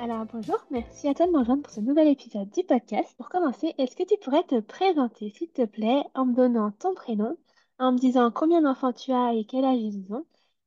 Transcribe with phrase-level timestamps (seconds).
[0.00, 3.14] alors bonjour, merci à toi de me rejoindre pour ce nouvel épisode du podcast.
[3.18, 6.94] Pour commencer, est-ce que tu pourrais te présenter, s'il te plaît, en me donnant ton
[6.94, 7.36] prénom,
[7.78, 10.24] en me disant combien d'enfants tu as et quel âge ils ont,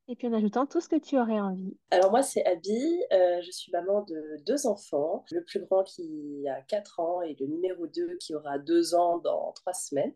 [0.07, 1.75] et puis en ajoutant tout ce que tu aurais envie?
[1.89, 6.45] Alors moi c'est Abby, euh, je suis maman de deux enfants, le plus grand qui
[6.47, 10.13] a 4 ans et le numéro 2 qui aura 2 ans dans 3 semaines.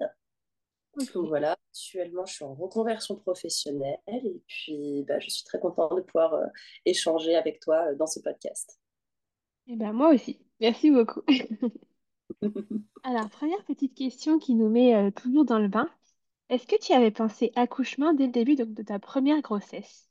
[0.96, 5.96] Donc voilà, actuellement je suis en reconversion professionnelle et puis bah, je suis très contente
[5.96, 6.46] de pouvoir euh,
[6.86, 8.80] échanger avec toi euh, dans ce podcast.
[9.70, 10.40] Eh ben, moi aussi.
[10.60, 11.22] Merci beaucoup.
[13.04, 15.90] Alors, première petite question qui nous met euh, toujours dans le bain.
[16.50, 20.10] Est-ce que tu avais pensé accouchement dès le début de, de ta première grossesse?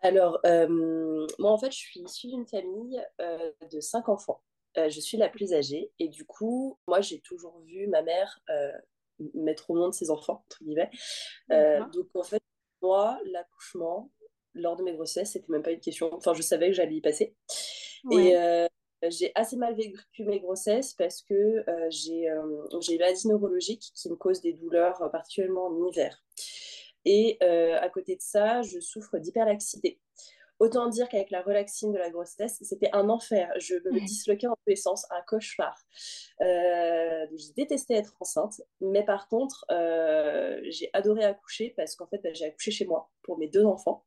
[0.00, 4.42] Alors, euh, moi en fait, je suis issue d'une famille euh, de cinq enfants.
[4.76, 8.40] je suis la plus âgée et du coup, moi j'ai toujours vu ma mère
[9.34, 10.90] mettre au monde ses enfants, entre guillemets.
[11.50, 12.42] donc en fait,
[12.82, 14.10] moi, l'accouchement,
[14.56, 16.12] lors de mes grossesses, c'était même pas une question.
[16.12, 17.34] Enfin, je savais que j'allais y passer.
[18.10, 18.66] Et euh,
[19.08, 23.92] j'ai assez mal vécu mes grossesses parce que euh, j'ai euh, j'ai une maladie neurologique
[23.94, 26.22] qui me cause des douleurs, particulièrement en hiver.
[27.04, 30.00] Et à côté de ça, je souffre d'hyperlaxité.
[30.58, 33.52] Autant dire qu'avec la relaxine de la grossesse, c'était un enfer.
[33.58, 35.78] Je me disloquais en tous les sens, un cauchemar.
[36.40, 42.20] Euh, j'ai détesté être enceinte, mais par contre, euh, j'ai adoré accoucher parce qu'en fait,
[42.22, 44.06] bah, j'ai accouché chez moi pour mes deux enfants.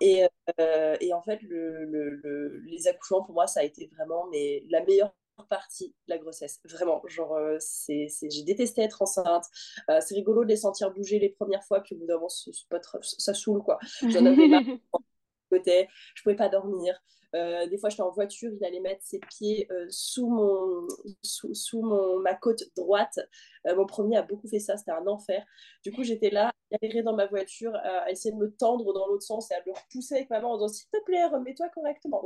[0.00, 0.24] Et,
[0.60, 4.62] euh, et, en fait, le, le, les accouchements, pour moi, ça a été vraiment mais,
[4.70, 5.12] la meilleure
[5.48, 6.60] partie de la grossesse.
[6.64, 9.44] Vraiment, genre, c'est, j'ai détesté être enceinte.
[9.88, 13.34] c'est rigolo de les sentir bouger les premières fois, puis au bout d'un moment, ça
[13.34, 13.80] saoule, quoi.
[14.02, 14.62] J'en avais marre.
[15.50, 17.00] côté, je pouvais pas dormir.
[17.34, 20.86] Euh, des fois, j'étais en voiture, il allait mettre ses pieds euh, sous, mon,
[21.22, 23.18] sous, mon, ma côte droite.
[23.66, 25.44] Euh, mon premier a beaucoup fait ça, c'était un enfer.
[25.82, 29.24] Du coup, j'étais là, galérer dans ma voiture, à essayer de me tendre dans l'autre
[29.24, 32.22] sens et à me repousser avec maman en disant S'il te plaît, remets-toi correctement.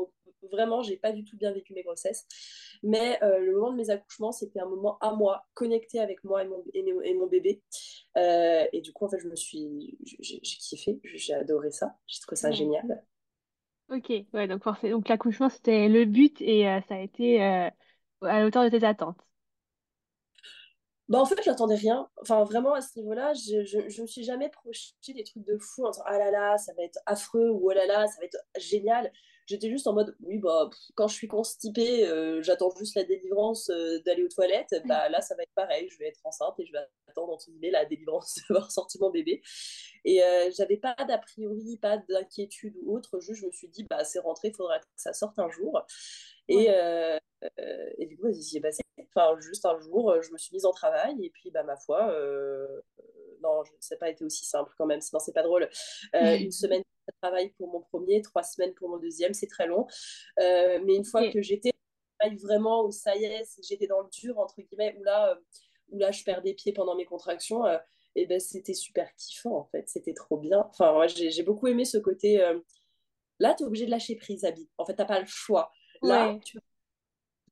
[0.50, 2.26] Vraiment, j'ai pas du tout bien vécu mes grossesses.
[2.82, 6.46] Mais le moment de mes accouchements, c'était un moment à moi, connecté avec moi et
[6.46, 7.62] mon, et, mon bébé.
[8.16, 9.98] et du coup, en fait, je me suis.
[10.20, 13.02] J'ai kiffé, j'ai adoré ça, j'ai trouvé ça génial.
[13.90, 17.70] Ok, ouais, donc forcément, donc l'accouchement c'était le but et euh, ça a été euh,
[18.22, 19.18] à l'auteur de tes attentes.
[21.08, 22.06] Bah en fait, j'attendais rien.
[22.20, 25.56] Enfin, vraiment, à ce niveau-là, je, je, je me suis jamais projeté des trucs de
[25.56, 28.18] fou en disant ah là là, ça va être affreux ou oh là là, ça
[28.20, 29.10] va être génial.
[29.48, 33.70] J'étais juste en mode oui, bah quand je suis constipée, euh, j'attends juste la délivrance
[34.04, 34.74] d'aller aux toilettes.
[34.84, 36.78] Bah là, ça va être pareil, je vais être enceinte et je vais
[37.08, 39.40] attendre entre guillemets la délivrance d'avoir sorti mon bébé.
[40.04, 43.20] Et euh, j'avais pas d'a priori, pas d'inquiétude ou autre.
[43.20, 45.84] Juste, je me suis dit, bah, c'est rentré, il faudra que ça sorte un jour.
[46.48, 47.18] Et, euh,
[47.98, 48.82] et du coup, ai passé.
[49.14, 51.14] Enfin, juste un jour, je me suis mise en travail.
[51.22, 52.80] Et puis, bah, ma foi, euh,
[53.42, 55.68] non, ça n'a pas été aussi simple quand même, sinon c'est pas drôle.
[56.14, 56.82] une semaine
[57.12, 59.86] de travail pour mon premier, trois semaines pour mon deuxième, c'est très long.
[60.38, 61.72] mais une fois que j'étais
[62.42, 65.38] vraiment où ça y est, j'étais dans le dur, entre guillemets, où là,
[65.90, 67.64] où là je perds des pieds pendant mes contractions
[68.18, 70.66] et ben c'était super kiffant en fait, c'était trop bien.
[70.70, 72.42] Enfin, moi j'ai beaucoup aimé ce côté.
[72.42, 72.58] Euh,
[73.38, 74.68] là, tu es obligé de lâcher prise, Abby.
[74.76, 75.70] En fait, tu n'as pas le choix.
[76.02, 76.40] Là, de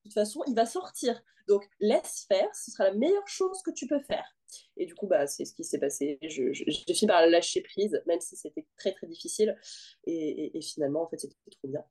[0.03, 1.21] toute façon, il va sortir.
[1.49, 4.36] Donc, laisse faire, ce sera la meilleure chose que tu peux faire.
[4.77, 6.19] Et du coup, bah, c'est ce qui s'est passé.
[6.23, 9.57] Je, je, fini par lâcher prise, même si c'était très très difficile.
[10.05, 11.84] Et, et, finalement, en fait, c'était trop bien.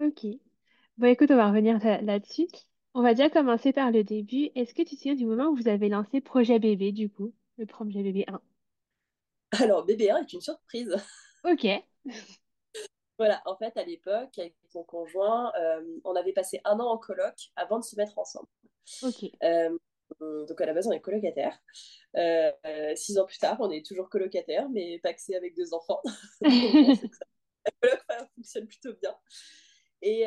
[0.00, 0.26] Ok.
[0.98, 2.48] Bon, écoute, on va revenir là-dessus.
[2.94, 4.50] On va déjà commencer par le début.
[4.54, 7.32] Est-ce que tu te souviens du moment où vous avez lancé Projet Bébé, du coup?
[7.58, 8.40] le premier bébé 1
[9.62, 10.94] Alors, bébé 1 est une surprise.
[11.44, 11.66] Ok.
[13.18, 16.98] voilà, en fait, à l'époque, avec mon conjoint, euh, on avait passé un an en
[16.98, 18.46] coloc avant de se mettre ensemble.
[19.02, 19.28] Ok.
[19.42, 19.76] Euh,
[20.20, 21.58] donc à la base, on est colocataire.
[22.16, 22.52] Euh,
[22.94, 26.00] six ans plus tard, on est toujours colocataire, mais paxé avec deux enfants.
[26.42, 29.14] la coloc fonctionne plutôt bien.
[30.02, 30.22] Et,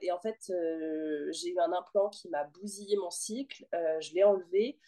[0.00, 0.38] et en fait,
[1.32, 3.66] j'ai eu un implant qui m'a bousillé mon cycle.
[3.72, 4.78] je l'ai enlevé.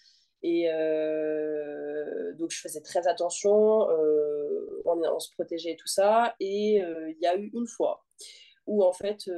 [0.43, 6.35] Et euh, donc, je faisais très attention, euh, on, se protégeait et tout ça.
[6.41, 8.05] Et euh, il y a eu une fois
[8.67, 9.31] où, en fait,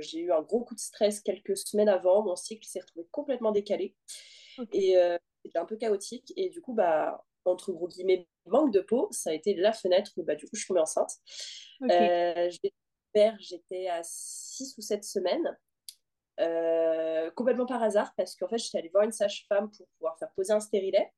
[0.00, 2.22] j'ai eu un gros coup de stress quelques semaines avant.
[2.22, 3.94] Mon cycle s'est retrouvé complètement décalé.
[4.72, 4.96] Et
[5.44, 6.32] c'était un peu chaotique.
[6.36, 10.12] Et du coup, bah, entre gros guillemets, manque de peau, ça a été la fenêtre
[10.16, 11.12] où, bah, du coup, je suis tombée enceinte.
[11.80, 12.38] Okay.
[13.12, 15.56] père, j'étais à 6 ou 7 semaines.
[16.38, 20.30] Euh, complètement par hasard parce qu'en fait j'étais allée voir une sage-femme pour pouvoir faire
[20.36, 21.10] poser un stérilet.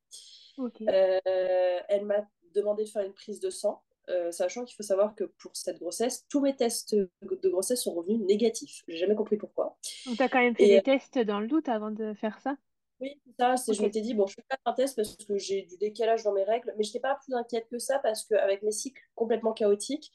[0.58, 2.24] Euh, elle m'a
[2.54, 5.78] demandé de faire une prise de sang, euh, sachant qu'il faut savoir que pour cette
[5.78, 8.82] grossesse, tous mes tests de grossesse sont revenus négatifs.
[8.88, 9.78] J'ai jamais compris pourquoi.
[10.06, 12.56] Donc tu as quand même fait des tests dans le doute avant de faire ça?
[13.00, 15.62] Oui, ça, c'est je m'étais dit, bon, je fais pas un test parce que j'ai
[15.62, 18.62] du décalage dans mes règles, mais je n'étais pas plus inquiète que ça parce qu'avec
[18.62, 20.10] mes cycles complètement chaotiques,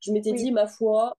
[0.00, 1.16] je m'étais dit, ma foi,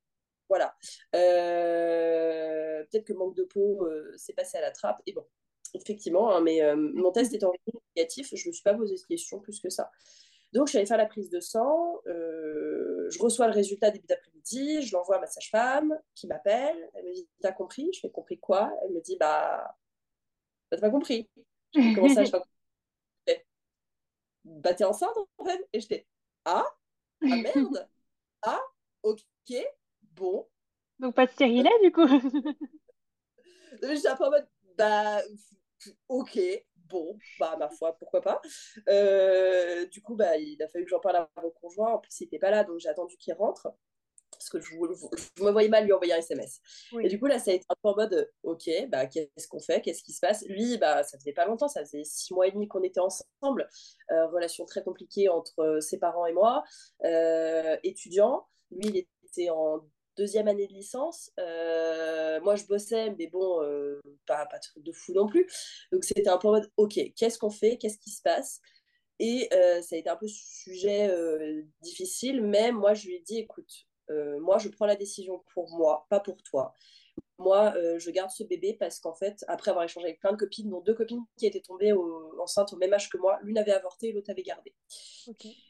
[0.49, 0.75] voilà.
[1.15, 5.01] Euh, peut-être que manque de peau euh, s'est passé à la trappe.
[5.07, 5.25] Et bon,
[5.73, 7.51] effectivement, hein, mais euh, mon test étant
[7.95, 9.91] négatif, je ne me suis pas posé de questions plus que ça.
[10.53, 12.01] Donc, je suis allée faire la prise de sang.
[12.05, 14.81] je reçois le résultat début d'après-midi.
[14.81, 16.89] Je l'envoie à ma sage-femme qui m'appelle.
[16.93, 17.89] Elle me dit T'as compris?
[17.93, 18.71] Je fais compris quoi?
[18.83, 19.75] Elle me dit Bah,
[20.69, 21.29] t'as pas compris.
[21.73, 22.53] Comment ça, je pas compris?
[24.47, 26.07] Bah, t'es enceinte en fait Et j'étais
[26.45, 26.65] Ah?
[27.21, 27.89] Ah merde
[28.41, 28.61] Ah,
[29.03, 29.53] ok
[30.01, 30.47] bon.
[30.99, 32.07] Donc pas de stérilet du coup?
[33.81, 34.47] J'étais un peu en mode,
[34.77, 35.21] bah,
[36.07, 36.39] ok,
[36.89, 38.41] bon, bah, ma foi, pourquoi pas.
[38.89, 41.93] Euh, du coup, bah, il a fallu que j'en parle à mon conjoint.
[41.93, 43.67] En plus, il n'était pas là, donc j'ai attendu qu'il rentre.
[44.31, 46.61] Parce que je, me voyais mal lui envoyer un SMS.
[47.01, 49.59] Et du coup, là, ça a été un peu en mode, ok, bah, qu'est-ce qu'on
[49.59, 49.81] fait?
[49.81, 50.45] Qu'est-ce qui se passe?
[50.47, 53.67] Lui, bah, ça faisait pas longtemps, ça faisait six mois et demi qu'on était ensemble.
[54.11, 56.63] Euh, relation très compliquée entre ses parents et moi.
[57.05, 58.47] Euh, étudiant.
[58.69, 59.81] Lui, il était en
[60.17, 61.31] deuxième année de licence.
[61.39, 65.47] Euh, moi, je bossais, mais bon, euh, pas, pas de fou non plus.
[65.91, 67.77] Donc, c'était un peu en mode, OK, qu'est-ce qu'on fait?
[67.77, 68.61] Qu'est-ce qui se passe?
[69.19, 71.11] Et euh, ça a été un peu sujet
[71.81, 76.05] difficile, mais moi, je lui ai dit, écoute, moi, je prends la décision pour moi,
[76.09, 76.73] pas pour toi
[77.39, 80.37] moi, euh, je garde ce bébé parce qu'en fait, après avoir échangé avec plein de
[80.37, 81.93] copines, dont deux copines qui étaient tombées
[82.39, 84.73] enceintes au même âge que moi, l'une avait avorté et l'autre avait gardé.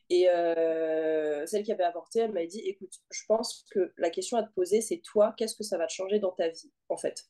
[0.09, 4.37] Et euh, celle qui avait avorté, elle m'a dit, écoute, je pense que la question
[4.37, 6.97] à te poser, c'est toi, qu'est-ce que ça va te changer dans ta vie, en
[6.97, 7.25] fait?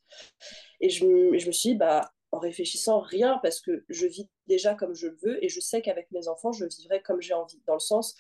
[0.82, 4.76] Et je, je me suis dit, bah, en réfléchissant, rien, parce que je vis déjà
[4.76, 7.62] comme je le veux et je sais qu'avec mes enfants, je vivrai comme j'ai envie,
[7.66, 8.16] dans le sens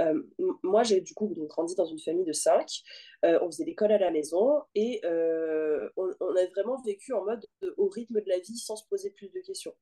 [0.00, 0.22] euh,
[0.62, 2.82] moi, j'ai du coup grandi dans une famille de cinq.
[3.24, 7.46] Euh, on faisait l'école à la maison et euh, on, a vraiment vécu en mode
[7.76, 9.74] au rythme de la vie sans se poser plus de questions.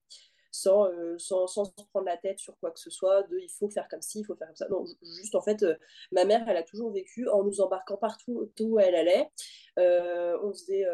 [0.51, 0.89] Sans,
[1.19, 3.87] sans, sans, se prendre la tête sur quoi que ce soit, de il faut faire
[3.87, 4.67] comme ci, il faut faire comme ça.
[4.69, 5.65] Non, juste en fait,
[6.11, 9.29] ma mère, elle a toujours vécu en nous embarquant partout où elle allait.
[9.77, 10.85] on faisait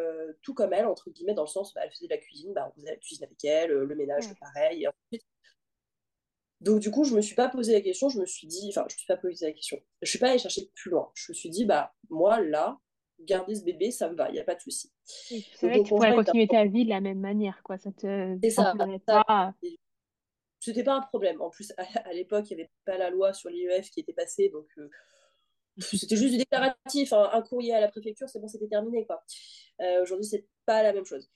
[0.42, 2.68] tout comme elle, entre guillemets, dans le sens, bah, elle faisait de la cuisine, bah,
[2.68, 4.82] on faisait la cuisine avec elle, le ménage, pareil.
[4.82, 5.24] Et ensuite,
[6.64, 8.86] donc, du coup, je me suis pas posé la question, je me suis dit, enfin,
[8.88, 9.78] je me suis pas posé la question.
[10.00, 11.10] Je suis pas allée chercher plus loin.
[11.14, 12.78] Je me suis dit, bah, moi, là,
[13.20, 14.90] garder ce bébé, ça me va, il n'y a pas de souci.
[15.04, 17.76] c'est vrai que tu pourrais continuer ta vie de la même manière, quoi.
[17.76, 18.38] Ça te.
[18.42, 18.74] C'est ça.
[19.06, 19.54] Pas...
[20.58, 21.42] C'était pas un problème.
[21.42, 24.48] En plus, à, l'époque, il n'y avait pas la loi sur l'IEF qui était passée,
[24.48, 24.66] donc.
[24.78, 24.88] Euh,
[25.78, 29.04] c'était juste du déclaratif, un courrier à la préfecture, c'est bon, c'était terminé.
[29.04, 29.22] quoi.
[29.82, 31.28] Euh, Aujourd'hui, c'est pas la même chose.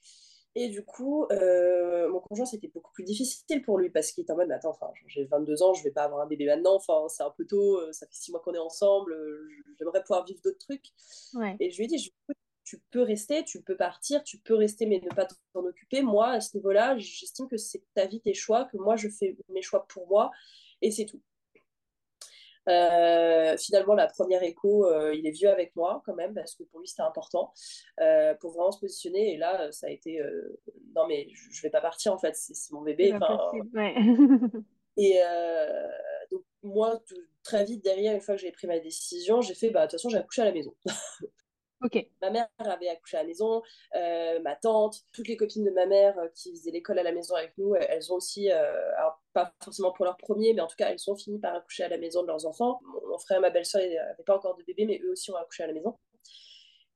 [0.55, 4.33] Et du coup, euh, mon conjoint, c'était beaucoup plus difficile pour lui parce qu'il était
[4.33, 7.07] en mode, attends, enfin, j'ai 22 ans, je vais pas avoir un bébé maintenant, enfin,
[7.07, 9.47] c'est un peu tôt, euh, ça fait six mois qu'on est ensemble, euh,
[9.77, 10.87] j'aimerais pouvoir vivre d'autres trucs.
[11.59, 12.13] Et je lui ai dit,
[12.63, 16.01] tu peux rester, tu peux partir, tu peux rester, mais ne pas t'en occuper.
[16.01, 19.37] Moi, à ce niveau-là, j'estime que c'est ta vie, tes choix, que moi, je fais
[19.49, 20.31] mes choix pour moi,
[20.81, 21.21] et c'est tout.
[22.67, 26.63] Euh, finalement, la première écho, euh, il est vieux avec moi quand même, parce que
[26.63, 27.53] pour lui, c'était important,
[27.99, 29.33] euh, pour vraiment se positionner.
[29.33, 30.21] Et là, ça a été,
[30.95, 33.13] non mais je vais pas partir en fait, c'est mon bébé.
[34.97, 35.19] et
[36.31, 36.99] donc moi,
[37.43, 39.99] très vite derrière, une fois que j'ai pris ma décision, j'ai fait, bah de toute
[39.99, 40.75] façon, j'ai accouché à la maison.
[42.21, 43.61] Ma mère avait accouché à la maison,
[43.95, 47.11] euh, ma tante, toutes les copines de ma mère euh, qui faisaient l'école à la
[47.11, 50.67] maison avec nous, elles ont aussi, euh, alors pas forcément pour leur premier, mais en
[50.67, 52.79] tout cas, elles ont fini par accoucher à la maison de leurs enfants.
[53.09, 55.63] Mon, frère et ma belle-sœur n'avaient pas encore de bébé, mais eux aussi ont accouché
[55.63, 55.97] à la maison.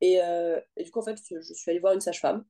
[0.01, 2.43] Et, et du coup, en fait, je suis allée voir une sage-femme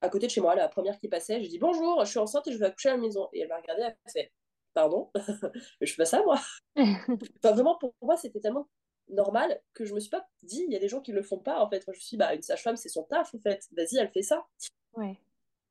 [0.00, 1.40] à côté de chez moi, la première qui passait.
[1.42, 3.28] J'ai dit bonjour, je suis enceinte et je vais accoucher à la maison.
[3.32, 4.32] Et elle m'a regardée, elle m'a fait
[4.74, 5.10] pardon,
[5.80, 6.40] je fais pas ça moi.
[6.76, 8.68] enfin, vraiment, pour moi, c'était tellement
[9.10, 11.38] normal que je me suis pas dit il y a des gens qui le font
[11.38, 13.38] pas en fait moi je me suis dit, bah une sage-femme c'est son taf en
[13.38, 14.46] fait vas-y elle fait ça
[14.94, 15.18] ouais.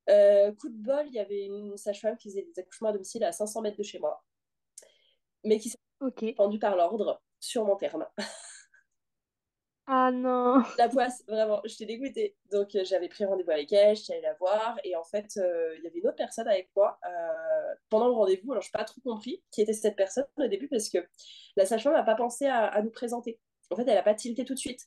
[0.08, 3.24] Euh, coup de bol il y avait une sage-femme qui faisait des accouchements à domicile
[3.24, 4.24] à 500 mètres de chez moi
[5.44, 6.32] mais qui s'est okay.
[6.34, 8.06] pendue par l'ordre sur mon terme
[9.90, 12.36] Ah non La poisse, vraiment, j'étais dégoûtée.
[12.52, 15.74] Donc euh, j'avais pris rendez-vous avec elle, j'étais allée la voir, et en fait, euh,
[15.78, 18.72] il y avait une autre personne avec moi euh, pendant le rendez-vous, alors je n'ai
[18.72, 20.98] pas trop compris qui était cette personne au début, parce que
[21.56, 23.40] la sage-femme n'a pas pensé à, nous présenter.
[23.70, 24.82] En fait, elle n'a pas tilté tout de suite.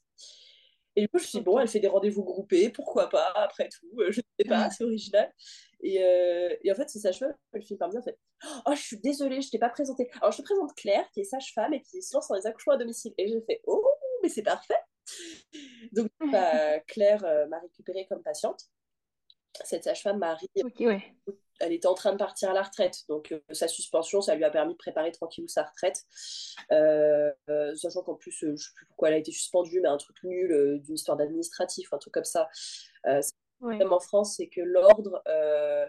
[0.95, 3.31] Et du coup, je me suis dit, bon, elle fait des rendez-vous groupés, pourquoi pas,
[3.37, 5.33] après tout, je ne sais pas, c'est original.
[5.81, 5.95] Et,
[6.63, 8.19] et, en fait, ce sage-femme, elle finit par me dire, en fait,
[8.67, 10.11] oh, je suis désolée, je t'ai pas présentée.
[10.21, 12.73] Alors, je te présente Claire, qui est sage-femme et qui se lance dans les accouchements
[12.73, 13.15] à domicile.
[13.17, 13.83] Et j'ai fait, oh,
[14.21, 14.75] mais c'est parfait
[15.91, 18.65] Donc, bah, Claire m'a récupérée comme patiente.
[19.65, 20.47] Cette sage-femme, Marie,
[21.59, 23.03] elle était en train de partir à la retraite.
[23.09, 26.05] Donc, sa suspension, ça lui a permis de préparer tranquillou sa retraite.
[27.75, 30.15] sachant qu'en plus, je ne sais plus pourquoi elle a été suspendue, mais un truc
[30.23, 32.49] nul d'une histoire d'administratif, un truc comme ça.
[33.61, 35.21] Même en France, c'est que l'ordre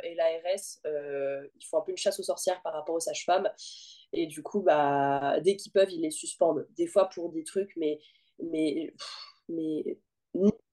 [0.02, 0.80] et l'ARS,
[1.54, 3.48] ils font un peu une chasse aux sorcières par rapport aux sages-femmes.
[4.12, 6.66] Et du coup, bah, dès qu'ils peuvent, ils les suspendent.
[6.76, 8.00] Des fois pour des trucs, mais.
[8.42, 8.92] Mais,
[9.48, 9.98] mais...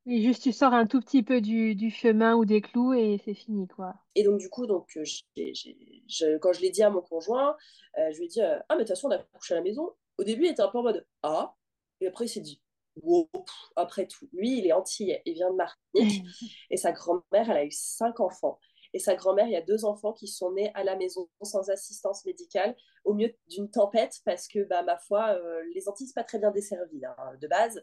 [0.05, 3.21] Oui, juste tu sors un tout petit peu du, du chemin ou des clous et
[3.23, 3.93] c'est fini, quoi.
[4.15, 7.55] Et donc, du coup, donc, euh, quand je l'ai dit à mon conjoint,
[7.97, 9.57] euh, je lui ai dit euh, Ah, mais de toute façon, on a couché à
[9.57, 9.91] la maison.
[10.17, 11.53] Au début, il était un peu en mode Ah.
[12.01, 12.61] Et après, il s'est dit
[13.03, 13.29] Wow,
[13.75, 14.27] après tout.
[14.33, 15.77] Lui, il est antillais, il vient de Martinique.
[16.71, 18.59] et sa grand-mère, elle a eu cinq enfants.
[18.93, 21.69] Et sa grand-mère, il y a deux enfants qui sont nés à la maison sans
[21.69, 26.15] assistance médicale au milieu d'une tempête parce que, bah, ma foi, euh, les Antilles, c'est
[26.15, 27.81] pas très bien desservies hein, de base.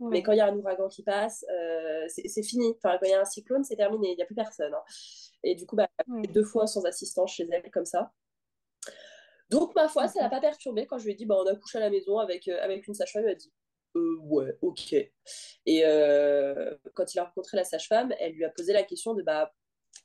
[0.00, 2.74] Mais quand il y a un ouragan qui passe, euh, c'est fini.
[2.76, 4.10] Enfin, quand il y a un cyclone, c'est terminé.
[4.10, 4.74] Il n'y a plus personne.
[4.74, 4.82] Hein.
[5.44, 8.12] Et du coup, bah, deux fois sans assistance chez elle, comme ça.
[9.50, 11.54] Donc, ma foi, ça l'a pas perturbé quand je lui ai dit bah, on a
[11.54, 13.22] couché à la maison avec, euh, avec une sage-femme.
[13.24, 13.52] Elle a dit
[13.94, 14.94] ouais, ok.
[15.66, 15.82] Et
[16.94, 19.54] quand il a rencontré la sage-femme, elle lui a posé la question de bah,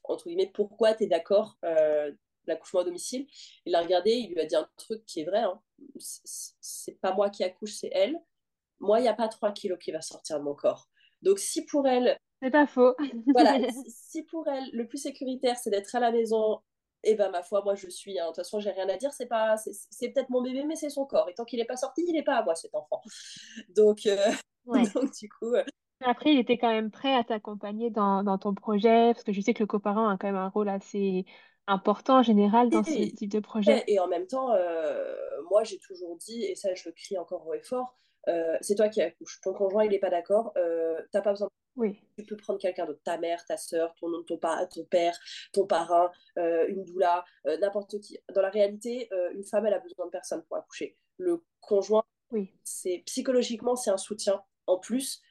[0.04, 2.12] entre guillemets, pourquoi tu es d'accord euh,
[2.50, 3.28] l'accouchement à domicile.
[3.66, 5.40] Il l'a regardé, il lui a dit un truc qui est vrai.
[5.40, 5.62] Hein.
[5.98, 8.18] C'est pas moi qui accouche, c'est elle.
[8.80, 10.90] Moi, il n'y a pas 3 kilos qui va sortir de mon corps.
[11.22, 12.18] Donc, si pour elle.
[12.42, 12.96] C'est pas faux.
[13.34, 16.60] voilà, si pour elle, le plus sécuritaire, c'est d'être à la maison,
[17.04, 18.20] et eh ben ma foi, moi je suis.
[18.20, 18.26] Hein.
[18.26, 19.14] De toute façon, j'ai rien à dire.
[19.14, 21.30] C'est pas, c'est peut-être mon bébé, mais c'est son corps.
[21.30, 23.02] Et tant qu'il n'est pas sorti, il n'est pas à moi cet enfant.
[23.70, 24.32] Donc, euh,
[24.94, 25.64] donc du coup, euh,
[26.06, 29.42] après, il était quand même prêt à t'accompagner dans, dans ton projet, parce que je
[29.42, 31.26] sais que le coparent a quand même un rôle assez
[31.68, 33.84] important en général dans ce type de projet.
[33.88, 35.16] Et en même temps, euh,
[35.50, 37.96] moi j'ai toujours dit, et ça je le crie encore haut et fort,
[38.28, 39.40] euh, c'est toi qui accouches.
[39.42, 41.50] Ton conjoint il n'est pas d'accord, euh, t'as pas besoin.
[41.76, 42.02] Oui.
[42.18, 45.18] Tu peux prendre quelqu'un d'autre, ta mère, ta soeur, ton, ton, ton père,
[45.54, 47.24] ton parrain, euh, une doula,
[47.62, 48.18] n'importe qui.
[48.34, 50.98] Dans la réalité, une femme elle a besoin de personne pour accoucher.
[51.18, 52.52] Le conjoint, oui.
[52.64, 55.22] c'est psychologiquement c'est un soutien en plus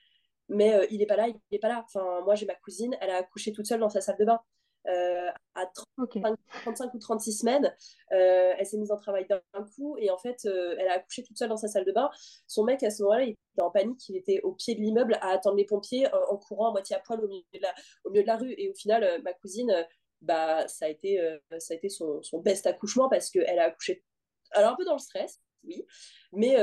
[0.49, 1.85] mais euh, il n'est pas là, il n'est pas là.
[1.85, 4.41] Enfin, moi, j'ai ma cousine, elle a accouché toute seule dans sa salle de bain.
[4.87, 7.75] Euh, à 35, ou 36 semaines,
[8.13, 11.37] euh, elle s'est mise en travail d'un coup et en fait, elle a accouché toute
[11.37, 12.11] seule dans sa salle de bain.
[12.47, 15.19] Son mec, à ce moment-là, il était en panique, il était au pied de l'immeuble
[15.21, 17.75] à attendre les pompiers en courant à moitié à poil au milieu de la,
[18.05, 18.55] au milieu de la rue.
[18.57, 19.87] Et au final, ma cousine,
[20.23, 21.21] bah, ça a été,
[21.59, 24.05] ça a été son, son best accouchement parce qu'elle a accouché,
[24.53, 25.85] alors un peu dans le stress, oui,
[26.33, 26.57] mais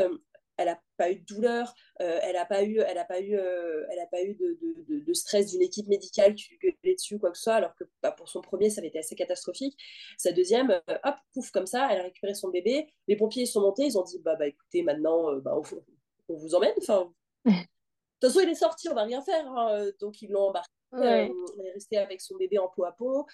[0.58, 3.36] elle n'a pas eu de douleur, euh, elle n'a pas eu, elle a pas eu,
[3.36, 4.58] euh, elle a pas eu de,
[4.88, 7.76] de, de stress d'une équipe médicale qui lui gueulait dessus quoi que ce soit, alors
[7.76, 9.78] que bah, pour son premier, ça avait été assez catastrophique.
[10.18, 12.88] Sa deuxième, euh, hop, pouf, comme ça, elle a récupéré son bébé.
[13.08, 15.58] Les pompiers sont montés, ils ont dit, bah, bah écoutez, maintenant, bah,
[16.30, 16.74] on, vous emmène.
[16.78, 17.12] Enfin,
[17.46, 17.70] de toute
[18.22, 19.46] façon, il est sorti, on va rien faire.
[19.48, 19.90] Hein.
[20.00, 20.72] Donc, ils l'ont embarqué.
[20.94, 21.32] elle
[21.66, 23.26] est restée avec son bébé en peau à peau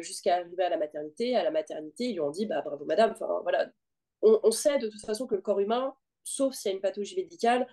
[0.00, 1.34] jusqu'à arriver à la maternité.
[1.34, 3.10] À la maternité, ils lui ont dit bah, bravo madame.
[3.10, 3.68] Enfin, voilà.
[4.22, 5.94] on, on, sait de toute façon que le corps humain,
[6.28, 7.66] sauf s'il y a une pathologie médicale,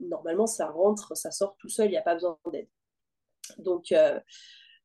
[0.00, 2.68] normalement ça rentre, ça sort tout seul, il n'y a pas besoin d'aide.
[3.58, 4.18] Donc, euh,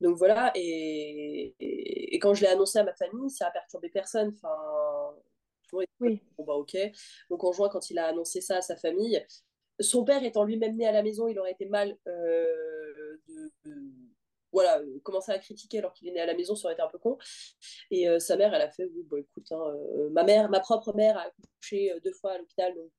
[0.01, 4.33] donc voilà, et, et, quand je l'ai annoncé à ma famille, ça a perturbé personne.
[4.35, 5.15] Enfin,
[5.73, 6.21] oui.
[6.37, 6.77] Bon bah ok.
[7.29, 9.23] Mon conjoint, quand il a annoncé ça à sa famille,
[9.79, 13.51] son père étant lui-même né à la maison, il aurait été mal euh, de,
[14.57, 16.81] voilà, euh, commencer à critiquer alors qu'il est né à la maison, ça aurait été
[16.81, 17.19] un peu con.
[17.91, 20.59] Et euh, sa mère, elle a fait, oui, bon, écoute, hein, euh, ma mère, ma
[20.59, 22.91] propre mère a accouché deux fois à l'hôpital, donc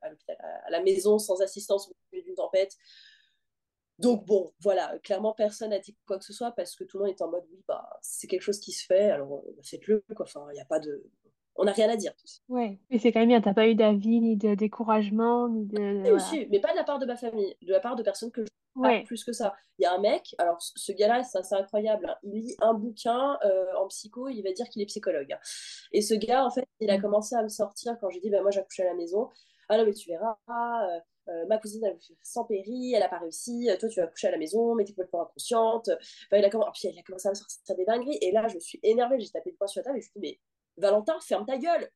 [0.00, 2.72] à l'hôpital, à, la maison, sans assistance au milieu d'une tempête.
[3.98, 7.04] Donc bon, voilà, clairement personne n'a dit quoi que ce soit parce que tout le
[7.04, 10.24] monde est en mode oui, bah c'est quelque chose qui se fait, alors faites-le quoi.
[10.24, 11.04] Enfin, il n'y a pas de,
[11.54, 12.12] on n'a rien à dire.
[12.48, 16.12] Ouais, mais c'est quand même bien, t'as pas eu d'avis, ni de découragement, ni de.
[16.12, 18.42] Oui, mais pas de la part de ma famille, de la part de personnes que
[18.42, 19.00] je ouais.
[19.00, 19.54] pas plus que ça.
[19.78, 22.16] Il y a un mec, alors ce gars-là, c'est incroyable, hein.
[22.22, 25.32] il lit un bouquin euh, en psycho, il va dire qu'il est psychologue.
[25.32, 25.38] Hein.
[25.92, 27.02] Et ce gars, en fait, il a mm.
[27.02, 29.28] commencé à me sortir quand j'ai dit, bah, moi j'accouche à la maison.
[29.68, 33.08] Ah non, mais tu verras, euh, euh, ma cousine a fait sans péri, elle a
[33.08, 35.88] pas réussi, toi tu vas coucher à la maison, mais t'es complètement inconsciente.
[35.88, 38.46] Enfin, il, a commencé, puis, il a commencé à me sortir des dingueries, et là
[38.48, 40.20] je me suis énervée, j'ai tapé le poing sur la table et je me suis
[40.20, 40.38] dit,
[40.76, 41.88] mais Valentin, ferme ta gueule.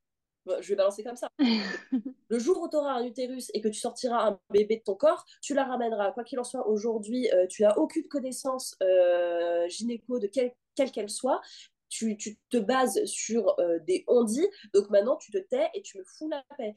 [0.61, 1.29] Je vais balancer comme ça.
[2.29, 4.95] le jour où tu auras un utérus et que tu sortiras un bébé de ton
[4.95, 6.11] corps, tu la ramèneras.
[6.11, 10.53] Quoi qu'il en soit, aujourd'hui, euh, tu n'as aucune connaissance euh, gynéco de quelle
[10.91, 11.41] qu'elle soit.
[11.89, 15.97] Tu, tu, te bases sur euh, des on-dit, donc maintenant tu te tais et tu
[15.97, 16.75] me fous la paix.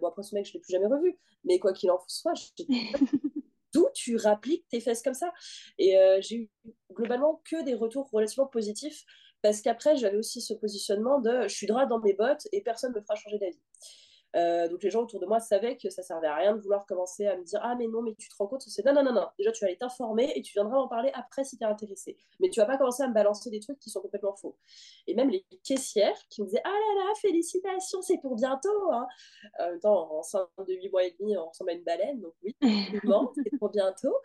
[0.00, 2.34] bon, après ce mec, je ne l'ai plus jamais revu, mais quoi qu'il en soit,
[3.72, 5.32] d'où tu rappliques tes fesses comme ça.
[5.78, 6.50] Et j'ai eu
[6.92, 9.06] globalement que des retours relativement positifs
[9.46, 12.90] parce qu'après, j'avais aussi ce positionnement de je suis droit dans mes bottes et personne
[12.90, 13.60] ne me fera changer d'avis.
[14.34, 16.84] Euh, donc les gens autour de moi savaient que ça servait à rien de vouloir
[16.84, 19.04] commencer à me dire ah mais non mais tu te rends compte c'est non non
[19.04, 21.64] non non déjà tu vas aller t'informer et tu viendras m'en parler après si tu
[21.64, 24.34] es intéressé mais tu vas pas commencer à me balancer des trucs qui sont complètement
[24.34, 24.58] faux
[25.06, 29.06] et même les caissières qui me disaient ah là là félicitations c'est pour bientôt hein.
[29.60, 32.34] en même temps enceinte de 8 mois et demi on ressemble à une baleine donc
[32.42, 34.16] oui c'est pour bientôt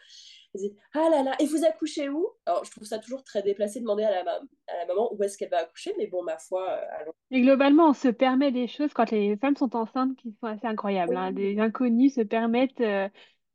[0.93, 2.27] ah là là, et vous accouchez où?
[2.45, 5.23] Alors, je trouve ça toujours très déplacé de demander à la, à la maman où
[5.23, 7.13] est-ce qu'elle va accoucher, mais bon, ma foi, euh, allons.
[7.31, 10.67] Et globalement, on se permet des choses quand les femmes sont enceintes qui sont assez
[10.67, 11.15] incroyables.
[11.15, 11.31] Hein.
[11.31, 13.07] Des inconnus se permettent euh,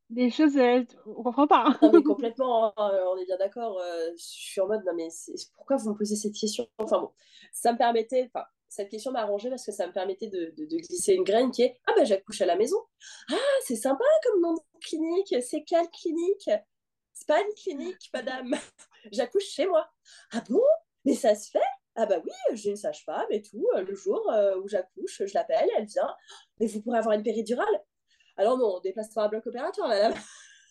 [0.09, 1.65] des choses, euh, on comprend pas.
[1.67, 1.77] Hein.
[1.81, 3.79] Non, mais complètement, hein, on est bien d'accord.
[4.17, 5.09] je suis en mode, non, mais
[5.55, 6.67] pourquoi vous me posez cette question?
[6.79, 7.11] Enfin bon,
[7.53, 10.77] ça me permettait, enfin, cette question m'a arrangé parce que ça me permettait de, de,
[10.77, 12.77] glisser une graine qui est Ah ben j'accouche à la maison.
[13.31, 16.49] Ah, c'est sympa comme nom de clinique, c'est quelle clinique?
[17.17, 18.53] C'est pas une clinique, madame.
[19.11, 19.89] J'accouche chez moi.
[20.31, 20.61] Ah bon?
[21.05, 21.59] Mais ça se fait?
[21.95, 23.67] Ah bah oui, j'ai une sage-femme et tout.
[23.75, 26.15] Le jour euh, où j'accouche, je l'appelle, elle vient.
[26.59, 27.65] Mais vous pourrez avoir une péridurale
[28.35, 30.13] Alors non, on déplace pas un bloc opératoire, madame.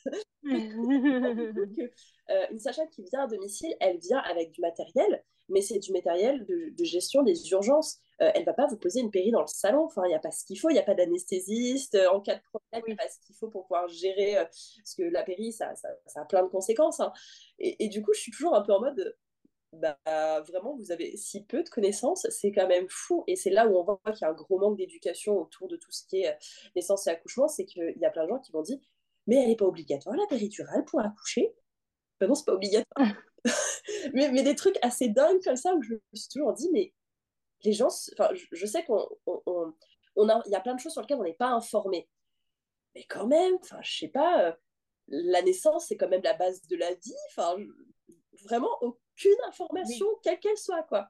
[2.28, 5.92] Euh, une sage-femme qui vient à domicile, elle vient avec du matériel, mais c'est du
[5.92, 7.98] matériel de, gestion des urgences.
[8.22, 9.84] Euh, elle va pas vous poser une péri dans le salon.
[9.84, 10.70] Enfin, il n'y a pas ce qu'il faut.
[10.70, 11.94] Il n'y a pas d'anesthésiste.
[11.94, 14.34] Euh, en cas de problème, il n'y a pas ce qu'il faut pour pouvoir gérer.
[14.34, 17.00] parce que la péri, ça, ça, a plein de conséquences.
[17.00, 17.12] Hein.
[17.58, 19.16] Et, et, du coup, je suis toujours un peu en mode.
[19.72, 19.98] Bah,
[20.48, 23.24] vraiment, vous avez si peu de connaissances, c'est quand même fou.
[23.26, 25.76] Et c'est là où on voit qu'il y a un gros manque d'éducation autour de
[25.76, 26.38] tout ce qui est
[26.74, 27.48] naissance et accouchement.
[27.48, 28.78] C'est qu'il y a plein de gens qui vont dire
[29.26, 31.54] mais elle n'est pas obligatoire, la péridurale, pour accoucher?
[32.20, 32.86] Ben non, c'est pas obligatoire.
[34.14, 36.92] mais, mais, des trucs assez dingues comme ça où je me suis toujours dit, mais
[37.64, 39.72] les gens, enfin, je, sais qu'on on,
[40.16, 42.08] on a, y a plein de choses sur lesquelles on n'est pas informé.
[42.94, 44.52] Mais quand même, enfin, je sais pas, euh,
[45.08, 47.14] la naissance, c'est quand même la base de la vie.
[47.30, 47.56] Enfin,
[48.44, 51.08] vraiment aucune information, quelle qu'elle soit, quoi.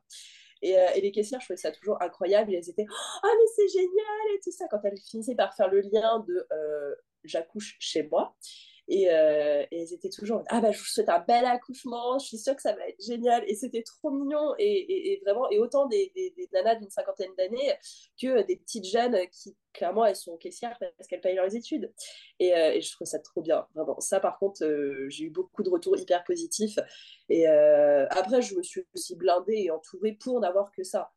[0.63, 2.55] Et, euh, et, les caissières, je trouvais ça toujours incroyable.
[2.55, 4.67] elles étaient Ah, mais c'est génial et tout ça.
[4.71, 8.35] Quand elles finissaient par faire le lien de euh, j'accouche chez moi.
[8.89, 12.27] Et, euh, et, elles étaient toujours ah bah je vous souhaite un bel accouchement je
[12.27, 14.55] suis sûre que ça va être génial et c'était trop mignon.
[14.59, 17.75] Et, et, vraiment et autant des, des, des nanas d'une cinquantaine d'années
[18.21, 21.93] que des petites jeunes qui clairement elles sont caissières parce qu'elles payent leurs études.
[22.39, 23.99] Et, euh, et, je trouve ça trop bien vraiment.
[24.01, 26.79] Ça par contre euh, j'ai eu beaucoup de retours hyper positifs.
[27.29, 31.11] Et après je me suis aussi blindée et entourée pour n'avoir que ça.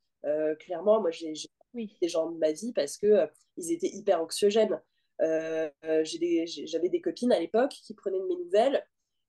[0.60, 1.34] Clairement moi j'ai
[1.74, 1.96] oui.
[2.02, 3.28] des gens de ma vie parce que
[3.58, 4.74] ils étaient hyper anxiogènes.
[4.74, 4.78] euh,
[5.20, 8.86] j'avais des, copines à l'époque qui prenaient de mes nouvelles.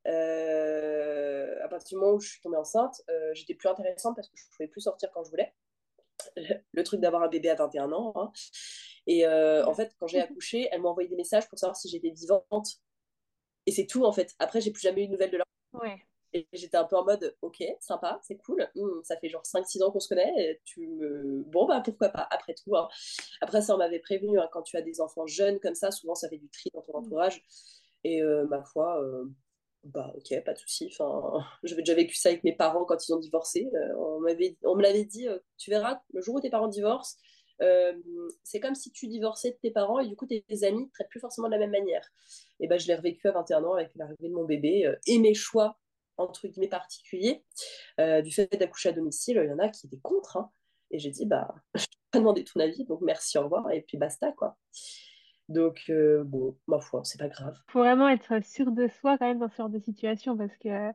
[0.07, 4.29] Euh, à partir du moment où je suis tombée enceinte, euh, j'étais plus intéressante parce
[4.29, 5.55] que je ne pouvais plus sortir quand je voulais.
[6.73, 8.13] Le truc d'avoir un bébé à 21 ans.
[8.17, 8.33] Hein.
[9.07, 12.11] Et en fait, quand j'ai accouché, elle m'a envoyé des messages pour savoir si j'étais
[12.11, 12.81] vivante.
[13.67, 14.35] Et c'est tout en fait.
[14.39, 15.47] Après, j'ai plus jamais eu de nouvelles de leur.
[15.75, 16.05] Ouais.
[16.33, 18.69] Et j'étais un peu en mode, ok, sympa, c'est cool.
[18.77, 20.61] Hmm, ça fait genre 5-6 ans qu'on se connaît.
[20.65, 21.43] tu me...
[21.47, 22.77] Bon, bah pourquoi pas, après tout.
[22.77, 22.89] Hein.
[23.41, 26.15] Après, ça, on m'avait prévenu, hein, quand tu as des enfants jeunes comme ça, souvent
[26.15, 27.05] ça fait du tri dans ton mm.
[27.05, 27.43] entourage.
[28.05, 29.25] Et euh, ma foi, euh,
[29.85, 30.89] bah ok, pas de souci.
[30.93, 33.69] Enfin, j'avais déjà vécu ça avec mes parents quand ils ont divorcé.
[33.75, 34.23] Euh, on,
[34.65, 35.27] on me l'avait dit,
[35.59, 37.19] tu verras, le jour où tes parents divorcent,
[38.43, 41.11] c'est comme si tu divorçais de tes parents et du coup tes amis ne traitent
[41.11, 42.09] plus forcément de la même manière.
[42.59, 45.35] Et ben, je l'ai revécu à 21 ans avec l'arrivée de mon bébé et mes
[45.35, 45.77] choix
[46.21, 47.45] entre guillemets particulier
[47.99, 50.37] euh, du fait d'accoucher à domicile, il y en a qui étaient contre.
[50.37, 50.51] Hein.
[50.91, 53.83] et j'ai dit, bah, je vais pas demander ton avis, donc merci, au revoir, et
[53.83, 54.57] puis basta, quoi.
[55.49, 57.57] Donc, euh, bon, ma foi, c'est pas grave.
[57.69, 60.57] Il faut vraiment être sûr de soi quand même dans ce genre de situation parce
[60.59, 60.93] que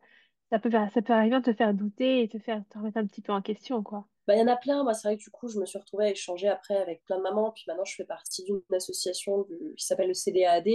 [0.49, 3.05] ça peut, ça peut arriver à te faire douter et te faire te remettre un
[3.05, 4.05] petit peu en question, quoi.
[4.27, 4.83] Bah, il y en a plein.
[4.83, 7.17] Moi, c'est vrai que du coup, je me suis retrouvée à échanger après avec plein
[7.17, 7.51] de mamans.
[7.51, 9.45] Puis maintenant, je fais partie d'une association
[9.77, 10.67] qui s'appelle le CDAAD,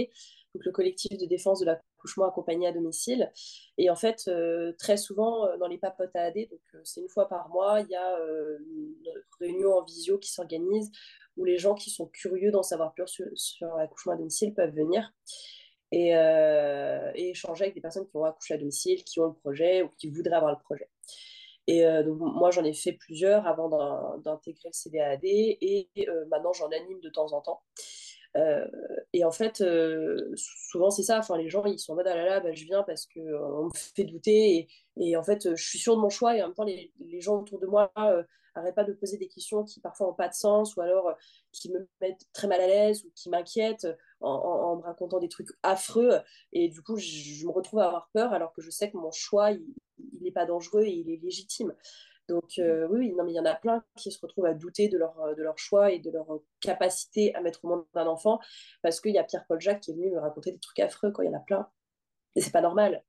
[0.53, 3.31] donc le collectif de défense de l'accouchement accompagné à domicile.
[3.77, 7.09] Et en fait, euh, très souvent, euh, dans les papotes AAD, donc euh, c'est une
[7.09, 8.95] fois par mois, il y a une
[9.39, 10.91] réunion en visio qui s'organise
[11.37, 15.13] où les gens qui sont curieux d'en savoir plus sur, l'accouchement à domicile peuvent venir.
[15.93, 16.11] Et,
[17.15, 20.09] échanger avec des personnes qui ont accouché à domicile, qui ont le projet ou qui
[20.09, 20.89] voudraient avoir le projet.
[21.67, 25.89] Et donc, moi, j'en ai fait plusieurs avant d'intégrer le CDAD et
[26.29, 27.61] maintenant, j'en anime de temps en temps.
[28.37, 28.65] Euh,
[29.13, 29.63] et en fait,
[30.35, 31.19] souvent c'est ça.
[31.19, 33.19] Enfin, les gens ils sont en mode ah là là, bah, je viens parce que
[33.19, 34.67] on me fait douter
[34.97, 36.91] et, en fait, je suis sûre de mon choix et en même temps, les,
[37.21, 37.91] gens autour de moi
[38.55, 41.13] n'arrêtent pas de poser des questions qui parfois n'ont pas de sens ou alors
[41.51, 43.87] qui me mettent très mal à l'aise ou qui m'inquiètent
[44.21, 46.19] en, me racontant des trucs affreux.
[46.53, 48.97] Et du coup, je, je, me retrouve à avoir peur alors que je sais que
[48.97, 51.73] mon choix il n'est pas dangereux et il est légitime.
[52.27, 54.87] Donc euh, oui, non, mais il y en a plein qui se retrouvent à douter
[54.87, 56.27] de leur, de leur choix et de leur
[56.59, 58.39] capacité à mettre au monde un enfant
[58.81, 61.23] parce qu'il y a Pierre-Paul Jacques qui est venu me raconter des trucs affreux, quand
[61.23, 61.67] il y en a plein.
[62.35, 63.03] Et c'est pas normal.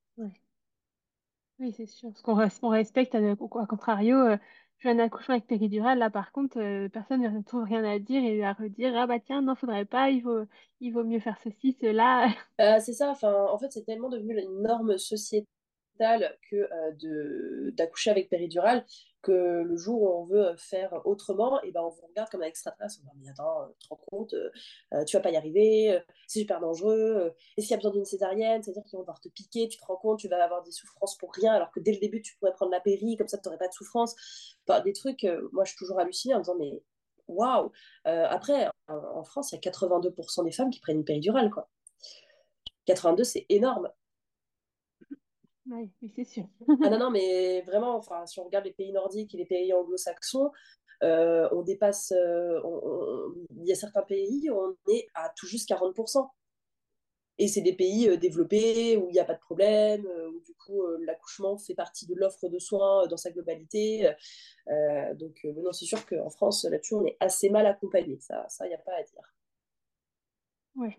[1.59, 2.11] Oui, c'est sûr.
[2.11, 4.37] Parce qu'on respecte, à, contrario, euh,
[4.79, 8.23] fais un accouchement avec péridurale, là par contre, euh, personne ne trouve rien à dire
[8.25, 10.45] et à redire, ah bah tiens, non, faudrait pas, il vaut,
[10.81, 12.27] il vaut mieux faire ceci, cela.
[12.61, 15.47] Euh, c'est ça, enfin, en fait, c'est tellement devenu une norme sociétale
[16.51, 18.85] que euh, d'accoucher avec péridurale
[19.23, 22.47] que le jour où on veut faire autrement, et ben on vous regarde comme un
[22.47, 23.01] extraterrestre.
[23.07, 26.41] On dit, mais attends, tu te rends compte, euh, tu vas pas y arriver, c'est
[26.41, 27.33] super dangereux.
[27.57, 29.85] et s'il y a besoin d'une césarienne, c'est-à-dire qu'ils vont devoir te piquer, tu te
[29.85, 32.37] rends compte, tu vas avoir des souffrances pour rien, alors que dès le début, tu
[32.37, 34.17] pourrais prendre la péri, comme ça, tu n'aurais pas de souffrance.
[34.85, 36.83] Des trucs, moi, je suis toujours hallucinée en me disant, mais
[37.29, 37.71] waouh
[38.05, 41.69] Après, en, France, il y a 82% des femmes qui prennent une péridurale, quoi.
[42.87, 43.89] 82, c'est énorme.
[45.73, 46.45] Oui, c'est sûr.
[46.85, 49.73] ah non, non, mais vraiment, enfin, si on regarde les pays nordiques et les pays
[49.73, 50.51] anglo-saxons,
[51.03, 52.61] euh, on dépasse, euh,
[53.57, 56.29] il y a certains pays où on est à tout juste 40%.
[57.39, 60.55] Et c'est des pays euh, développés où il n'y a pas de problème, où du
[60.55, 64.13] coup l'accouchement fait partie de l'offre de soins dans sa globalité.
[65.15, 68.19] donc non, c'est sûr qu'en France, là-dessus, on est assez mal accompagné.
[68.21, 69.35] Ça, il n'y a pas à dire.
[70.77, 70.99] Ouais.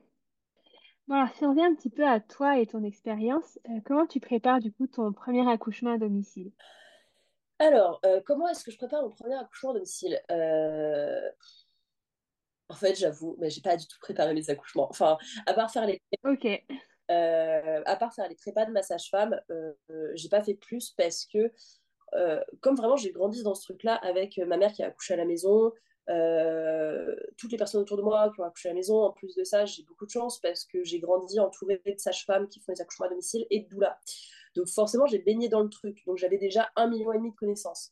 [1.08, 4.06] Bon, alors, si on revient un petit peu à toi et ton expérience, euh, comment
[4.08, 6.52] tu prépares du coup ton premier accouchement à domicile?
[7.60, 10.20] Alors, euh, comment est-ce que je prépare mon premier accouchement à domicile?
[10.32, 11.30] Euh,
[12.70, 14.88] En fait, j'avoue, mais j'ai pas du tout préparé mes accouchements.
[14.90, 16.46] Enfin, à part faire les, Ok,
[17.10, 19.40] à part faire les prépas de ma sage-femme,
[20.16, 21.52] j'ai pas fait plus parce que,
[22.62, 25.26] comme vraiment j'ai grandi dans ce truc-là avec ma mère qui a accouché à la
[25.26, 25.72] maison,
[26.10, 29.02] euh, toutes les personnes autour de moi qui ont accouché à la maison.
[29.02, 32.48] En plus de ça, j'ai beaucoup de chance parce que j'ai grandi entourée de sages-femmes
[32.50, 34.00] qui font les accouchements à domicile et de doula.
[34.56, 36.04] Donc forcément, j'ai baigné dans le truc.
[36.06, 37.92] Donc j'avais déjà un million et demi de connaissances.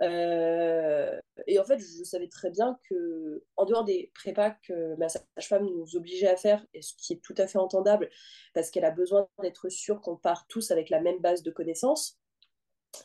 [0.00, 5.08] Euh, et en fait, je savais très bien que, en dehors des prépas que ma
[5.08, 8.10] sage-femme nous obligeait à faire, et ce qui est tout à fait entendable,
[8.54, 12.18] parce qu'elle a besoin d'être sûre qu'on part tous avec la même base de connaissances,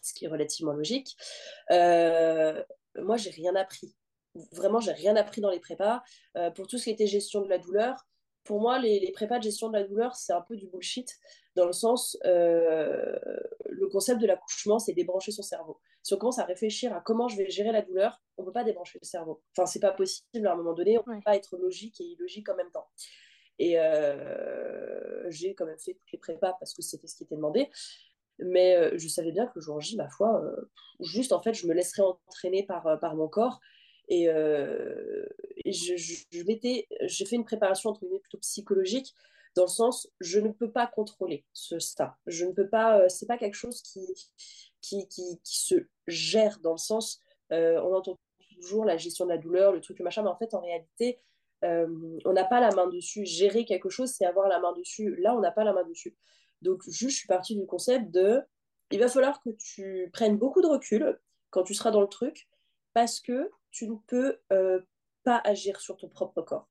[0.01, 1.15] ce qui est relativement logique,
[1.71, 2.63] euh,
[2.95, 3.95] moi, j'ai rien appris
[4.51, 6.03] vraiment, j'ai rien appris dans les prépas.
[6.35, 8.07] Euh, pour tout ce qui était gestion de la douleur,
[8.43, 11.17] pour moi, les, les, prépas de gestion de la douleur, c'est un peu du bullshit,
[11.57, 13.17] dans le sens, euh,
[13.65, 15.79] le concept de l'accouchement, c'est débrancher son cerveau.
[16.03, 18.53] Si on commence à réfléchir à comment je vais gérer la douleur, on ne peut
[18.53, 19.41] pas débrancher le cerveau.
[19.51, 22.05] Enfin, c'est pas possible à un moment donné, on ne peut pas être logique et
[22.05, 22.87] illogique en même temps.
[23.59, 27.35] Et euh, j'ai quand même fait toutes les prépas parce que c'était ce qui était
[27.35, 27.69] demandé.
[28.39, 30.69] Mais je savais bien que le jour J, ma foi, euh,
[30.99, 33.59] juste en fait, je me laisserais entraîner par, par mon corps
[34.07, 35.25] et, euh,
[35.65, 39.13] et je, je j'ai fait une préparation entre guillemets plutôt psychologique
[39.55, 42.17] dans le sens je ne peux pas contrôler ce ça.
[42.27, 44.01] Je ne peux pas, euh, c'est pas quelque chose qui,
[44.81, 48.19] qui, qui, qui, se gère dans le sens, euh, on entend
[48.55, 51.19] toujours la gestion de la douleur, le truc, le machin, mais en fait en réalité,
[51.63, 51.87] euh,
[52.25, 53.25] on n'a pas la main dessus.
[53.25, 55.15] Gérer quelque chose, c'est avoir la main dessus.
[55.17, 56.15] Là, on n'a pas la main dessus.
[56.61, 58.41] Donc, juste, je suis partie du concept de
[58.91, 62.47] il va falloir que tu prennes beaucoup de recul quand tu seras dans le truc,
[62.93, 64.81] parce que tu ne peux euh,
[65.23, 66.67] pas agir sur ton propre corps.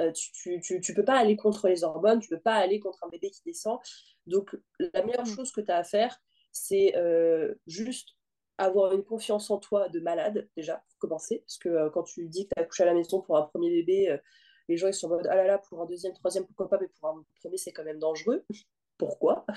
[0.00, 2.54] Euh, tu ne tu, tu, peux pas aller contre les hormones, tu ne peux pas
[2.54, 3.78] aller contre un bébé qui descend.
[4.26, 5.36] Donc, la meilleure mmh.
[5.36, 8.16] chose que tu as à faire, c'est euh, juste
[8.58, 11.44] avoir une confiance en toi de malade, déjà, pour commencer.
[11.46, 13.70] Parce que quand tu dis que tu as accouché à la maison pour un premier
[13.70, 14.18] bébé,
[14.68, 16.78] les gens ils sont en mode ah là là, pour un deuxième, troisième, pourquoi pas,
[16.80, 18.44] mais pour un premier, c'est quand même dangereux.
[19.00, 19.46] Pourquoi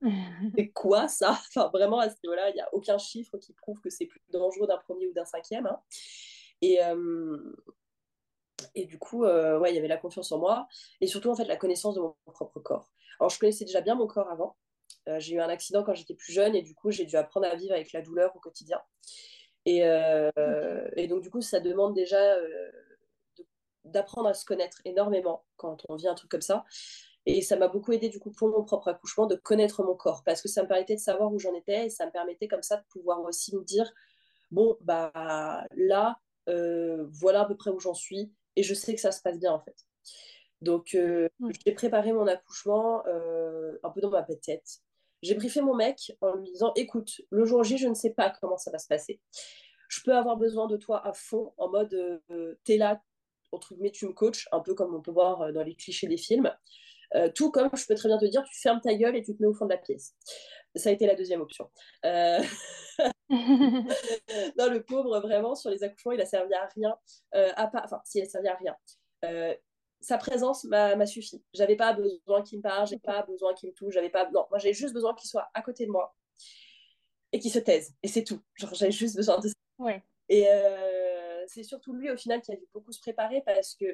[0.56, 1.32] c'est quoi ça?
[1.32, 4.22] Enfin, vraiment, à ce niveau-là, il n'y a aucun chiffre qui prouve que c'est plus
[4.30, 5.66] dangereux d'un premier ou d'un cinquième.
[5.66, 5.78] Hein.
[6.62, 7.36] Et, euh,
[8.74, 10.66] et du coup, euh, ouais, il y avait la confiance en moi
[11.02, 12.88] et surtout, en fait, la connaissance de mon propre corps.
[13.20, 14.56] Alors, je connaissais déjà bien mon corps avant.
[15.06, 17.46] Euh, j'ai eu un accident quand j'étais plus jeune et du coup, j'ai dû apprendre
[17.46, 18.80] à vivre avec la douleur au quotidien.
[19.66, 20.30] Et, okay.
[20.96, 22.36] et donc, du coup, ça demande déjà
[23.84, 26.64] d'apprendre à se connaître énormément quand on vit un truc comme ça.
[27.26, 30.22] Et ça m'a beaucoup aidé du coup pour mon propre accouchement de connaître mon corps
[30.24, 32.62] parce que ça me permettait de savoir où j'en étais et ça me permettait comme
[32.62, 33.90] ça de pouvoir aussi me dire
[34.50, 39.00] bon bah là euh, voilà à peu près où j'en suis et je sais que
[39.00, 39.76] ça se passe bien en fait.
[40.60, 41.52] Donc euh, ouais.
[41.64, 44.80] j'ai préparé mon accouchement euh, un peu dans ma tête.
[45.22, 48.34] J'ai briefé mon mec en lui disant écoute le jour J je ne sais pas
[48.40, 49.20] comment ça va se passer.
[49.88, 52.22] Je peux avoir besoin de toi à fond en mode
[52.64, 53.00] t'es là
[53.50, 56.18] entre guillemets tu me coaches un peu comme on peut voir dans les clichés des
[56.18, 56.52] films.
[57.14, 59.36] Euh, tout comme je peux très bien te dire, tu fermes ta gueule et tu
[59.36, 60.14] te mets au fond de la pièce.
[60.74, 61.70] Ça a été la deuxième option.
[62.04, 62.40] Euh...
[63.30, 66.96] non, le pauvre, vraiment, sur les accouchements, il a servi à rien.
[67.34, 67.70] Euh, à.
[67.84, 68.76] Enfin, s'il a servi à rien.
[70.00, 71.42] Sa présence m'a suffi.
[71.54, 74.28] J'avais pas besoin qu'il me parle, j'ai pas besoin qu'il me touche, j'avais pas.
[74.30, 76.14] Non, moi j'ai juste besoin qu'il soit à côté de moi
[77.32, 77.94] et qu'il se taise.
[78.02, 78.40] Et c'est tout.
[78.54, 79.54] Genre, j'avais juste besoin de ça.
[79.78, 80.02] Ouais.
[80.28, 83.86] Et euh, c'est surtout lui, au final, qui a dû beaucoup se préparer parce que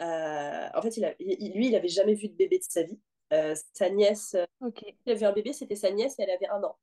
[0.00, 2.82] euh, en fait, il a, il, lui, il n'avait jamais vu de bébé de sa
[2.82, 2.98] vie.
[3.32, 4.96] Euh, sa nièce, okay.
[5.06, 6.76] il avait un bébé, c'était sa nièce et elle avait un an.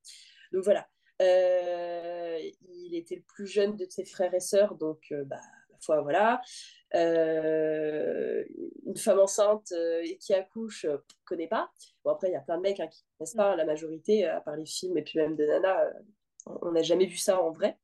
[0.53, 0.87] Donc voilà.
[1.19, 5.41] il était le plus jeune de ses frères et sœurs, donc bah,
[5.89, 6.41] la voilà.
[6.93, 11.69] une femme enceinte et qui accouche, ne connaît pas.
[12.05, 14.25] Bon, après, il y a plein de mecs hein, qui ne connaissent pas, la majorité,
[14.25, 15.89] à part les films et puis même de Nana,
[16.45, 17.77] on n'a jamais vu ça en vrai.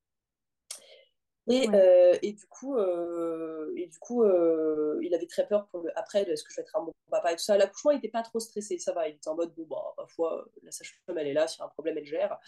[1.49, 5.81] Et, euh, et, du coup, euh, et du coup euh, il avait très peur pour
[5.81, 7.57] le après, est-ce que je vais être un bon papa et tout ça.
[7.57, 9.09] L'accouchement, il n'était pas trop stressé, ça va.
[9.09, 11.65] Il était en mode, bon, bah, parfois, la sage-femme, elle est là, s'il y a
[11.65, 12.39] un problème, elle gère.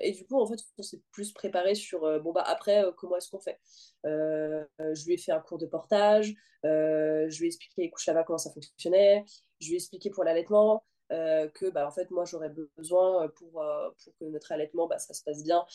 [0.00, 3.30] Et du coup, en fait, on s'est plus préparé sur, bon, bah, après, comment est-ce
[3.30, 3.60] qu'on fait?
[4.04, 8.24] Je lui ai fait un cours de portage, je lui ai expliqué les couches là
[8.24, 9.24] comment ça fonctionnait,
[9.60, 10.82] je lui ai expliqué pour l'allaitement.
[11.12, 14.86] Euh, que bah, en fait moi j'aurais besoin euh, pour, euh, pour que notre allaitement
[14.86, 15.66] bah, ça se passe bien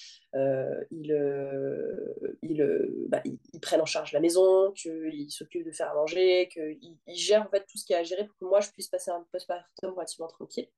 [0.89, 1.13] ils
[2.41, 3.21] il, bah,
[3.62, 7.65] prennent en charge la maison qu'ils s'occupent de faire à manger qu'ils gèrent en fait
[7.69, 10.28] tout ce qui est à gérer pour que moi je puisse passer un postpartum relativement
[10.28, 10.69] tranquille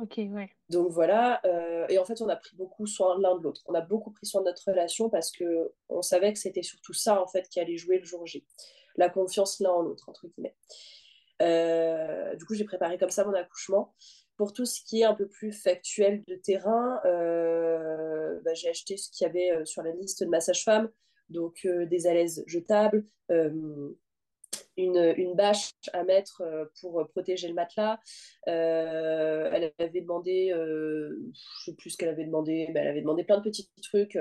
[0.00, 0.48] Ok, ouais.
[0.70, 1.42] Donc voilà,
[1.90, 3.60] et en fait, on a pris beaucoup soin l'un de l'autre.
[3.66, 6.94] On a beaucoup pris soin de notre relation parce que on savait que c'était surtout
[6.94, 8.42] ça en fait qui allait jouer le jour J,
[8.96, 10.56] la confiance l'un en l'autre entre guillemets.
[11.42, 13.94] Euh, du coup, j'ai préparé comme ça mon accouchement.
[14.36, 18.96] Pour tout ce qui est un peu plus factuel de terrain, euh, bah, j'ai acheté
[18.96, 20.90] ce qu'il y avait euh, sur la liste de ma sage-femme,
[21.28, 23.06] donc des alaises jetables,
[24.76, 26.42] une, une, bâche à mettre
[26.80, 27.98] pour protéger le matelas.
[28.46, 31.32] elle avait demandé, je ne
[31.64, 34.18] sais plus ce qu'elle avait demandé, mais elle avait demandé plein de petits trucs.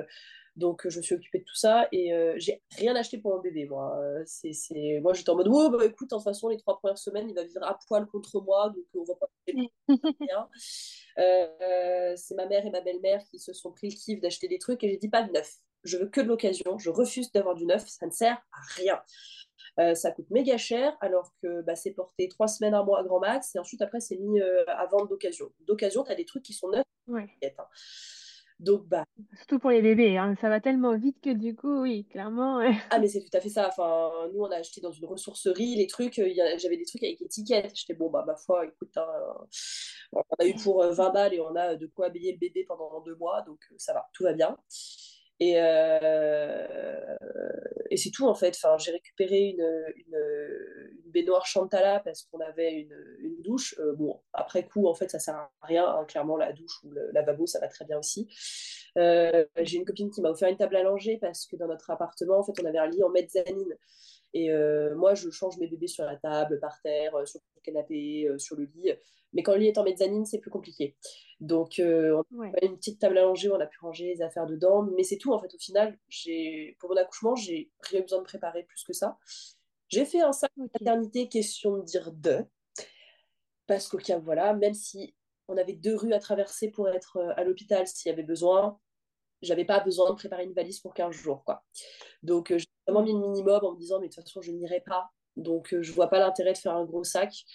[0.58, 3.42] Donc, je me suis occupée de tout ça et euh, j'ai rien acheté pour mon
[3.42, 3.98] bébé, moi.
[4.00, 6.98] Euh, c'est, Moi, j'étais en mode, oh, bah, écoute, de toute façon, les trois premières
[6.98, 9.28] semaines, il va vivre à poil contre moi, donc on va pas
[10.20, 10.50] rien.
[11.20, 14.60] Euh, c'est ma mère et ma belle-mère qui se sont pris le kiff d'acheter des
[14.60, 15.56] trucs et j'ai dit pas de neuf.
[15.84, 16.78] Je veux que de l'occasion.
[16.78, 17.88] Je refuse d'avoir du neuf.
[17.88, 19.96] Ça ne sert à rien.
[19.96, 23.20] ça coûte méga cher alors que bah, c'est porté trois semaines, un mois à grand
[23.20, 25.52] max et ensuite après c'est mis à vendre d'occasion.
[25.62, 26.84] D'occasion, tu as des trucs qui sont neufs.
[27.08, 27.28] Ouais.
[27.44, 27.66] Hein.
[28.62, 29.04] Donc, bah.
[29.38, 32.62] Surtout pour les bébés, hein, ça va tellement vite que du coup, oui, clairement.
[32.92, 33.68] ah, mais c'est tout à fait ça.
[33.68, 36.22] Enfin, nous, on a acheté dans une ressourcerie les trucs.
[36.58, 37.72] J'avais des trucs avec étiquette.
[37.74, 39.08] J'étais, bon, bah, ma foi, écoute, hein,
[40.14, 42.64] on a eu pour 20 euh, balles et on a de quoi habiller le bébé
[42.68, 43.42] pendant deux mois.
[43.42, 44.56] Donc, euh, ça va, tout va bien.
[45.42, 47.18] Et, euh,
[47.90, 48.56] et c'est tout en fait.
[48.56, 53.74] Enfin, j'ai récupéré une, une, baignoire Chantala parce qu'on avait une, une douche.
[53.80, 55.84] Euh, bon, après coup, en fait, ça sert à rien.
[55.88, 56.06] Hein.
[56.06, 58.30] Clairement, la douche ou le lavabo, ça va très bien aussi.
[59.00, 61.90] Euh, j'ai une copine qui m'a offert une table à langer parce que dans notre
[61.90, 63.76] appartement, en fait, on avait un lit en mezzanine.
[64.36, 64.50] Et
[64.96, 68.66] moi, je change mes bébés sur la table, par terre, sur le canapé, sur le
[68.66, 68.92] lit.
[69.34, 70.96] Mais quand le lit est en mezzanine, c'est plus compliqué.
[71.40, 74.84] Donc, euh, on a une petite table où on a pu ranger les affaires dedans.
[74.96, 75.54] Mais c'est tout, en fait.
[75.54, 75.98] Au final,
[76.80, 79.18] pour mon accouchement, j'ai rien besoin de préparer plus que ça.
[79.88, 82.46] J'ai fait un sac de maternité, question de dire deux.
[83.68, 85.16] Parce que, voilà, même si
[85.48, 88.80] on avait deux rues à traverser pour être euh, à l'hôpital s'il y avait besoin,
[89.42, 91.44] j'avais pas besoin de préparer une valise pour 15 jours.
[91.44, 91.64] Quoi.
[92.24, 94.52] Donc, euh, j'ai vraiment mis le minimum en me disant, mais de toute façon, je
[94.52, 95.10] n'irai pas.
[95.38, 97.46] Donc, je vois pas l'intérêt de faire un gros sac.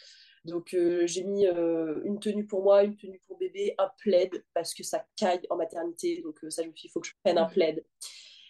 [0.46, 4.44] Donc euh, j'ai mis euh, une tenue pour moi, une tenue pour bébé, un plaid
[4.54, 6.22] parce que ça caille en maternité.
[6.22, 7.84] Donc euh, ça, je me suis dit, il faut que je prenne un plaid.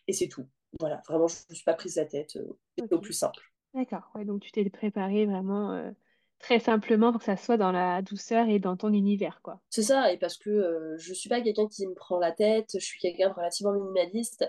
[0.07, 0.47] Et c'est tout.
[0.79, 2.39] Voilà, vraiment, je ne me suis pas prise la tête.
[2.79, 3.43] C'est au plus simple.
[3.75, 5.93] D'accord, ouais, donc tu t'es préparée vraiment
[6.39, 9.61] très simplement pour que ça soit dans la douceur et dans ton univers, quoi.
[9.71, 12.71] C'est ça, et parce que je ne suis pas quelqu'un qui me prend la tête,
[12.75, 14.47] je suis quelqu'un de relativement minimaliste.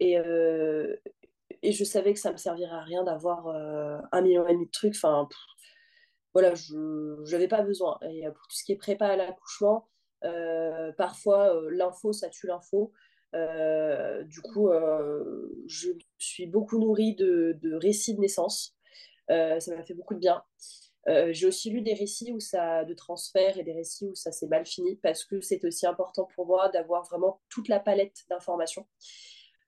[0.00, 0.16] Et,
[1.62, 4.70] et je savais que ça me servirait à rien d'avoir un million et demi de
[4.70, 4.94] trucs.
[4.94, 5.28] Enfin,
[6.36, 7.98] voilà, je n'avais pas besoin.
[8.02, 9.88] Et euh, pour tout ce qui est prépa à l'accouchement,
[10.22, 12.92] euh, parfois euh, l'info, ça tue l'info.
[13.32, 14.68] du coup,
[15.66, 18.76] je suis beaucoup nourrie de, récits de naissance.
[19.28, 20.44] ça m'a fait beaucoup de bien.
[21.06, 24.48] j'ai aussi lu des récits où ça de transfert et des récits où ça s'est
[24.48, 28.86] mal fini parce que c'est aussi important pour moi d'avoir vraiment toute la palette d'informations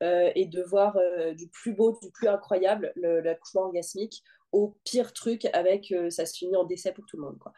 [0.00, 0.96] et de voir
[1.34, 6.36] du plus beau, du plus incroyable l'accouchement orgasmique au pire truc avec euh, ça se
[6.36, 7.38] finit en décès pour tout le monde.
[7.38, 7.52] Quoi.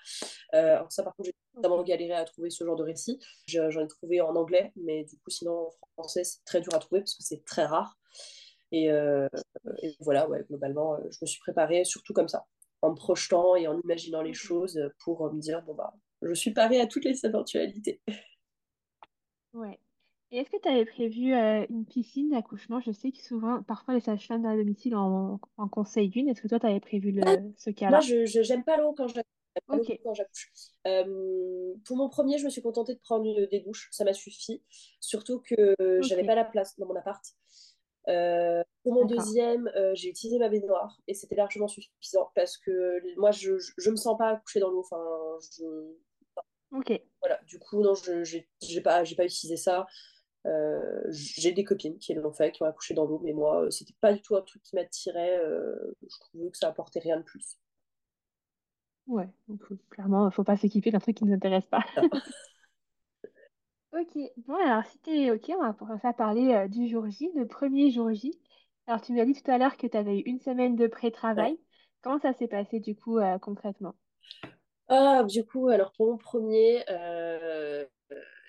[0.54, 3.18] Euh, ça, par contre, j'ai vraiment galéré à trouver ce genre de récit.
[3.46, 6.78] J'en ai trouvé en anglais, mais du coup, sinon, en français, c'est très dur à
[6.78, 7.96] trouver parce que c'est très rare.
[8.72, 9.28] Et, euh,
[10.00, 12.46] voilà, ouais, globalement, je me suis préparée surtout comme ça,
[12.82, 16.52] en me projetant et en imaginant les choses pour me dire, bon, bah, je suis
[16.52, 18.00] parée à toutes les éventualités.
[19.52, 19.80] Ouais.
[20.32, 22.80] Et est-ce que tu avais prévu euh, une piscine d'accouchement?
[22.80, 26.28] Je sais que souvent, parfois, les sages-femmes à domicile en, en conseillent une.
[26.28, 27.22] Est-ce que toi, tu avais prévu le,
[27.56, 27.98] ce cas-là?
[27.98, 30.46] Moi, je n'aime pas l'eau quand j'accouche.
[30.86, 34.62] Euh, pour mon premier, je me suis contentée de prendre des douches, ça m'a suffi.
[35.00, 37.24] Surtout que j'avais pas la place dans mon appart.
[38.08, 43.32] Euh, pour mon deuxième, j'ai utilisé ma baignoire et c'était largement suffisant parce que moi,
[43.32, 44.80] je, je, me sens pas accoucher dans l'eau.
[44.80, 45.02] Enfin,
[45.58, 45.64] je,
[46.72, 47.00] Ok.
[47.20, 49.86] Voilà, du coup, non, je n'ai pas, pas utilisé ça.
[50.46, 53.70] Euh, j'ai des copines qui l'ont fait, qui ont accouché dans l'eau, mais moi, euh,
[53.70, 55.38] c'était pas du tout un truc qui m'attirait.
[55.38, 57.58] Euh, je trouvais que ça apportait rien de plus.
[59.06, 61.84] Ouais, donc, clairement, il faut pas s'équiper d'un truc qui ne nous intéresse pas.
[63.92, 67.44] Ok, bon alors si t'es ok, on va commencer à parler du jour J, le
[67.44, 68.40] premier jour J.
[68.86, 71.58] Alors tu m'as dit tout à l'heure que tu avais eu une semaine de pré-travail.
[72.00, 73.96] Comment ça s'est passé du coup concrètement?
[74.86, 76.84] Ah, du coup, alors pour mon premier,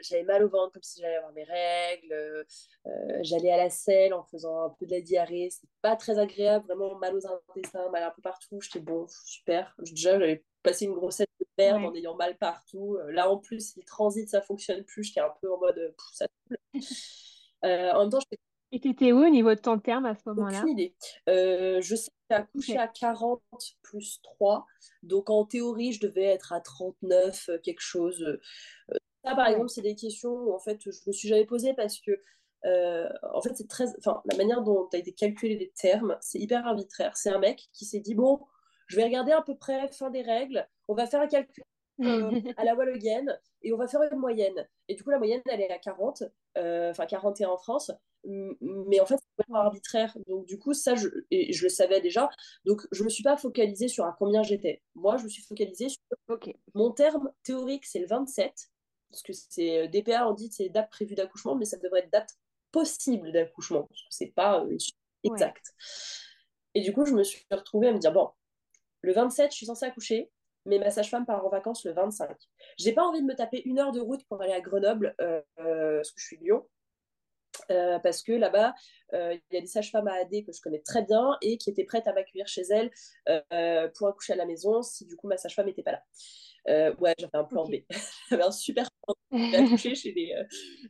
[0.01, 2.13] j'avais mal au ventre comme si j'allais avoir mes règles.
[2.13, 5.49] Euh, j'allais à la selle en faisant un peu de la diarrhée.
[5.51, 8.59] C'est pas très agréable, vraiment mal aux intestins, mal un peu partout.
[8.61, 9.75] J'étais bon, super.
[9.79, 12.97] Déjà, j'avais passé une grossesse de merde en ayant mal partout.
[12.97, 15.03] Euh, là, en plus, les transits, ça fonctionne plus.
[15.03, 16.25] J'étais un peu en mode, ça
[17.63, 18.41] euh, en même temps, j'étais
[18.73, 20.59] et t'étais où au niveau de ton terme à ce moment-là?
[20.59, 20.95] Aucune idée.
[21.27, 23.41] je sais que j'ai accouché à 40
[23.81, 24.65] plus 3.
[25.03, 28.39] Donc en théorie, je devais être à 39, quelque chose.
[29.23, 31.99] Ça, par exemple, c'est des questions où en fait, je me suis jamais posée parce
[31.99, 32.19] que
[32.65, 36.39] euh, en fait, c'est très, enfin, la manière dont a été calculé les termes, c'est
[36.39, 37.15] hyper arbitraire.
[37.17, 38.39] C'est un mec qui s'est dit bon,
[38.87, 41.63] je vais regarder à peu près fin des règles, on va faire un calcul
[42.01, 44.67] euh, à la Wallogen et on va faire une moyenne.
[44.87, 46.23] Et du coup, la moyenne, elle est à 40,
[46.57, 47.91] euh, enfin 41 en France.
[48.23, 50.15] Mais en fait, c'est vraiment arbitraire.
[50.27, 52.29] Donc, du coup, ça, je, et je le savais déjà.
[52.65, 54.83] Donc, je ne me suis pas focalisée sur à combien j'étais.
[54.93, 56.37] Moi, je me suis focalisée sur
[56.75, 58.70] mon terme théorique, c'est le 27
[59.11, 62.11] parce que c'est euh, DPA, on dit c'est date prévue d'accouchement, mais ça devrait être
[62.11, 62.37] date
[62.71, 64.77] possible d'accouchement, parce que c'est pas euh,
[65.23, 65.73] exact.
[66.73, 68.29] Et du coup, je me suis retrouvée à me dire, bon,
[69.01, 70.31] le 27, je suis censée accoucher,
[70.65, 72.37] mais ma sage-femme part en vacances le 25.
[72.77, 75.41] J'ai pas envie de me taper une heure de route pour aller à Grenoble, euh,
[75.57, 76.65] parce que je suis Lyon.
[77.67, 78.73] parce que là-bas,
[79.11, 81.83] il y a des sages-femmes à AD que je connais très bien et qui étaient
[81.83, 82.91] prêtes à m'accueillir chez elles
[83.95, 86.03] pour accoucher à la maison si du coup ma sage-femme n'était pas là.
[86.67, 87.75] Euh, ouais, j'avais un plan B.
[88.29, 90.43] j'avais un super plan B chez les, euh,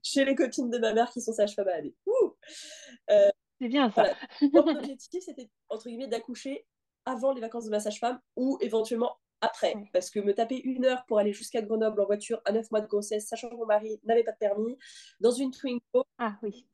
[0.03, 3.29] chez les copines de ma mère qui sont sages-femmes à euh,
[3.59, 4.15] C'est bien ça.
[4.53, 6.65] Mon objectif, c'était entre guillemets d'accoucher
[7.05, 9.73] avant les vacances de ma sage-femme ou éventuellement après.
[9.93, 12.81] Parce que me taper une heure pour aller jusqu'à Grenoble en voiture à 9 mois
[12.81, 14.77] de grossesse, sachant que mon mari n'avait pas de permis,
[15.19, 16.05] dans une Twingo.
[16.17, 16.67] Ah oui.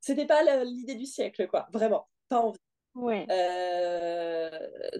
[0.00, 1.66] C'était pas l'idée du siècle, quoi.
[1.72, 2.08] Vraiment.
[2.28, 2.58] Pas envie.
[2.94, 3.26] Ouais.
[3.28, 4.50] Euh,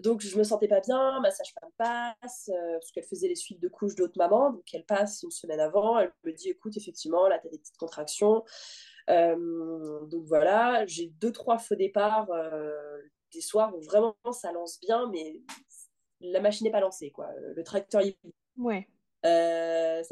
[0.02, 3.61] donc je me sentais pas bien, ma sage-femme passe, euh, parce qu'elle faisait les suites
[3.61, 7.28] de couches d'autres mamans, donc elle passe une semaine avant, elle me dit écoute effectivement
[7.28, 8.42] là tu as des petites contractions,
[9.11, 12.28] euh, donc voilà, j'ai deux trois faux départs
[13.33, 15.40] des soirs où vraiment ça lance bien, mais
[16.20, 18.16] la machine n'est pas lancée quoi, le tracteur il...
[18.59, 18.88] Ouais.
[19.25, 20.03] Euh,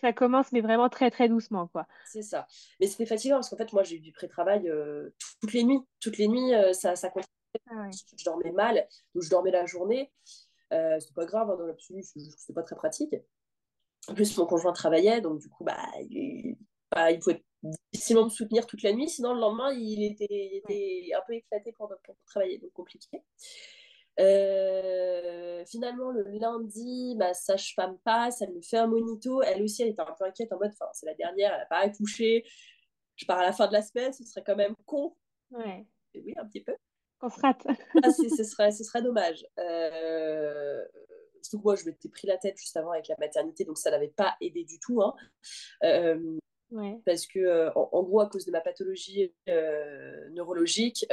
[0.00, 1.86] ça, commence, mais vraiment très très doucement, quoi.
[2.06, 2.46] C'est ça.
[2.80, 5.80] Mais c'était fatigant parce qu'en fait, moi, j'ai eu du pré-travail euh, toutes les nuits.
[6.00, 7.10] Toutes les nuits, euh, ça, ça
[7.68, 10.10] ah je, dormais mal, donc je dormais la journée.
[10.70, 13.14] c'était pas grave hein, dans l'absolu, c'était pas très pratique.
[14.08, 16.56] En plus, mon conjoint travaillait, donc du coup, bah, il,
[16.90, 17.42] bah, il pouvait
[17.92, 19.08] difficilement me soutenir toute la nuit.
[19.08, 23.22] Sinon, le lendemain, il était, il était un peu éclaté pour, pour travailler, donc compliqué.
[24.20, 29.42] Euh, finalement, le lundi, ma sage-femme passe, elle me fait un monito.
[29.42, 31.66] Elle aussi, elle était un peu inquiète en mode, enfin, c'est la dernière, elle n'a
[31.66, 32.44] pas accouché.
[33.16, 35.16] Je pars à la fin de la semaine, ce serait quand même con.
[35.50, 35.86] Ouais.
[36.14, 36.74] Et oui, un petit peu.
[37.18, 37.66] Qu'on se rate.
[38.02, 39.44] ah, ce, serait, ce serait dommage.
[39.58, 40.84] Euh...
[41.42, 43.90] Surtout que moi, je m'étais pris la tête juste avant avec la maternité, donc ça
[43.90, 45.02] n'avait pas aidé du tout.
[45.02, 45.14] Hein.
[45.84, 46.38] Euh,
[47.04, 49.32] parce que, en, gros, à cause de ma pathologie
[50.32, 51.06] neurologique,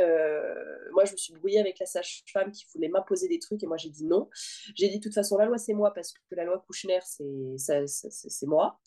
[0.92, 3.78] moi, je me suis brouillée avec la sage-femme qui voulait m'imposer des trucs et moi,
[3.78, 4.30] j'ai dit non.
[4.76, 8.46] J'ai dit, de toute façon, la loi, c'est moi parce que la loi Kouchner, c'est
[8.46, 8.80] moi.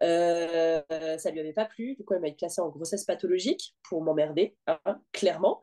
[0.00, 1.94] ça lui avait pas plu.
[1.96, 5.60] Du coup, elle m'a classée en grossesse pathologique pour m'emmerder, hein, clairement.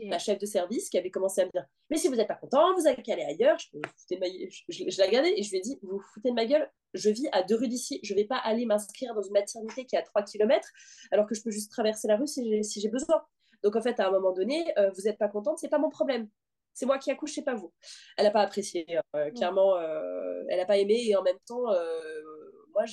[0.00, 2.34] La chef de service qui avait commencé à me dire Mais si vous n'êtes pas
[2.34, 3.58] content, vous allez aller ailleurs.
[3.58, 3.78] Je,
[4.68, 6.70] je, je, la regardais et je lui ai dit Vous vous foutez de ma gueule
[6.94, 8.00] Je vis à deux rues d'ici.
[8.02, 10.68] Je ne vais pas aller m'inscrire dans une maternité qui est à 3 km
[11.10, 13.22] alors que je peux juste traverser la rue si j'ai si besoin.
[13.62, 15.90] Donc en fait, à un moment donné, euh, vous n'êtes pas contente, c'est pas mon
[15.90, 16.28] problème.
[16.72, 17.72] C'est moi qui accouche, c'est pas vous.
[18.16, 18.86] Elle n'a pas apprécié.
[19.16, 21.64] Euh, clairement, euh, elle n'a pas aimé et en même temps,
[22.72, 22.84] moi,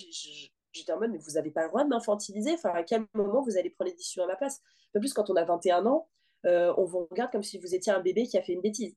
[0.73, 2.53] j'étais en mode mais vous n'avez pas le droit de m'infantiliser.
[2.53, 4.59] Enfin, à quel moment vous allez prendre les décisions à ma place?
[4.95, 6.09] En plus, quand on a 21 ans,
[6.45, 8.95] euh, on vous regarde comme si vous étiez un bébé qui a fait une bêtise.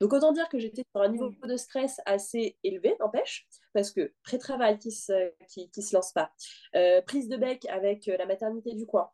[0.00, 4.14] Donc autant dire que j'étais sur un niveau de stress assez élevé, n'empêche, parce que
[4.22, 6.32] pré-travail qui se, qui, se lance pas,
[6.74, 9.10] euh, prise de bec avec euh, la maternité du coin,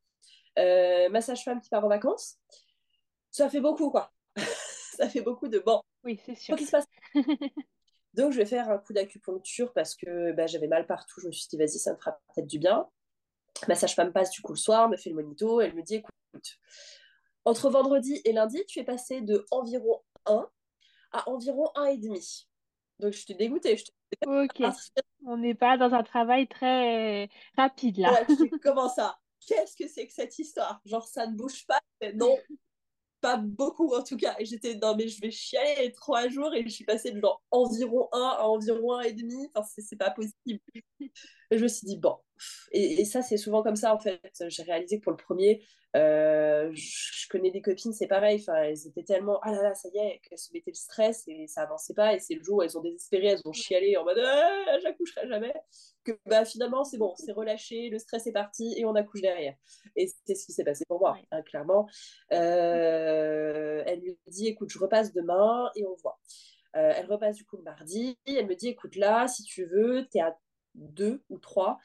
[0.56, 2.38] ma sage-femme qui part en vacances,
[3.30, 4.12] ça fait beaucoup quoi.
[4.96, 5.80] ça fait beaucoup de bon.
[6.04, 6.58] Oui, c'est sûr.
[6.58, 6.86] se passe
[8.14, 11.20] Donc je vais faire un coup d'acupuncture parce que bah, j'avais mal partout.
[11.20, 12.88] Je me suis dit vas-y, ça me fera peut-être du bien.
[13.68, 16.58] Ma sage-femme passe du coup le soir, me fait le monito, elle me dit écoute,
[17.46, 20.46] entre vendredi et lundi, tu es passé de environ 1
[21.12, 22.46] à environ 1,5.
[22.98, 23.76] Donc je suis dégoûtée.
[23.76, 23.84] Je
[24.26, 24.62] Ok.
[25.24, 28.24] On n'est pas dans un travail très rapide là.
[28.62, 29.18] comment ça?
[29.46, 30.80] Qu'est-ce que c'est que cette histoire?
[30.84, 31.80] Genre, ça ne bouge pas?
[32.14, 32.36] Non,
[33.20, 34.34] pas beaucoup en tout cas.
[34.38, 37.42] Et j'étais, non, mais je vais chialer trois jours et je suis passée de genre
[37.50, 39.48] environ un à environ un et demi.
[39.54, 40.60] Enfin, c'est pas possible.
[41.00, 42.16] Et je me suis dit, bon.
[42.72, 44.20] Et, ça, c'est souvent comme ça en fait.
[44.48, 45.62] J'ai réalisé que pour le premier,
[45.96, 48.38] euh, je, connais des copines, c'est pareil.
[48.40, 51.24] Enfin, elles étaient tellement, ah là là, ça y est, qu'elles se mettaient le stress
[51.26, 52.14] et ça avançait pas.
[52.14, 55.28] Et c'est le jour où elles ont désespéré, elles ont chialé en mode, ah, j'accoucherai
[55.28, 55.54] jamais.
[56.04, 59.54] Que bah, finalement, c'est bon, c'est relâché, le stress est parti et on accouche derrière.
[59.96, 61.88] Et c'est ce qui s'est passé pour moi, hein, clairement.
[62.32, 66.18] Euh, elle lui dit, écoute, je repasse demain et on voit.
[66.76, 68.18] Euh, elle repasse du coup le mardi.
[68.26, 70.36] Elle me dit, écoute, là, si tu veux, tu es à
[70.74, 71.78] deux ou trois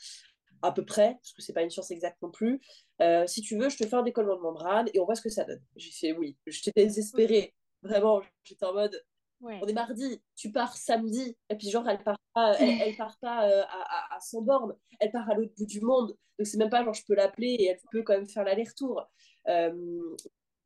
[0.62, 2.62] à peu près, parce que c'est pas une science exacte non plus.
[3.02, 5.22] Euh, si tu veux, je te fais un décollement de membrane et on voit ce
[5.22, 5.62] que ça donne.
[5.76, 6.38] J'ai fait oui.
[6.46, 7.54] J'étais désespérée.
[7.84, 9.04] Vraiment, j'étais en mode,
[9.42, 11.36] on est mardi, tu pars samedi.
[11.50, 15.12] Et puis genre, elle part pas, elle, part pas euh, à, à, 100 bornes, elle
[15.12, 16.16] part à l'autre bout du monde.
[16.38, 19.10] Donc c'est même pas genre, je peux l'appeler et elle peut quand même faire l'aller-retour.
[19.48, 20.16] Euh,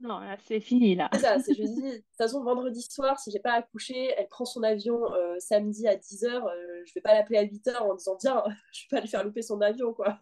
[0.02, 1.10] non, c'est fini là.
[1.14, 4.44] C'est ça, je dis, de toute façon, vendredi soir, si j'ai pas accouché, elle prend
[4.44, 8.18] son avion euh, samedi à 10h, euh, je vais pas l'appeler à 8h en disant,
[8.18, 8.44] tiens,
[8.74, 10.20] je vais pas lui faire louper son avion, quoi.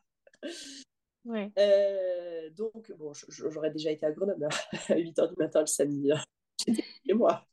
[1.26, 1.52] Ouais.
[1.58, 4.50] Euh, donc, bon, j'aurais déjà été à Grenoble hein,
[4.90, 6.12] à 8h du matin le samedi.
[6.12, 6.22] Hein.
[7.08, 7.46] et moi.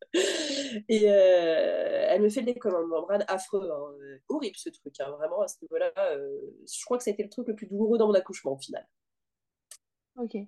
[0.89, 4.19] Et elle me fait le décollement de membrane affreux, hein.
[4.29, 5.91] horrible ce truc, vraiment à ce niveau-là.
[5.97, 8.59] je crois que ça a été le truc le plus douloureux dans mon accouchement au
[8.59, 8.87] final.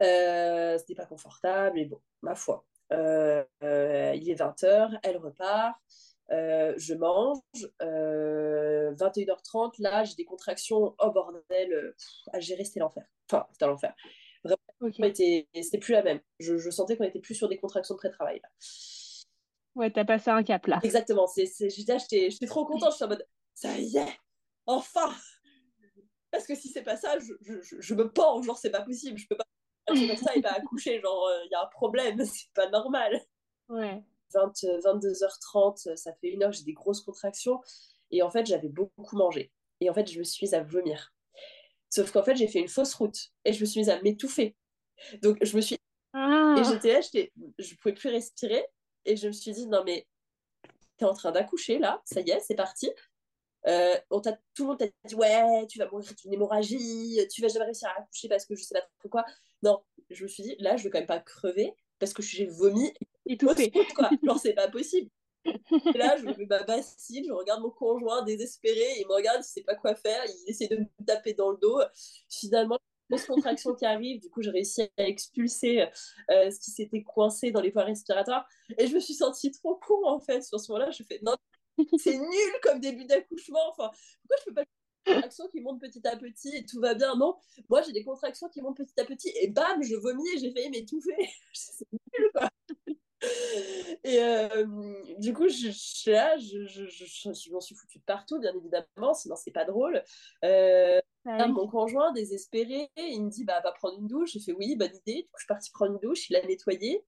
[0.02, 2.64] Euh, c'était pas confortable, mais bon, ma foi.
[2.92, 5.76] Euh, euh, il est 20h, elle repart.
[6.30, 7.38] je mange.
[7.80, 10.94] 21h30, là, j'ai des contractions.
[10.98, 11.94] Oh bordel,
[12.32, 13.04] à gérer, c'était l'enfer.
[13.30, 13.94] Enfin, c'était l'enfer.
[14.44, 16.20] Vraiment, c'était plus la même.
[16.38, 18.40] Je, je sentais qu'on était plus sur des contractions de pré-travail.
[19.74, 20.80] Ouais, t'as passé un cap là.
[20.82, 21.26] Exactement.
[21.36, 22.90] J'étais trop contente.
[22.92, 24.18] Je suis en mode, ça y est,
[24.66, 25.10] enfin
[26.30, 28.42] Parce que si c'est pas ça, je, je, je me pends.
[28.42, 29.18] Genre, c'est pas possible.
[29.18, 29.44] Je peux pas
[29.86, 33.20] comme ça, il va accoucher, genre, il euh, y a un problème, c'est pas normal.
[33.68, 34.02] Ouais.
[34.34, 37.60] 20, 22h30, ça fait une heure, j'ai des grosses contractions.
[38.10, 39.52] Et en fait, j'avais beaucoup mangé.
[39.80, 41.12] Et en fait, je me suis mise à vomir.
[41.90, 44.56] Sauf qu'en fait, j'ai fait une fausse route et je me suis mise à m'étouffer.
[45.22, 45.76] Donc, je me suis.
[46.14, 46.54] Ah.
[46.58, 47.00] Et j'étais là,
[47.58, 48.64] je pouvais plus respirer.
[49.04, 50.06] Et je me suis dit, non, mais
[50.96, 52.90] t'es en train d'accoucher là, ça y est, c'est parti.
[53.66, 57.48] Euh, on tout le monde t'a dit ouais tu vas mourir d'une hémorragie tu vas
[57.48, 59.24] jamais réussir à accoucher parce que je sais pas trop quoi.
[59.62, 62.46] Non je me suis dit là je veux quand même pas crever parce que j'ai
[62.46, 62.92] vomi
[63.26, 65.10] et tout fait quoi genre c'est pas possible.
[65.44, 69.40] Et là je me mets ma bassine je regarde mon conjoint désespéré il me regarde
[69.40, 71.80] il sait pas quoi faire il essaie de me taper dans le dos.
[72.28, 72.78] Finalement
[73.10, 75.86] grosse contraction qui arrive du coup j'ai réussi à expulser
[76.30, 78.44] euh, ce qui s'était coincé dans les voies respiratoires.
[78.76, 81.20] Et je me suis sentie trop con en fait sur ce moment là je fais
[81.22, 81.36] non
[81.98, 83.70] c'est nul comme début d'accouchement.
[83.70, 86.94] Enfin, pourquoi je peux pas des contractions qui montent petit à petit et tout va
[86.94, 87.36] bien Non,
[87.68, 90.52] moi j'ai des contractions qui montent petit à petit et bam, je vomis et j'ai
[90.52, 91.30] failli m'étouffer.
[91.52, 92.48] c'est nul quoi.
[94.04, 94.66] Et euh,
[95.18, 99.14] du coup, je, suis là, je, je, je, m'en suis foutue de partout, bien évidemment,
[99.14, 100.02] sinon c'est pas drôle.
[100.44, 104.32] Euh, Mon conjoint, désespéré, il me dit bah, va prendre une douche.
[104.32, 105.22] J'ai fait oui, bonne idée.
[105.22, 107.04] Du coup, je suis partie prendre une douche, il a nettoyé.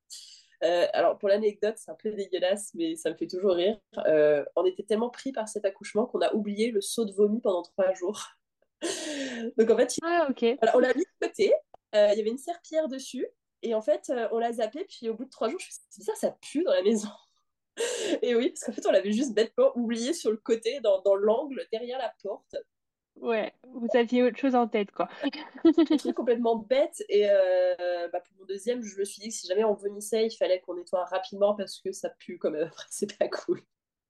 [0.65, 3.79] Euh, alors, pour l'anecdote, c'est un peu dégueulasse, mais ça me fait toujours rire.
[4.07, 7.41] Euh, on était tellement pris par cet accouchement qu'on a oublié le saut de vomi
[7.41, 8.31] pendant trois jours.
[9.59, 10.29] Donc, en fait, ah,
[10.75, 11.53] on l'a mis de côté.
[11.95, 13.27] Euh, il y avait une serpillère dessus.
[13.63, 14.85] Et en fait, on l'a zappé.
[14.85, 16.83] Puis, au bout de trois jours, je me suis dit, ça, ça pue dans la
[16.83, 17.09] maison.
[18.23, 21.15] et oui, parce qu'en fait, on l'avait juste bêtement oublié sur le côté, dans, dans
[21.15, 22.57] l'angle, derrière la porte.
[23.17, 25.09] Ouais, vous aviez autre chose en tête, quoi.
[25.65, 27.03] un truc complètement bête.
[27.09, 30.27] Et euh, bah, pour mon deuxième, je me suis dit que si jamais on vomissait,
[30.27, 32.67] il fallait qu'on nettoie rapidement parce que ça pue quand même.
[32.67, 33.63] Après, c'est pas cool.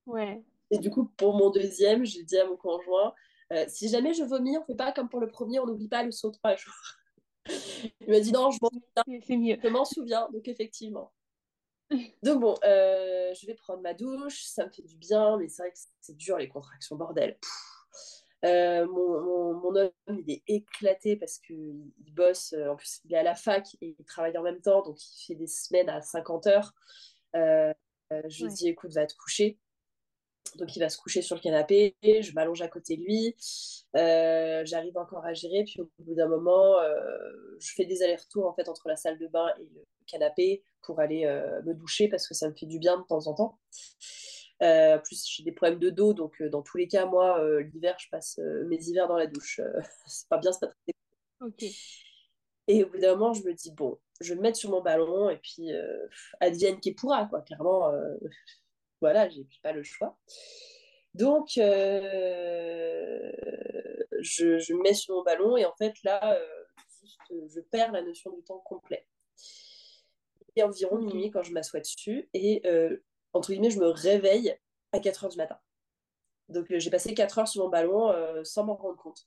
[0.06, 0.42] Ouais.
[0.70, 3.14] Et du coup, pour mon deuxième, j'ai dit à mon conjoint
[3.52, 6.02] euh, si jamais je vomis, on fait pas comme pour le premier, on n'oublie pas
[6.02, 6.74] le saut trois jours.
[8.00, 9.58] il m'a dit non, je m'en souviens.
[9.62, 11.12] Je m'en souviens, donc effectivement.
[12.22, 15.62] Donc bon, euh, je vais prendre ma douche, ça me fait du bien, mais c'est
[15.62, 17.36] vrai que c'est dur les contractions, bordel.
[18.44, 23.18] Euh, mon, mon, homme, il est éclaté parce qu'il bosse, euh, en plus, il est
[23.18, 26.02] à la fac et il travaille en même temps, donc il fait des semaines à
[26.02, 26.74] 50 heures.
[27.36, 27.72] Euh,
[28.28, 29.58] je lui dis, écoute, va te coucher.
[30.56, 33.34] Donc il va se coucher sur le canapé, je m'allonge à côté de lui,
[33.94, 36.76] j'arrive encore à gérer, puis au bout d'un moment,
[37.58, 41.00] je fais des allers-retours en fait entre la salle de bain et le canapé pour
[41.00, 41.24] aller
[41.64, 43.58] me doucher parce que ça me fait du bien de temps en temps.
[44.62, 47.62] Euh, plus, j'ai des problèmes de dos, donc euh, dans tous les cas, moi, euh,
[47.62, 49.60] l'hiver, je passe mes hivers dans la douche.
[50.06, 50.94] c'est pas bien, c'est pas très.
[51.46, 51.64] Ok.
[52.66, 54.80] Et au bout d'un moment, je me dis, bon, je vais me mettre sur mon
[54.80, 55.70] ballon et puis
[56.40, 57.42] advienne qui pourra, quoi.
[57.42, 57.92] Clairement,
[59.00, 60.16] voilà, j'ai pas le choix.
[61.14, 63.32] Donc, euh,
[64.20, 66.44] je, je, me mets sur mon ballon et en fait, là, euh,
[67.00, 69.06] juste, je perds la notion du temps complet.
[70.56, 72.96] Il est environ minuit quand je m'assois dessus et, euh,
[73.34, 74.56] entre guillemets, je me réveille
[74.92, 75.58] à 4 heures du matin.
[76.48, 78.14] Donc, j'ai passé 4 heures sur mon ballon
[78.44, 79.26] sans m'en rendre compte.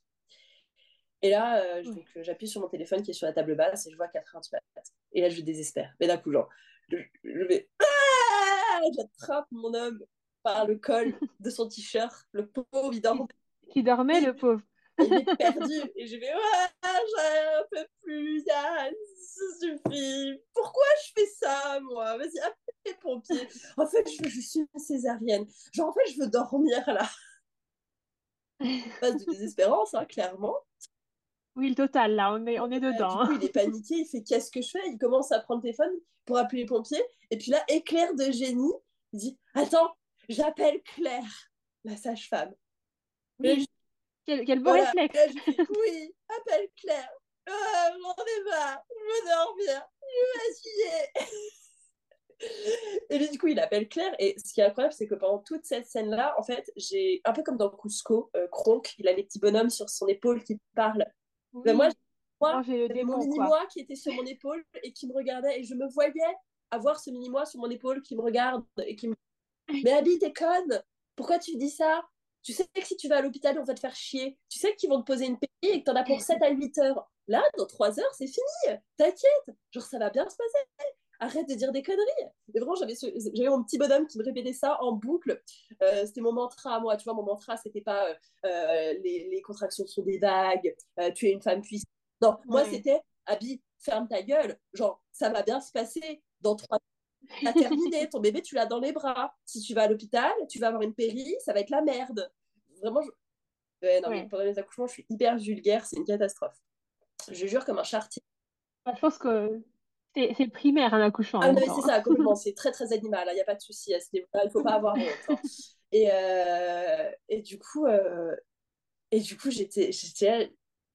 [1.22, 3.90] Et là, euh, donc, j'appuie sur mon téléphone qui est sur la table basse et
[3.90, 4.82] je vois 4 heures du matin.
[5.12, 5.92] Et là, je désespère.
[6.00, 6.48] Mais d'un coup, genre,
[6.88, 7.68] je, je vais.
[7.80, 10.00] Ah J'attrape mon homme
[10.42, 12.14] par le col de son t-shirt.
[12.32, 13.24] Le pauvre, il dormait.
[13.72, 14.62] Qui dormait, le pauvre.
[14.98, 15.80] Il est perdu.
[15.96, 18.44] Et je vais, ouais, j'en peux plus.
[18.52, 20.40] Ah, ça suffit.
[20.52, 22.16] Pourquoi je fais ça, moi?
[22.16, 23.48] Vas-y, appelle les pompiers.
[23.76, 25.46] En fait, je veux juste une césarienne.
[25.72, 27.08] Genre, en fait, je veux dormir là.
[29.00, 30.56] Phase de désespérance, hein, clairement.
[31.54, 33.20] Oui, le total, là, on est, on est dedans.
[33.20, 34.88] Euh, du coup, il est paniqué, il fait qu'est-ce que je fais?
[34.88, 35.92] Il commence à prendre le téléphone
[36.24, 37.02] pour appeler les pompiers.
[37.30, 38.72] Et puis là, éclair de génie,
[39.12, 39.92] il dit Attends,
[40.28, 41.50] j'appelle Claire,
[41.84, 42.52] la sage-femme.
[43.40, 43.66] Oui.
[44.28, 44.90] Quel, quel beau voilà.
[44.90, 47.10] réflexe dis, Oui, appelle Claire.
[47.48, 47.52] Oh,
[47.92, 51.46] j'en ai marre, je veux dormir, je fatiguée.
[53.08, 54.14] Et lui, du coup, il appelle Claire.
[54.18, 57.32] Et ce qui est incroyable, c'est que pendant toute cette scène-là, en fait, j'ai un
[57.32, 60.60] peu comme dans Cusco, euh, Kronk, il a les petits bonhommes sur son épaule qui
[60.74, 61.10] parlent.
[61.54, 61.62] Oui.
[61.64, 61.88] Ben moi,
[62.38, 65.06] moi Non, j'ai le j'avais mon démon, mini-moi qui était sur mon épaule et qui
[65.06, 65.58] me regardait.
[65.58, 66.12] Et je me voyais
[66.70, 69.14] avoir ce mini-moi sur mon épaule qui me regarde et qui me
[69.84, 70.82] Mais Abby, t'es conne
[71.16, 72.02] Pourquoi tu dis ça?
[72.42, 74.38] Tu sais que si tu vas à l'hôpital, on va te faire chier.
[74.48, 76.50] Tu sais qu'ils vont te poser une péri et que t'en as pour 7 à
[76.50, 77.10] 8 heures.
[77.26, 78.78] Là, dans 3 heures, c'est fini.
[78.96, 79.56] T'inquiète.
[79.70, 80.64] Genre, ça va bien se passer.
[81.20, 82.30] Arrête de dire des conneries.
[82.54, 82.94] Et vraiment, j'avais,
[83.48, 85.42] mon petit bonhomme qui me répétait ça en boucle.
[85.82, 86.96] Euh, c'était mon mantra, moi.
[86.96, 88.14] Tu vois, mon mantra, c'était pas euh,
[88.44, 91.90] euh, les, les contractions sont des vagues, euh, tu es une femme puissante.
[92.22, 94.58] Non, moi, c'était Abby, ferme ta gueule.
[94.74, 96.22] Genre, ça va bien se passer.
[96.40, 96.78] Dans trois
[97.42, 99.34] T'as terminé, ton bébé, tu l'as dans les bras.
[99.44, 102.30] Si tu vas à l'hôpital, tu vas avoir une péri, ça va être la merde.
[102.82, 103.10] Vraiment, je...
[103.82, 104.22] Ouais, non, Ouais.
[104.22, 106.56] mais pendant les accouchements, je suis hyper vulgaire, c'est une catastrophe.
[107.30, 108.22] Je jure comme un chartier.
[108.84, 109.62] Bah, Je pense que
[110.14, 113.34] c'est c'est primaire un accouchement en Ah c'est ça, complètement, c'est très très animal, il
[113.34, 115.02] n'y a pas de souci à ce niveau-là, il ne faut pas avoir honte.
[115.28, 115.38] hein.
[115.92, 118.34] Et, euh, et du coup, euh,
[119.10, 119.92] et du coup j'étais,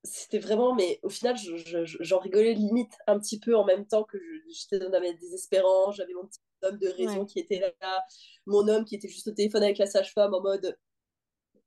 [0.04, 3.66] c'était vraiment, mais au final, je- je- je- j'en rigolais limite un petit peu en
[3.66, 4.18] même temps que
[4.49, 7.26] j'étais dans ma désespérance, j'avais mon petit homme de raison Ouais.
[7.26, 8.04] qui était là,
[8.45, 10.78] mon homme qui était juste au téléphone avec la sage-femme en mode,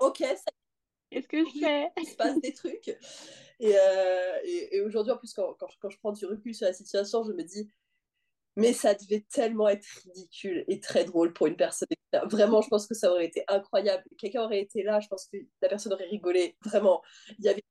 [0.00, 0.52] ok, ça
[1.10, 1.88] Qu'est-ce que je fais?
[1.98, 2.88] il se passe des trucs.
[3.60, 6.66] Et, euh, et, et aujourd'hui, en plus, quand, quand, quand je prends du recul sur
[6.66, 7.70] la situation, je me dis,
[8.56, 11.88] mais ça devait tellement être ridicule et très drôle pour une personne.
[12.24, 14.04] Vraiment, je pense que ça aurait été incroyable.
[14.18, 16.56] Quelqu'un aurait été là, je pense que la personne aurait rigolé.
[16.64, 17.02] Vraiment,
[17.38, 17.62] il y avait.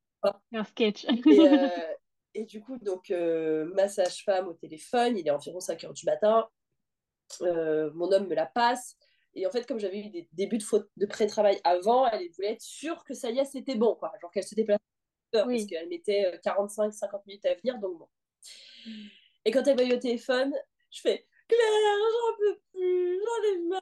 [0.53, 1.05] Un sketch.
[1.05, 1.69] Et, euh,
[2.33, 6.05] et du coup, donc, euh, ma sage-femme au téléphone, il est environ 5 heures du
[6.05, 6.47] matin.
[7.41, 8.97] Euh, mon homme me la passe.
[9.33, 12.53] Et en fait, comme j'avais eu des débuts de, faute de pré-travail avant, elle voulait
[12.53, 14.13] être sûre que ça y est, c'était bon, quoi.
[14.21, 14.81] Genre qu'elle se déplaçait
[15.31, 15.67] parce Oui.
[15.67, 18.07] qu'elle mettait 45-50 minutes à venir, donc bon.
[19.43, 20.53] Et quand elle m'a eu au téléphone,
[20.89, 21.59] je fais Claire,
[22.11, 23.81] j'en peux plus, j'en ai marre,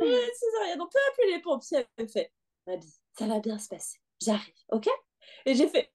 [0.00, 1.86] ouais, césarienne, on peut appeler les pompiers.
[1.96, 2.32] Elle me fait
[2.66, 4.88] Mabi, ça va bien se passer, j'arrive, ok?
[5.46, 5.90] Et j'ai fait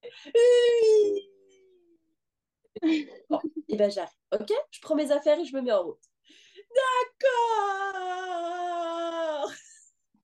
[3.30, 4.52] Bon, et ben j'arrive, ok?
[4.72, 6.04] Je prends mes affaires et je me mets en route.
[7.82, 9.52] D'accord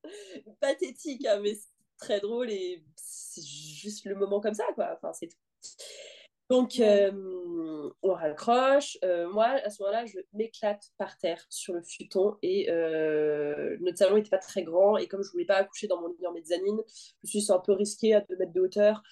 [0.60, 4.94] Pathétique, hein, mais c'est très drôle et c'est juste le moment comme ça, quoi.
[4.96, 5.36] Enfin, c'est tout.
[6.52, 8.98] Donc, euh, on raccroche.
[9.04, 13.96] Euh, moi, à ce moment-là, je m'éclate par terre sur le futon et euh, notre
[13.96, 14.98] salon n'était pas très grand.
[14.98, 16.82] Et comme je voulais pas accoucher dans mon lit en mezzanine,
[17.24, 19.02] je me suis un peu risqué à 2 mètres de hauteur.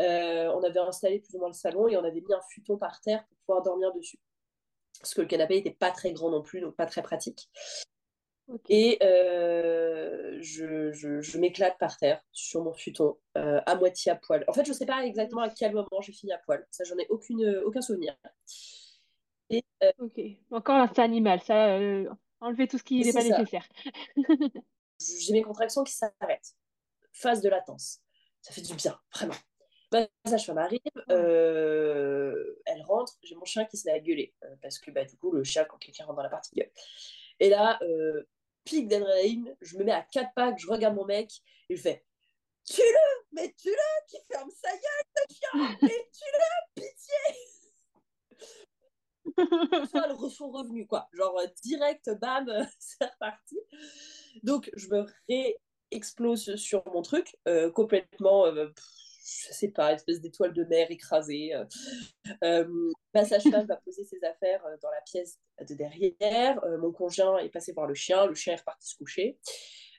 [0.00, 3.00] On avait installé plus ou moins le salon et on avait mis un futon par
[3.00, 4.18] terre pour pouvoir dormir dessus.
[5.00, 7.48] Parce que le canapé n'était pas très grand non plus, donc pas très pratique.
[8.68, 14.16] Et euh, je, je, je m'éclate par terre sur mon futon, euh, à moitié à
[14.16, 14.44] poil.
[14.48, 16.66] En fait, je sais pas exactement à quel moment j'ai fini à poil.
[16.70, 18.16] Ça, j'en ai aucune, aucun souvenir.
[19.50, 20.20] Et euh, Ok.
[20.50, 22.08] Encore l'instinct animal, ça, euh,
[22.40, 23.38] enlever tout ce qui n'est pas ça.
[23.38, 23.66] nécessaire.
[25.00, 26.54] J'ai mes contractions qui s'arrêtent.
[27.12, 28.00] Phase de latence.
[28.42, 29.34] Ça fait du bien, vraiment.
[29.92, 30.80] Ma sage-femme arrive,
[31.10, 34.34] euh, elle rentre, j'ai mon chien qui se met à gueuler.
[34.44, 36.70] euh, parce que bah, du coup, le chien, quand quelqu'un rentre dans la partie, gueule.
[37.40, 38.24] Et là, euh,
[38.64, 41.30] pic d'adrénaline, je me mets à quatre pattes, je regarde mon mec
[41.68, 42.04] et je fais
[42.64, 47.58] Tue-le Mais tue-le Qui ferme sa gueule, ce chien Mais tue-le Pitié
[49.72, 51.08] Enfin, le sont revenus, quoi.
[51.12, 53.58] Genre, euh, direct, bam, euh, c'est reparti.
[54.42, 58.84] Donc, je me réexplose sur mon truc, euh, complètement, euh, pff,
[59.28, 61.54] je sais pas, espèce d'étoile de mer écrasée.
[61.54, 61.64] euh.
[62.44, 66.62] Euh, ma sage-femme va poser ses affaires euh, dans la pièce de derrière.
[66.64, 68.26] Euh, mon conjoint est passé voir le chien.
[68.26, 69.38] Le chien est reparti se coucher.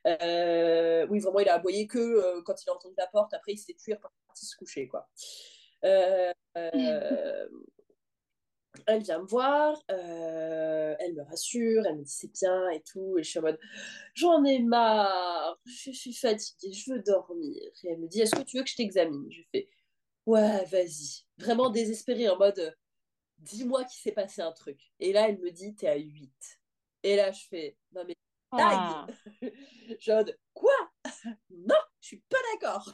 [0.06, 3.34] Oui, vraiment, il a aboyé que quand il a entendu la porte.
[3.34, 5.10] Après, il s'est tué, parti se coucher, quoi.
[8.78, 13.18] Euh, elle vient me voir, elle me rassure, elle me dit c'est bien et tout.
[13.18, 13.60] Et je suis en mode
[14.14, 17.62] j'en ai marre, je suis fatiguée, je veux dormir.
[17.84, 19.32] Et elle me dit est-ce que tu veux que je t'examine?
[19.32, 19.70] Je fais
[20.26, 21.24] ouais, vas-y.
[21.38, 22.76] Vraiment désespérée en mode
[23.40, 24.80] dis-moi qu'il s'est passé un truc.
[25.00, 26.32] Et là, elle me dit t'es à 8.
[27.04, 28.16] Et là, je fais non mais
[28.52, 29.06] ah.
[30.00, 30.72] je quoi?
[31.50, 32.94] Non, je suis pas d'accord.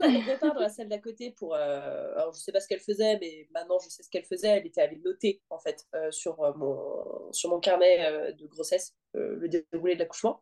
[0.00, 1.54] Dans la salle d'à côté pour.
[1.54, 4.48] Euh, alors, je sais pas ce qu'elle faisait, mais maintenant, je sais ce qu'elle faisait.
[4.48, 8.94] Elle était allée noter, en fait, euh, sur, euh, mon, sur mon carnet de grossesse,
[9.14, 10.40] le déroulé de l'accouchement.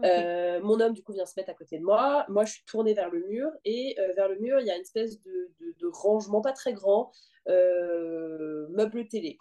[0.00, 2.26] mon homme, du coup, vient se mettre à côté de moi.
[2.28, 3.50] Moi, je suis tournée vers le mur.
[3.64, 6.74] Et vers le mur, il y a une espèce de, de, de rangement pas très
[6.74, 7.12] grand,
[7.46, 9.38] meuble télé.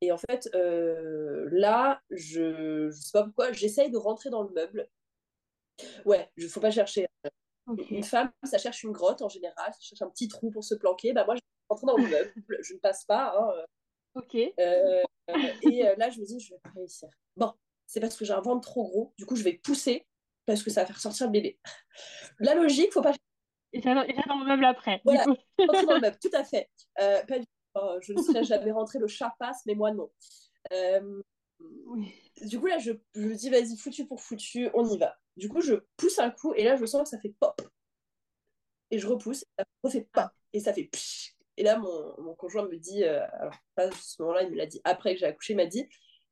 [0.00, 4.88] Et en fait, là, je ne sais pas pourquoi, j'essaye de rentrer dans le meuble.
[6.04, 7.06] Ouais, il ne faut pas chercher.
[7.90, 10.74] Une femme, ça cherche une grotte en général, ça cherche un petit trou pour se
[10.74, 11.12] planquer.
[11.12, 13.34] Bah, moi, je rentre dans le meuble, je ne passe pas.
[13.36, 13.64] Hein.
[14.14, 14.34] Ok.
[14.34, 15.02] Euh,
[15.62, 17.08] et euh, là, je me dis, je vais pas réussir.
[17.36, 17.52] Bon,
[17.86, 19.14] c'est parce que j'ai un ventre trop gros.
[19.16, 20.06] Du coup, je vais pousser
[20.46, 21.58] parce que ça va faire sortir le bébé.
[22.40, 23.12] La logique, faut pas.
[23.72, 25.00] Et ça dans, le meuble après.
[25.04, 26.68] Voilà, dans le meuble, tout à fait.
[26.96, 30.10] pas du Oh, je ne serais jamais rentré, le chat passe, mais moi non.
[30.72, 31.22] Euh,
[32.42, 35.16] du coup, là, je, je dis, vas-y, foutu pour foutu, on y va.
[35.36, 37.60] Du coup, je pousse un coup et là, je sens que ça fait pop.
[38.90, 40.30] Et je repousse, et ça refait pop.
[40.52, 41.34] Et ça fait psh.
[41.56, 44.56] Et là, mon, mon conjoint me dit, euh, alors pas à ce moment-là, il me
[44.56, 45.88] l'a dit après que j'ai accouché, il m'a dit,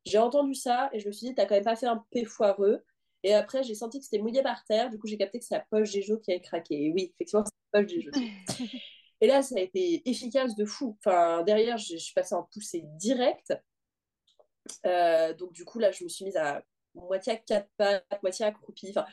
[0.06, 2.24] j'ai entendu ça et je me suis dit, t'as quand même pas fait un P
[2.24, 2.82] foireux.
[3.24, 4.90] Et après, j'ai senti que c'était mouillé par terre.
[4.90, 6.84] Du coup, j'ai capté que c'est la poche des qui avait craqué.
[6.84, 8.10] Et oui, effectivement, c'est la poche des
[9.20, 10.96] Et là, ça a été efficace de fou.
[11.00, 13.52] Enfin, derrière, je, suis passée en poussée directe.
[14.86, 16.62] Euh, donc, du coup, là, je me suis mise à
[16.94, 18.90] moitié à quatre pattes, moitié accroupie.
[18.90, 19.06] Enfin,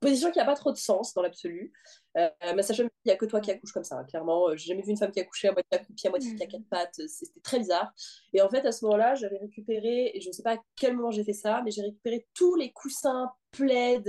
[0.00, 1.72] position qui n'a pas trop de sens dans l'absolu.
[2.16, 3.96] Euh, ma sage il n'y a que toi qui accouches comme ça.
[3.96, 6.36] Hein, clairement, euh, j'ai jamais vu une femme qui accouchait à moitié accroupie, à moitié
[6.40, 7.00] à quatre pattes.
[7.08, 7.92] C'était très bizarre.
[8.32, 10.94] Et en fait, à ce moment-là, j'avais récupéré, et je ne sais pas à quel
[10.96, 14.02] moment j'ai fait ça, mais j'ai récupéré tous les coussins, plaids,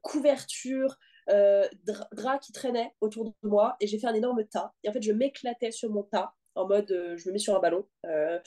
[0.00, 0.96] couvertures,
[1.30, 1.68] euh,
[2.12, 4.72] draps qui traînaient autour de moi et j'ai fait un énorme tas.
[4.82, 7.56] Et en fait, je m'éclatais sur mon tas en mode euh, je me mets sur
[7.56, 7.86] un ballon.
[8.06, 8.38] Euh,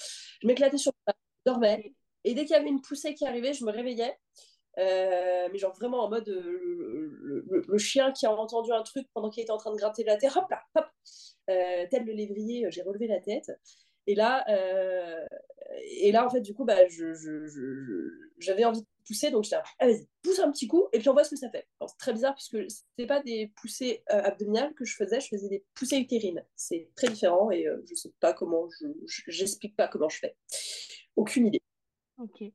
[0.42, 1.94] je m'éclatais sur mon tas, je dormais.
[2.24, 4.18] Et dès qu'il y avait une poussée qui arrivait, je me réveillais.
[4.78, 9.52] mais genre vraiment en mode le, chien qui a entendu un truc pendant qu'il était
[9.52, 10.88] en train de gratter la terre, hop là, hop,
[11.48, 13.52] tel le lévrier, j'ai relevé la tête.
[14.08, 14.46] Et là,
[16.02, 16.78] et là, en fait, du coup, bah,
[18.40, 21.14] j'avais envie de pousser, donc j'étais ah, vas-y, pousse un petit coup, et puis on
[21.14, 21.68] voit ce que ça fait.
[21.88, 22.58] C'est très bizarre, puisque
[22.98, 26.44] c'est pas des poussées euh, abdominales que je faisais, je faisais des poussées utérines.
[26.56, 28.68] C'est très différent, et euh, je sais pas comment,
[29.28, 30.36] j'explique pas comment je fais.
[31.16, 31.62] Aucune idée.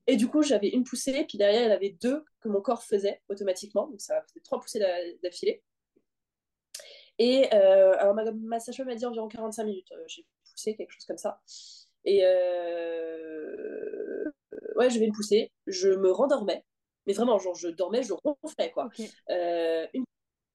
[0.07, 3.21] Et du coup, j'avais une poussée, puis derrière, en avait deux que mon corps faisait
[3.29, 4.79] automatiquement, donc ça faisait trois poussées
[5.21, 5.61] d'affilée.
[7.19, 9.93] Et euh, alors, ma, ma sage m'a dit environ 45 minutes.
[10.07, 11.39] J'ai poussé quelque chose comme ça.
[12.03, 14.23] Et euh,
[14.75, 15.51] ouais, je vais le pousser.
[15.67, 16.65] Je me rendormais.
[17.05, 18.89] Mais vraiment, genre, je dormais, je ronflais, quoi.
[19.29, 19.87] Euh,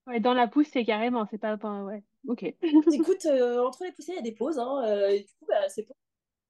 [0.06, 1.56] ouais, dans la pousse, c'est carrément, c'est pas.
[1.56, 2.44] Ouais, ok.
[2.92, 4.58] Écoute, euh, entre les poussées, il y a des pauses.
[4.58, 5.86] Hein, et du coup, bah, c'est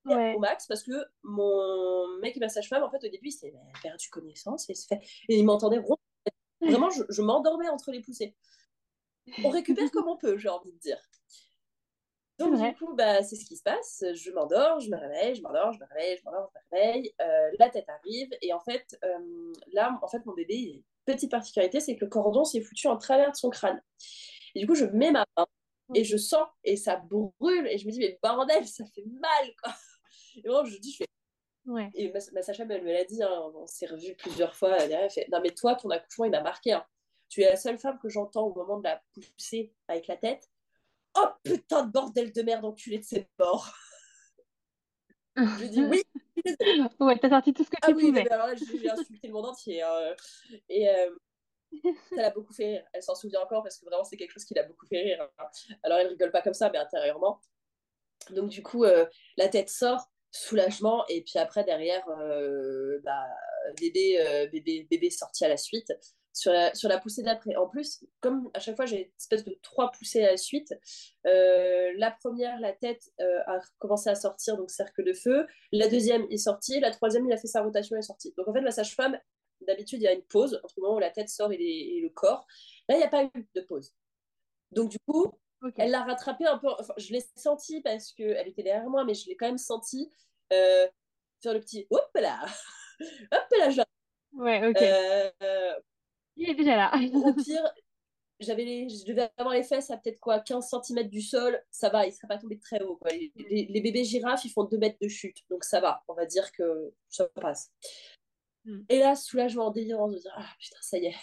[0.06, 0.92] au max parce que
[1.22, 5.00] mon mec et ma sage-femme, en fait, au début, il s'est perdu connaissance et, fait...
[5.28, 5.96] et il m'entendait ronfler.
[6.60, 8.34] Vraiment, je, je m'endormais entre les poussées.
[9.44, 10.98] On récupère comme on peut, j'ai envie de dire.
[12.38, 14.04] Donc, du coup, bah, c'est ce qui se passe.
[14.14, 17.14] Je m'endors, je me réveille, je m'endors, je me réveille, je m'endors, je me réveille.
[17.20, 18.28] Euh, la tête arrive.
[18.42, 22.44] Et en fait, euh, là, en fait, mon bébé, petite particularité, c'est que le cordon
[22.44, 23.80] s'est foutu en travers de son crâne.
[24.54, 25.46] Et du coup, je mets ma main
[25.94, 27.66] et je sens et ça brûle.
[27.68, 29.72] Et je me dis, mais bordel, ça fait mal, quoi.
[30.36, 31.06] Et moi, je dis, je fais.
[31.66, 31.90] Ouais.
[31.94, 34.76] Et ma, ma sage elle me l'a dit, hein, on s'est revu plusieurs fois.
[34.78, 36.72] Elle fait, non, mais toi, ton accouchement, il m'a marqué.
[36.72, 36.86] Hein.
[37.28, 40.48] Tu es la seule femme que j'entends au moment de la pousser avec la tête
[41.18, 43.72] Oh putain de bordel de merde, enculé de ses morts.
[45.36, 46.02] je dis oui.
[47.00, 48.30] ouais, t'as sorti tout ce que ah tu oui, pouvais.
[48.30, 49.82] alors là, j'ai insulté le monde entier.
[49.82, 50.14] Hein.
[50.68, 51.10] Et euh,
[52.10, 52.84] ça l'a beaucoup fait rire.
[52.92, 55.28] Elle s'en souvient encore parce que vraiment, c'est quelque chose qui l'a beaucoup fait rire.
[55.82, 57.40] Alors, elle rigole pas comme ça, mais intérieurement.
[58.30, 59.06] Donc, du coup, euh,
[59.36, 61.04] la tête sort, soulagement.
[61.08, 63.26] Et puis après, derrière, euh, bah,
[63.80, 65.92] bébé, bébé, bébé sorti à la suite
[66.36, 67.56] sur la, sur la poussée d'après.
[67.56, 70.74] En plus, comme à chaque fois j'ai une espèce de trois poussées à la suite,
[71.26, 75.46] euh, la première, la tête euh, a commencé à sortir, donc cercle de feu.
[75.72, 76.78] La deuxième est sortie.
[76.78, 78.34] La troisième, il a fait sa rotation et est sorti.
[78.36, 79.18] Donc en fait, la sage-femme,
[79.66, 82.10] d'habitude, il y a une pause entre le moment où la tête sort et, le
[82.10, 82.46] corps.
[82.88, 83.94] Là, il n'y a pas eu de pause.
[84.72, 85.32] Donc du coup,
[85.76, 86.68] elle l'a rattrapé un peu.
[86.78, 90.10] Enfin, je l'ai senti parce qu'elle était derrière moi, mais je l'ai quand même senti
[90.52, 90.86] euh,
[91.42, 92.44] faire le petit hop là,
[93.32, 93.84] hop là,
[94.32, 94.82] Ouais, ok.
[94.82, 95.74] Euh,
[96.36, 96.92] Il est déjà là.
[96.94, 97.72] au pire,
[98.40, 101.88] j'avais les, je devais avoir les fesses à peut-être quoi 15 cm du sol, ça
[101.88, 102.96] va, il ne serait pas tombé très haut.
[102.96, 103.10] Quoi.
[103.12, 106.14] Les, les, les, bébés girafes, ils font 2 mètres de chute, donc ça va, on
[106.14, 107.72] va dire que ça passe.
[108.64, 108.82] Mm.
[108.88, 111.16] Et là, soulagement, délirant de dire Ah putain, ça y est,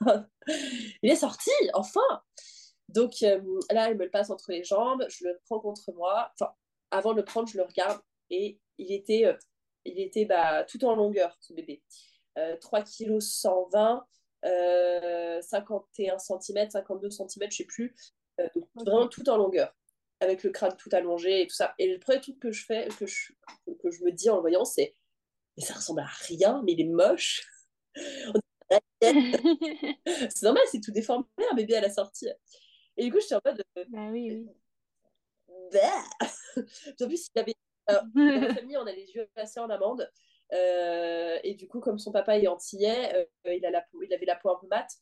[1.02, 2.22] il est sorti, enfin
[2.94, 3.40] Donc euh,
[3.70, 6.30] là, elle me le passe entre les jambes, je le prends contre moi.
[6.34, 6.52] Enfin,
[6.92, 9.34] avant de le prendre, je le regarde et il était, euh,
[9.84, 11.82] il était bah, tout en longueur, ce bébé.
[12.38, 14.06] Euh, 3 kg 120,
[14.44, 17.94] euh, 51 cm, 52 cm, je sais plus.
[18.40, 19.74] Euh, donc vraiment tout en longueur,
[20.20, 21.74] avec le crâne tout allongé et tout ça.
[21.78, 23.32] Et le premier truc que je fais, que je,
[23.82, 24.94] que je me dis en le voyant, c'est
[25.56, 27.42] mais ça ressemble à rien, mais il est moche.
[29.00, 32.28] c'est normal, c'est tout déformé un bébé à la sortie.
[32.96, 33.62] Et du coup, j'étais en mode.
[33.88, 34.48] Bah oui, oui.
[35.72, 35.80] Bah
[37.00, 37.54] en plus, il avait.
[37.86, 40.10] Alors, dans la famille, on a les yeux assez en amande.
[40.52, 44.12] Euh, et du coup, comme son papa est antillais, euh, il, a la peau, il
[44.12, 44.92] avait la peau un peu mate.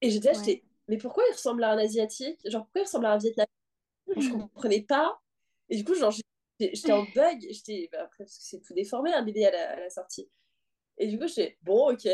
[0.00, 2.38] Et j'étais là, j'étais, mais pourquoi il ressemble à un asiatique?
[2.44, 3.46] Genre, pourquoi il ressemble à un vietnamien?
[4.16, 5.20] Je comprenais pas.
[5.70, 6.12] Et du coup, genre,
[6.60, 7.46] j'étais en bug.
[7.50, 10.30] J'étais, bah, après, parce que c'est tout déformé, un bébé à la, à la sortie.
[10.98, 12.08] Et du coup, j'étais, bon, ok,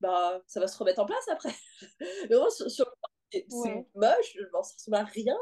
[0.00, 1.54] bah, ça va se remettre en place après.
[2.00, 2.86] mais vraiment, sur, sur
[3.32, 3.86] c'est ouais.
[3.94, 5.36] moche, genre, ça ressemble à rien.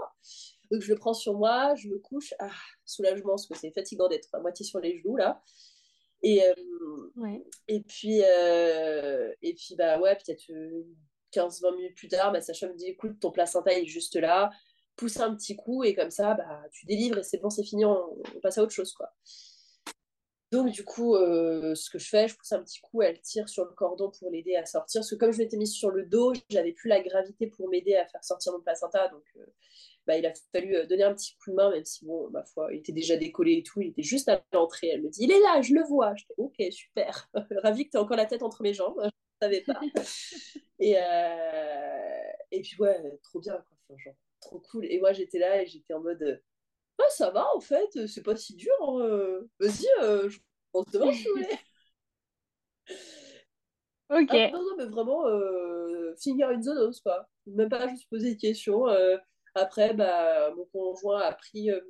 [0.70, 2.32] Donc, je le prends sur moi, je me couche.
[2.38, 2.50] Ah,
[2.84, 5.42] soulagement, parce que c'est fatigant d'être à moitié sur les genoux, là.
[6.22, 6.54] Et, euh,
[7.16, 7.42] ouais.
[7.68, 10.52] et puis, euh, et puis bah ouais, peut-être
[11.32, 14.50] 15-20 minutes plus tard, ma sage-femme me dit écoute, ton placenta est juste là,
[14.96, 17.84] pousse un petit coup et comme ça, bah, tu délivres et c'est bon, c'est fini,
[17.86, 18.92] on, on, passe à autre chose.
[18.92, 19.10] quoi.
[20.50, 23.48] Donc, du coup, euh, ce que je fais, je pousse un petit coup, elle tire
[23.48, 25.00] sur le cordon pour l'aider à sortir.
[25.00, 27.94] Parce que comme je m'étais mise sur le dos, j'avais plus la gravité pour m'aider
[27.94, 29.08] à faire sortir mon placenta.
[29.08, 29.46] Donc, euh,
[30.06, 32.68] bah, il a fallu donner un petit coup de main, même si, bon, ma foi,
[32.72, 33.80] il était déjà décollé et tout.
[33.80, 34.88] Il était juste à l'entrée.
[34.88, 36.14] Elle me dit il est là, je le vois.
[36.16, 37.30] J'étais ok, super.
[37.62, 39.00] Ravie que tu aies encore la tête entre mes jambes.
[39.42, 39.80] Je ne savais pas.
[40.80, 42.32] et, euh...
[42.50, 43.54] et puis, ouais, trop bien.
[43.54, 43.78] Quoi.
[43.88, 44.84] Enfin, genre, trop cool.
[44.84, 46.42] Et moi, j'étais là et j'étais en mode
[46.98, 48.72] ah, ça va en fait, c'est pas si dur.
[48.80, 49.40] Hein.
[49.58, 50.38] Vas-y, euh, je
[50.72, 51.48] pense demain si vous voulez.
[54.10, 54.30] Ok.
[54.32, 57.28] Ah, non, non, mais vraiment, euh, finger in the nose, quoi.
[57.46, 58.88] Même pas juste poser des questions.
[58.88, 59.16] Euh,
[59.54, 61.80] après, bah, mon conjoint a pris, euh,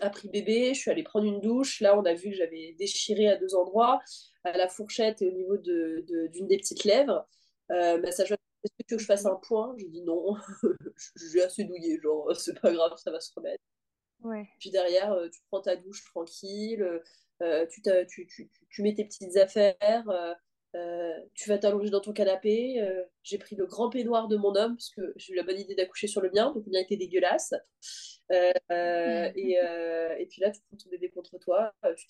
[0.00, 1.80] a pris bébé, je suis allée prendre une douche.
[1.80, 4.00] Là, on a vu que j'avais déchiré à deux endroits,
[4.44, 7.26] à la fourchette et au niveau d'une de, de, des petites lèvres.
[7.68, 9.74] bah, ça, est-ce que tu veux que je fasse un point?
[9.78, 10.36] J'ai dit non,
[11.32, 13.62] j'ai assez douillé, genre, c'est pas grave, ça va se remettre.
[14.22, 14.48] Ouais.
[14.58, 17.00] Puis derrière, euh, tu prends ta douche tranquille,
[17.42, 20.08] euh, tu, tu, tu, tu, mets tes petites affaires,
[20.74, 22.80] euh, tu vas t'allonger dans ton canapé.
[23.22, 25.74] j'ai pris le grand peignoir de mon homme, parce que j'ai eu la bonne idée
[25.74, 27.54] d'accoucher sur le mien, donc le mien était dégueulasse.
[28.30, 32.06] et, et, puis là, tu prends ton bébé contre toi, tu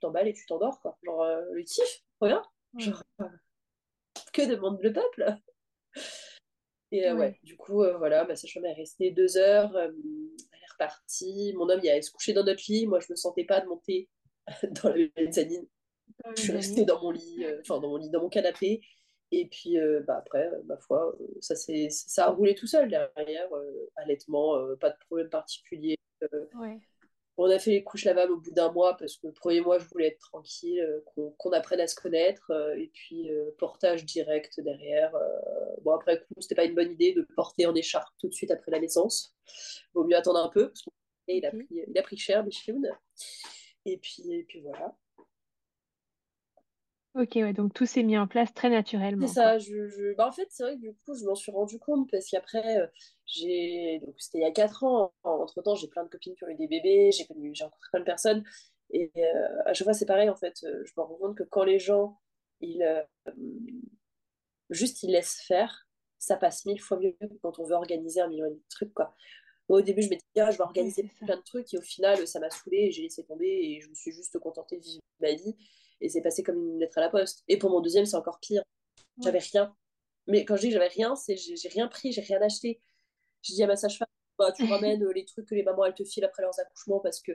[0.00, 0.80] t'emballes et tu t'endors.
[0.80, 0.98] Quoi.
[1.02, 2.02] Genre, le kiff.
[2.20, 2.30] Ouais.
[2.78, 3.02] Genre,
[4.32, 5.38] que demande le peuple?
[6.92, 7.20] Et euh, ouais.
[7.20, 7.40] ouais.
[7.42, 9.72] du coup, euh, voilà, ma sage-femme est restée deux heures,
[10.80, 11.52] euh, repartie.
[11.56, 12.86] Mon homme, il allait se coucher dans notre lit.
[12.86, 14.08] Moi, je me sentais pas de monter
[14.82, 15.66] dans la mezzanine.
[16.36, 18.80] Je suis restée dans mon lit, enfin, dans mon lit, dans mon canapé.
[19.32, 23.48] Et puis, bah, après, ma foi, ça, ça a roulé tout seul derrière,
[23.96, 25.98] allaitement, pas de problème particulier.
[26.54, 26.80] ouais.
[27.38, 29.78] On a fait les couches lavables au bout d'un mois parce que le premier mois,
[29.78, 32.50] je voulais être tranquille, euh, qu'on qu apprenne à se connaître.
[32.50, 35.12] Euh, et puis, euh, portage direct derrière.
[35.82, 38.50] bon, après, coup, c'était pas une bonne idée de porter en écharpe tout de suite
[38.50, 39.34] après la naissance.
[39.92, 40.82] Vaut mieux attendre un peu parce
[41.28, 42.90] qu'il a, pris, il a pris cher, Micheloun.
[43.84, 44.96] Et puis, et puis voilà.
[47.16, 49.26] Ok, ouais, donc tout s'est mis en place très naturellement.
[49.26, 50.14] C'est ça, je, je...
[50.16, 52.78] Bah, en fait, c'est vrai que du coup, je m'en suis rendu compte parce qu'après,
[52.78, 52.86] euh,
[53.24, 54.00] j'ai.
[54.04, 55.14] Donc, c'était il y a 4 ans.
[55.22, 57.52] Entre temps, j'ai plein de copines qui ont eu des bébés, j'ai connu...
[57.58, 58.44] rencontré plein de personnes.
[58.90, 60.54] Et euh, à chaque fois, c'est pareil, en fait.
[60.62, 62.20] Je me rends compte que quand les gens,
[62.60, 62.82] ils.
[62.82, 63.02] Euh,
[64.68, 65.88] juste, ils laissent faire,
[66.18, 69.14] ça passe mille fois mieux que quand on veut organiser un million de trucs, quoi.
[69.70, 71.82] Moi, au début, je m'étais dit, ah, je vais organiser plein de trucs, et au
[71.82, 74.84] final, ça m'a saoulé, et j'ai laissé tomber, et je me suis juste contentée de
[74.84, 75.56] vivre ma vie,
[76.00, 77.44] et c'est passé comme une lettre à la poste.
[77.48, 78.62] Et pour mon deuxième, c'est encore pire.
[79.22, 79.74] J'avais rien.
[80.26, 82.80] Mais quand je dis que j'avais rien, c'est j'ai j'ai rien pris, j'ai rien acheté.
[83.42, 85.94] Je dis à ma sage-femme, bah, tu ramènes euh, les trucs que les mamans elles
[85.94, 87.32] te filent après leurs accouchements parce que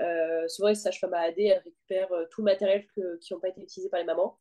[0.00, 3.40] euh, souvent les sages-femmes à AD elles récupèrent euh, tout le matériel que- qui n'ont
[3.40, 4.38] pas été utilisé par les mamans.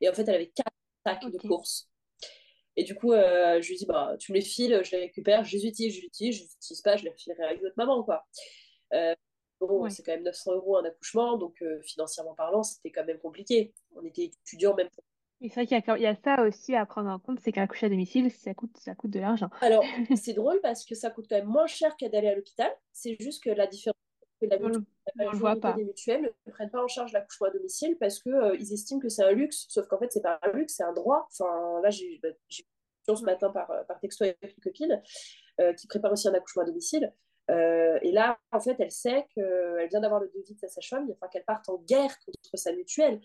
[0.00, 0.72] Et en fait, elle avait quatre
[1.06, 1.88] sacs de courses.
[2.76, 5.44] Et du coup, euh, je lui dis, bah, tu me les files, je les récupère,
[5.44, 7.66] je les utilise, je les utilise, je les utilise pas, je les refilerai à une
[7.66, 8.24] autre maman, quoi.
[8.94, 9.14] Euh,
[9.66, 9.90] bon, Ouais.
[9.90, 13.72] c'est quand même 900 euros un accouchement, donc euh, financièrement parlant, c'était quand même compliqué.
[13.96, 14.88] On était étudiants même.
[15.40, 17.40] C'est vrai qu'il y a, quand- il y a ça aussi à prendre en compte,
[17.40, 19.50] c'est qu'un coucher à domicile, ça coûte, ça coûte de l'argent.
[19.60, 19.82] Alors,
[20.24, 22.70] c'est drôle parce que ça coûte quand même moins cher qu'à d'aller à l'hôpital.
[22.92, 23.96] C'est juste que la différence
[24.40, 28.56] la mutuelle, des mutuelles ne prennent pas en charge l'accouchement à domicile parce qu'ils euh,
[28.58, 30.92] ils estiment que c'est un luxe, sauf qu'en fait, c'est pas un luxe, c'est un
[30.92, 31.28] droit.
[31.30, 32.62] Enfin, là, j'ai bah, eu
[33.16, 35.02] ce matin par, par texto avec une copine
[35.76, 37.12] qui prépare aussi un accouchement à domicile.
[37.48, 41.28] Et là, en fait, elle sait qu'elle vient d'avoir le devis de sa sage-femme, enfin,
[41.28, 43.20] qu'elle parte en guerre contre sa mutuelle.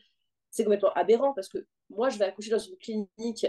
[0.51, 3.47] C'est complètement aberrant parce que moi, je vais accoucher dans une clinique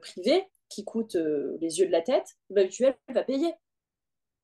[0.00, 3.54] privée qui coûte les yeux de la tête, ma mutuelle va payer.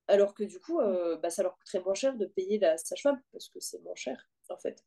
[0.08, 3.20] Alors que du coup, euh, bah, ça leur coûterait moins cher de payer la sage-femme
[3.32, 4.84] parce que c'est moins cher, en fait.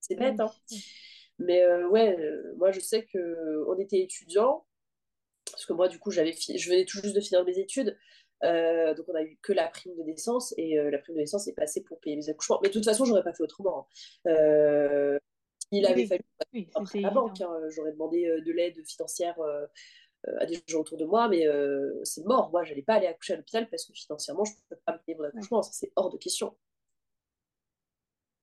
[0.00, 0.50] C'est bête, hein.
[1.38, 4.66] Mais euh, ouais, euh, moi je sais qu'on était étudiants,
[5.50, 7.96] parce que moi du coup, j'avais je venais tout juste de finir mes études,
[8.42, 11.54] donc on a eu que la prime de naissance, et la prime de naissance est
[11.54, 12.58] passée pour payer les accouchements.
[12.62, 13.88] Mais de toute façon, j'aurais pas fait autrement.
[14.26, 15.18] Hein.
[15.72, 16.22] il avait fallu
[16.74, 17.60] après la banque, hein.
[17.70, 19.36] j'aurais demandé de l'aide financière
[20.28, 22.50] euh, à des gens autour de moi, mais euh, c'est mort.
[22.50, 24.92] Moi, je n'allais pas aller accoucher à l'hôpital parce que financièrement, je ne peux pas
[24.92, 25.62] payer mon accouchement.
[25.62, 26.54] Ça, c'est hors de question.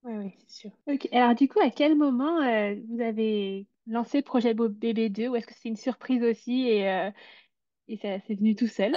[0.03, 0.71] Oui, oui, c'est sûr.
[1.11, 5.45] Alors, du coup, à quel moment euh, vous avez lancé Projet Bébé 2 ou est-ce
[5.45, 6.67] que c'est une surprise aussi?
[6.67, 7.11] Et,
[7.87, 8.93] et ça c'est venu tout seul?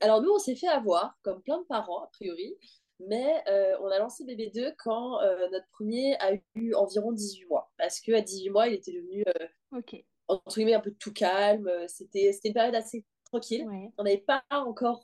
[0.00, 2.54] alors, nous, on s'est fait avoir, comme plein de parents, a priori,
[3.00, 3.44] mais
[3.80, 7.70] on a lancé Bébé 2 quand notre premier a eu environ 18 mois.
[7.76, 9.24] Parce qu'à 18 mois, il était devenu
[10.28, 11.66] entre guillemets un peu tout calme.
[11.66, 13.66] Euh, c'était une période assez tranquille.
[13.96, 15.02] On n'avait pas encore,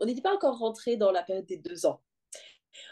[0.00, 2.00] on n'était pas encore rentré dans la période des deux ans.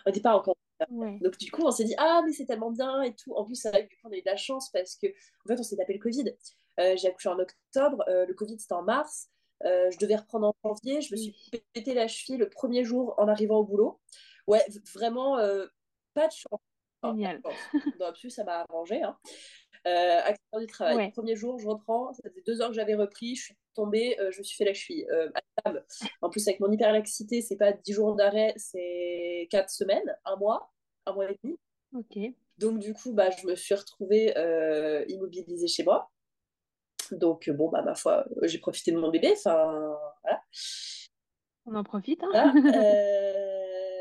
[0.07, 0.55] On n'était pas encore.
[0.91, 3.35] Donc du coup, on s'est dit ah mais c'est tellement bien et tout.
[3.35, 3.72] En plus, ça,
[4.05, 6.37] on a eu de la chance parce que en fait, on s'est tapé le Covid.
[6.79, 9.29] Euh, j'ai accouché en octobre, euh, le Covid c'était en mars.
[9.62, 11.01] je devais reprendre en janvier.
[11.01, 11.35] Je me suis
[11.72, 14.01] pété la cheville le premier jour en arrivant au boulot.
[14.47, 14.64] Ouais,
[14.95, 15.37] vraiment
[16.14, 16.61] pas de chance.
[17.05, 17.41] Génial.
[18.01, 19.03] Non, plus ça m'a arrangé.
[19.03, 19.16] Hein.
[19.87, 21.12] Euh, accident du travail.
[21.12, 22.12] Premier jour, je reprends.
[22.12, 23.37] Ça faisait deux heures que j'avais repris.
[23.37, 25.07] Je suis tombée, euh, je me suis fait la cheville.
[25.11, 25.31] Euh,
[26.22, 30.72] en plus, avec mon hyperlaxité, c'est pas dix jours d'arrêt, c'est quatre semaines, un mois,
[31.07, 31.57] un mois et demi.
[31.95, 32.33] Ok.
[32.59, 34.35] Donc, du coup, bah, je me suis retrouvée
[35.09, 36.11] immobilisée chez moi.
[37.13, 39.33] Donc, bon, bah, ma foi, j'ai profité de mon bébé.
[39.33, 40.43] Enfin, voilà.
[41.67, 42.23] On en profite.
[42.35, 42.53] Hein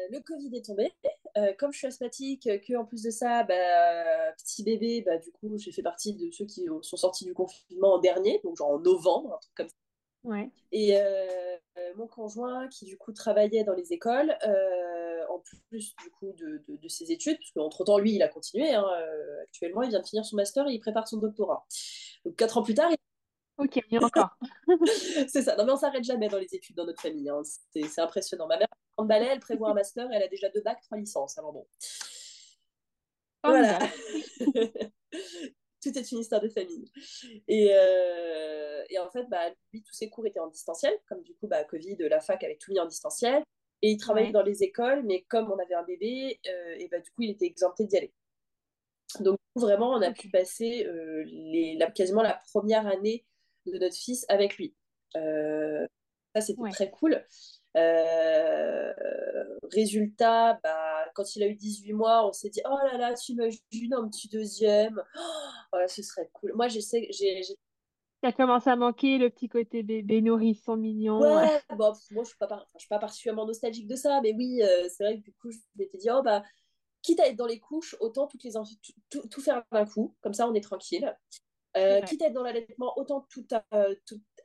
[0.09, 0.91] le Covid est tombé.
[1.37, 5.31] Euh, comme je suis asthmatique, que en plus de ça, bah, petit bébé, bah, du
[5.31, 8.71] coup, j'ai fait partie de ceux qui sont sortis du confinement en dernier, donc genre
[8.71, 9.75] en novembre, un truc comme ça.
[10.23, 10.49] Ouais.
[10.71, 11.57] Et euh,
[11.95, 16.63] mon conjoint, qui du coup travaillait dans les écoles, euh, en plus du coup de,
[16.67, 18.73] de, ses études, parce qu'entre temps, lui, il a continué.
[18.73, 18.85] Hein,
[19.43, 21.65] actuellement, il vient de finir son master et il prépare son doctorat.
[22.27, 22.97] Donc quatre ans plus tard, il
[23.57, 24.37] Ok, il y a encore.
[25.29, 25.55] c'est ça.
[25.55, 27.29] Non, mais on s'arrête jamais dans les études dans notre famille.
[27.29, 27.41] Hein.
[27.71, 28.47] C'est impressionnant.
[28.47, 28.67] Ma mère,
[28.97, 31.37] en balai, elle prévoit un master, elle a déjà deux bacs, trois licences.
[31.37, 31.65] Alors bon.
[33.45, 33.79] Voilà.
[35.81, 36.91] Tout est une histoire de famille.
[37.47, 41.33] Et, euh, et en fait, bah, lui, tous ses cours étaient en distanciel, comme du
[41.35, 43.41] coup, bah, Covid, la fac avait tout mis en distanciel.
[43.81, 46.99] Et il travaillait dans les écoles, mais comme on avait un bébé, euh, et bah,
[46.99, 48.13] du coup, il était exempté d'y aller.
[49.19, 53.25] Donc, vraiment, on a pu passer euh, les, quasiment la première année
[53.65, 54.75] de notre fils avec lui.
[55.15, 55.87] Euh,
[56.35, 57.23] ça, c'était très cool.
[57.75, 58.93] Euh,
[59.71, 63.33] résultat, bah, quand il a eu 18 mois, on s'est dit Oh là là, tu
[63.33, 65.01] imagines un petit deuxième
[65.73, 66.53] oh, Ce serait cool.
[66.55, 67.07] Moi, j'essaie.
[67.11, 67.41] J'ai,
[68.23, 71.19] Ça commence à manquer le petit côté bébé nourrisson mignon.
[71.19, 74.87] Ouais, moi, je ne suis, pas suis pas particulièrement nostalgique de ça, mais oui, euh,
[74.89, 76.43] c'est vrai que du coup, je m'étais dit Oh bah,
[77.01, 78.53] quitte à être dans les couches, autant toutes les
[79.09, 81.15] tout, tout faire d'un coup, comme ça on est tranquille.
[81.77, 83.45] Euh, quitte à être dans l'allaitement, autant tout,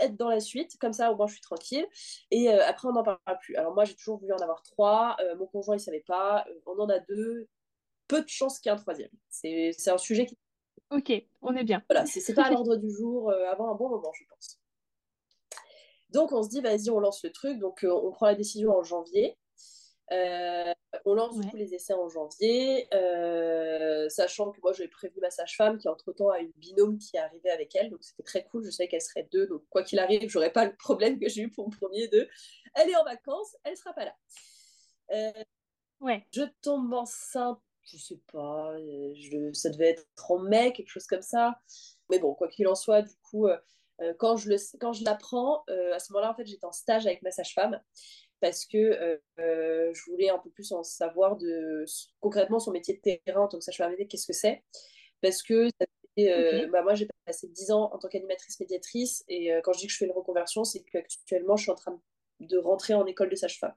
[0.00, 1.86] être dans la suite, comme ça au moins je suis tranquille.
[2.30, 3.56] Et euh, après, on n'en parlera plus.
[3.56, 5.16] Alors moi, j'ai toujours voulu en avoir trois.
[5.20, 6.44] Euh, mon conjoint, il ne savait pas.
[6.66, 7.48] on en a deux.
[8.08, 9.10] Peu de chances qu'il y ait un troisième.
[9.30, 10.36] C'est un sujet qui.
[10.90, 11.82] Ok, on est bien.
[11.88, 14.58] Voilà, c'est pas à l'ordre du jour avant un bon moment, je pense.
[16.10, 17.58] Donc on se dit, vas-y, on lance le truc.
[17.58, 19.38] Donc on prend la décision en janvier.
[20.12, 20.72] Euh,
[21.06, 25.30] on lance du coup les essais en janvier, euh, sachant que moi j'avais prévu ma
[25.30, 28.62] sage-femme qui entre-temps a une binôme qui est arrivée avec elle, donc c'était très cool,
[28.64, 31.42] je savais qu'elle serait deux, donc quoi qu'il arrive, j'aurais pas le problème que j'ai
[31.42, 32.28] eu pour mon premier deux.
[32.74, 34.16] Elle est en vacances, elle sera pas là.
[35.12, 35.44] Euh,
[36.00, 36.26] ouais.
[36.30, 38.74] Je tombe enceinte, je sais pas,
[39.54, 41.58] ça devait être en mai, quelque chose comme ça.
[42.10, 43.48] Mais bon, quoi qu'il en soit, du coup,
[44.18, 47.22] quand je, le, quand je l'apprends, à ce moment-là, en fait, j'étais en stage avec
[47.22, 47.80] ma sage-femme
[48.42, 48.76] parce que
[49.38, 51.84] euh, je voulais un peu plus en savoir de
[52.20, 54.64] concrètement son métier de terrain en tant que sage-femme qu'est-ce que c'est?
[55.22, 55.70] Parce que
[56.18, 59.78] euh, bah, moi, j'ai passé 10 ans en tant qu'animatrice médiatrice et euh, quand je
[59.78, 62.02] dis que je fais une reconversion, c'est qu'actuellement, je suis en train
[62.40, 63.74] de rentrer en école de sage-femme.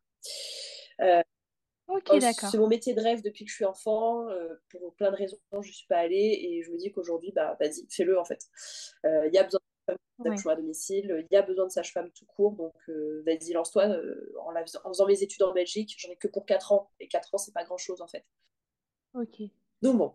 [2.20, 2.49] d'accord.
[2.49, 4.28] C'est mon métier de rêve depuis que je suis enfant.
[4.70, 7.55] pour plein de raisons, je ne suis pas allée et je me dis qu'aujourd'hui, bah,
[7.59, 8.39] vas-y, fais-le en fait.
[9.03, 9.61] Il y a besoin
[10.20, 11.26] d'accouchement à domicile.
[11.30, 12.74] Il y a besoin de sage-femme tout court, donc
[13.26, 13.88] vas-y, lance-toi.
[14.42, 16.90] En, en, faisant mes études en Belgique, j'en ai que pour 4 ans.
[17.00, 18.26] Et 4 ans, c'est pas grand-chose en fait.
[19.14, 19.42] Ok.
[19.82, 20.14] Donc bon,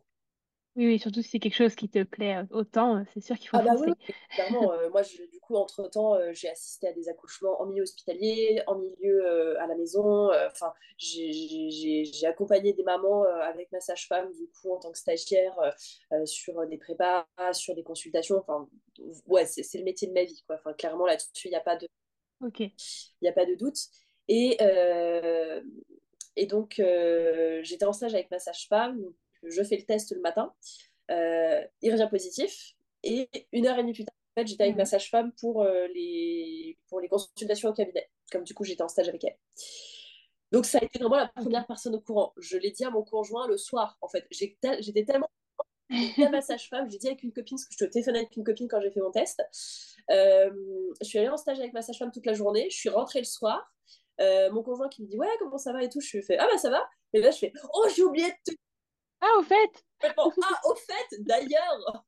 [0.77, 3.39] oui, oui, surtout si c'est quelque chose qui te plaît euh, autant, euh, c'est sûr
[3.39, 3.81] qu'il faut Ah bah foncer.
[3.81, 3.99] oui,
[4.35, 4.73] clairement.
[4.73, 8.62] euh, moi, je- du coup, entre-temps, euh, j'ai assisté à des accouchements en milieu hospitalier,
[8.68, 10.31] en milieu euh, à la maison.
[10.31, 14.73] euh, Enfin, j'ai j'ai- j'ai- j'ai accompagné des mamans euh, avec ma sage-femme, du coup,
[14.73, 15.71] en tant que stagiaire, euh,
[16.12, 18.39] euh, sur des prépas, sur des consultations.
[18.39, 18.68] Enfin,
[19.27, 20.57] ouais, c'est c'est le métier de ma vie, quoi.
[20.57, 21.89] Enfin, clairement, là-dessus, il n'y a pas de,
[22.41, 22.61] Ok,
[23.21, 23.77] il y a pas de doute.
[24.29, 25.61] Et, euh,
[26.37, 29.01] et donc, euh, j'étais en stage avec ma sage-femme.
[29.43, 30.53] Je fais le test le matin.
[31.11, 32.74] Euh, il revient positif.
[33.03, 35.62] Et une heure et demie plus tard, en fait, j'étais avec ma ouais, sage-femme pour,
[35.62, 38.11] euh, les, pour les consultations au cabinet.
[38.30, 39.36] Comme du coup, j'étais en stage avec elle.
[40.53, 42.32] Donc, ça a été vraiment la première personne au courant.
[42.36, 44.26] Je l'ai dit à mon conjoint le soir, en fait.
[44.30, 45.28] J'étais tellement
[45.91, 48.45] à ma sage-femme, j'ai dit avec une copine, parce que je te téléphone avec une
[48.45, 49.43] copine quand j'ai fait mon test.
[50.11, 50.51] Euh,
[51.01, 52.68] je suis allée en stage avec ma sage-femme toute la journée.
[52.70, 53.72] Je suis rentrée le soir.
[54.20, 56.36] Euh, mon conjoint qui me dit ouais comment ça va et tout je lui fais
[56.36, 58.59] ah bah ça va et là je fais oh j'ai oublié de te
[59.21, 59.85] Ah, au fait!
[60.03, 62.05] ah au fait d'ailleurs.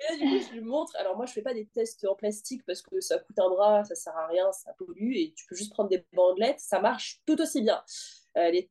[0.00, 0.94] Et là du coup je lui montre.
[0.96, 3.84] Alors moi je fais pas des tests en plastique parce que ça coûte un bras
[3.84, 7.20] ça sert à rien ça pollue et tu peux juste prendre des bandelettes ça marche
[7.26, 7.82] tout aussi bien.
[8.36, 8.70] Euh, les...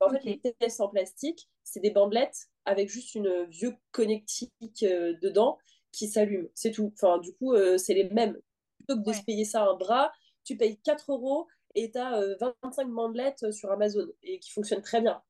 [0.00, 5.14] en fait les tests en plastique c'est des bandelettes avec juste une vieux connectique euh,
[5.20, 5.58] dedans
[5.92, 6.48] qui s'allume.
[6.54, 6.92] C'est tout.
[6.94, 8.38] Enfin du coup euh, c'est les mêmes.
[8.78, 10.12] Plutôt que de se payer ça un bras
[10.44, 12.22] tu payes 4 euros et tu as
[12.62, 15.22] 25 bandelettes sur Amazon et qui fonctionnent très bien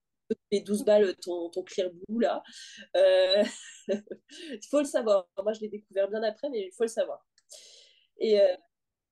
[0.53, 2.43] les 12 balles ton, ton clear blue là
[2.97, 3.45] euh,
[3.89, 5.29] il faut le savoir.
[5.43, 7.27] Moi, je l'ai découvert bien après, mais il faut le savoir.
[8.19, 8.57] Et euh,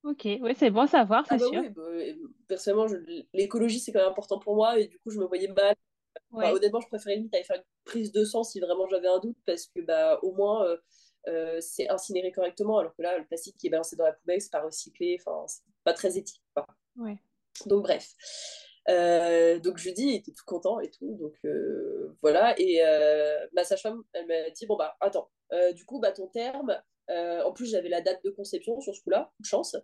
[0.05, 1.63] ok, ouais, c'est bon à savoir, ah c'est bah sûr.
[1.63, 1.83] oui, bah,
[2.49, 5.49] personnellement, je- l'écologie, c'est quand même important pour moi, et du coup, je me voyais
[5.49, 5.75] mal.
[6.41, 9.09] Enfin, Ouais, honnêtement, je préférais limite aller faire une prise de sang si vraiment j'avais
[9.09, 10.77] un doute, parce que bah, au moins, euh,
[11.29, 14.41] euh, c'est incinéré correctement, alors que là, le plastique qui est balancé dans la poubelle,
[14.41, 16.43] c'est pas recyclé, enfin, c'est pas très éthique.
[16.55, 16.67] quoi.
[16.97, 17.19] ouais,
[17.67, 18.15] Donc, bref.
[18.89, 21.17] Euh, donc, je lui dis, il était tout content et tout.
[21.17, 22.59] Donc, euh, voilà.
[22.59, 25.31] Et euh, ma sage-femme, elle m'a dit, bon, bah, attends,
[25.75, 29.33] du coup, bah, ton terme, en plus, j'avais la date de conception sur ce coup-là,
[29.41, 29.77] de chance.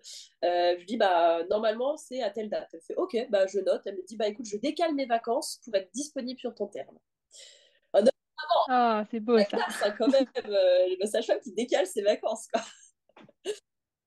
[0.42, 2.68] Je lui dis, bah, normalement, c'est à telle date.
[2.72, 3.82] Elle fait, ok, bah, je note.
[3.86, 6.98] Elle me dit, bah, écoute, je décale mes vacances pour être disponible sur ton terme.
[8.68, 9.44] Ah, c'est beau ça.
[9.44, 10.26] classe, hein, quand même,
[11.00, 12.62] ma sage-femme qui décale ses vacances, quoi.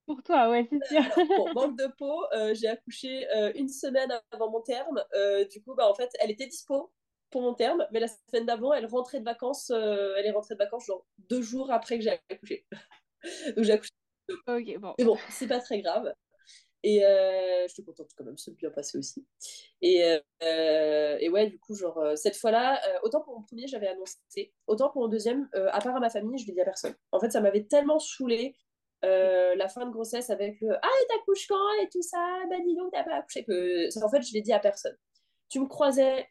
[0.06, 1.02] Pour toi, ouais, c'est sûr.
[1.02, 5.04] Alors, bon, manque de peau, euh, j'ai accouché euh, une semaine avant mon terme.
[5.16, 6.92] Euh, du coup, bah, en fait, elle était dispo
[7.32, 9.72] pour mon terme, mais la semaine d'avant, elle rentrait de vacances.
[9.72, 12.68] euh, elle est rentrée de vacances genre deux jours après que j'ai accouché.
[13.56, 13.92] Donc j'ai accouché.
[14.48, 14.94] Ok, bon.
[14.98, 16.14] Mais bon, c'est pas très grave.
[16.84, 19.26] Et euh, je suis contente quand même, c'est bien passé aussi.
[19.82, 20.04] Et,
[20.44, 23.88] euh, et ouais, du coup, genre, euh, cette fois-là, euh, autant pour mon premier, j'avais
[23.88, 26.66] annoncé, autant pour mon deuxième, euh, à part à ma famille, je l'ai dit à
[26.66, 26.96] personne.
[27.12, 28.65] En fait, ça m'avait tellement saoulé Ok,
[29.06, 32.18] euh, la fin de grossesse avec le Ah, et t'accouches quand et tout ça,
[32.50, 33.44] bah dis donc, t'as pas accouché.
[33.44, 34.96] Que, en fait, je l'ai dit à personne.
[35.50, 36.28] Tu me croisais,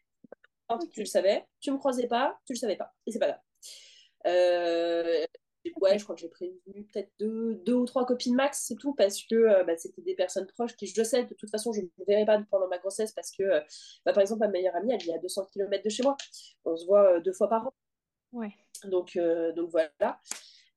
[0.91, 2.93] tu le savais, tu me croisais pas, tu le savais pas.
[3.05, 3.41] Et c'est pas grave.
[4.27, 5.25] Euh,
[5.81, 8.93] ouais, je crois que j'ai prévenu peut-être deux, deux ou trois copines max, c'est tout,
[8.93, 11.81] parce que euh, bah, c'était des personnes proches qui, je sais, de toute façon, je
[11.81, 13.43] ne verrai pas pendant ma grossesse parce que,
[14.05, 16.17] bah, par exemple, ma meilleure amie, elle vit à 200 km de chez moi.
[16.65, 17.73] On se voit deux fois par an.
[18.35, 18.53] Ouais,
[18.83, 20.19] Donc, euh, donc voilà.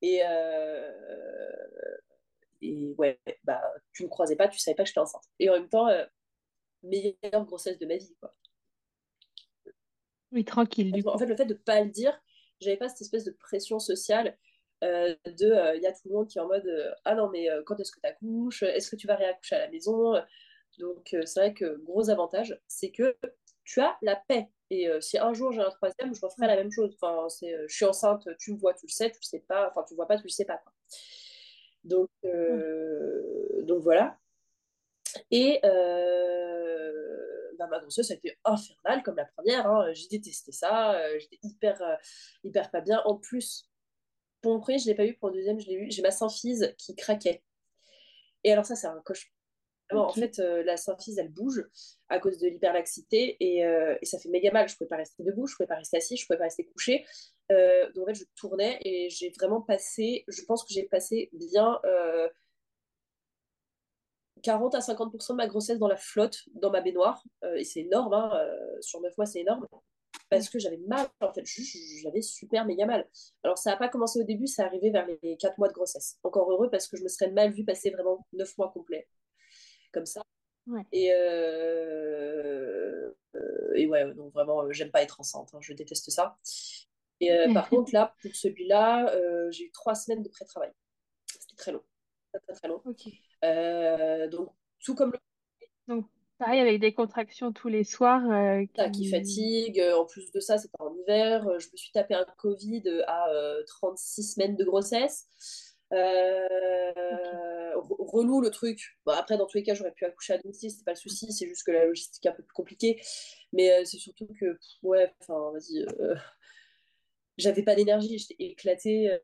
[0.03, 0.93] Et, euh,
[2.61, 5.25] et ouais, bah, tu me croisais pas, tu savais pas que j'étais enceinte.
[5.39, 6.05] Et en même temps, euh,
[6.83, 8.35] meilleure grossesse de ma vie, quoi.
[10.33, 11.19] oui, tranquille du En coup.
[11.19, 12.19] fait, le fait de ne pas le dire,
[12.61, 14.37] j'avais pas cette espèce de pression sociale
[14.85, 16.69] euh, de il y a tout le monde qui est en mode
[17.05, 19.71] ah non mais quand est-ce que tu accouches est-ce que tu vas réaccoucher à la
[19.71, 20.15] maison?
[20.79, 23.17] Donc euh, c'est vrai que gros avantage c'est que
[23.69, 26.57] tu as la paix et euh, si un jour j'ai un troisième je referai la
[26.57, 29.27] même chose enfin c'est je suis enceinte tu me vois tu le sais tu le
[29.27, 30.63] sais pas enfin tu vois pas tu le sais pas
[31.85, 34.19] donc euh, donc voilà
[35.31, 37.19] et euh,
[37.59, 39.67] bah, ma grossesse a été infernale comme la première.
[39.67, 39.93] Hein.
[39.93, 40.95] J'ai détesté ça.
[40.95, 41.97] Euh, J'étais hyper, euh,
[42.45, 43.03] hyper pas bien.
[43.05, 43.69] En plus,
[44.41, 45.15] pour mon premier, je l'ai pas eu.
[45.15, 45.91] Pour le deuxième, je l'ai eu.
[45.91, 47.43] J'ai ma symphyse qui craquait.
[48.45, 49.38] Et alors ça, c'est un cauchemar.
[49.91, 51.65] En fait, euh, la symphyse, elle bouge
[52.09, 54.69] à cause de l'hyperlaxité et, euh, et, ça fait méga mal.
[54.69, 56.39] Je ne pouvais pas rester debout, je ne pouvais pas rester assis, je ne pouvais
[56.39, 57.07] pas rester couché.
[57.51, 61.31] Euh, donc en fait, je tournais et j'ai vraiment passé, je pense que j'ai passé
[61.33, 62.29] bien euh,
[64.43, 67.23] 40 à 50% de ma grossesse dans la flotte, dans ma baignoire.
[67.57, 68.31] Et c'est énorme, hein,
[68.81, 69.67] sur 9 mois, c'est énorme.
[70.31, 70.53] Parce Ouais.
[70.53, 71.45] que j'avais mal, en fait,
[72.03, 73.09] j'avais super méga mal.
[73.43, 76.19] Alors, ça n'a pas commencé au début, ça arrivé vers les 4 mois de grossesse.
[76.23, 79.09] Encore heureux parce que je me serais mal vue passer vraiment 9 mois complets,
[79.99, 80.23] comme ça.
[80.69, 80.83] Ouais.
[80.93, 86.11] Et, euh, euh, et ouais, donc vraiment, euh, j'aime pas être enceinte, hein, je déteste
[86.11, 86.39] ça.
[87.21, 89.13] Et euh, par contre, là, pour celui-là,
[89.51, 90.71] j'ai eu 3 semaines de pré-travail.
[91.27, 91.83] C'était très long.
[92.33, 92.83] Très, très, long.
[94.31, 94.51] Donc,
[94.85, 95.19] tout comme le...
[95.89, 96.07] Donc,
[96.39, 98.23] pareil, avec des contractions tous les soirs.
[98.73, 98.91] qui...
[98.93, 99.83] qui fatigue.
[99.97, 101.43] En plus de ça, c'était en hiver.
[101.59, 103.27] Je me suis tapé un Covid à
[103.67, 105.27] 36 semaines de grossesse.
[105.93, 108.99] Euh, relou le truc.
[109.07, 111.47] Après, dans tous les cas, j'aurais pu accoucher à domicile, c'est pas le souci, c'est
[111.47, 113.01] juste que la logistique est un peu plus compliquée.
[113.53, 116.15] Mais euh, c'est surtout que, ouais, enfin, vas-y, euh,
[117.39, 119.19] j'avais pas d'énergie, j'étais éclatée,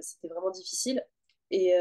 [0.00, 1.04] c'était vraiment difficile.
[1.50, 1.72] Et,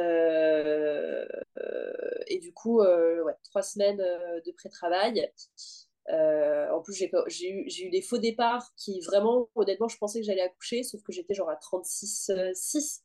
[2.28, 5.32] et du coup, ouais, trois semaines de pré-travail.
[6.08, 10.42] en plus, j'ai eu, eu, des faux départs qui vraiment, honnêtement, je pensais que j'allais
[10.42, 13.02] accoucher, sauf que j'étais genre à 36,6.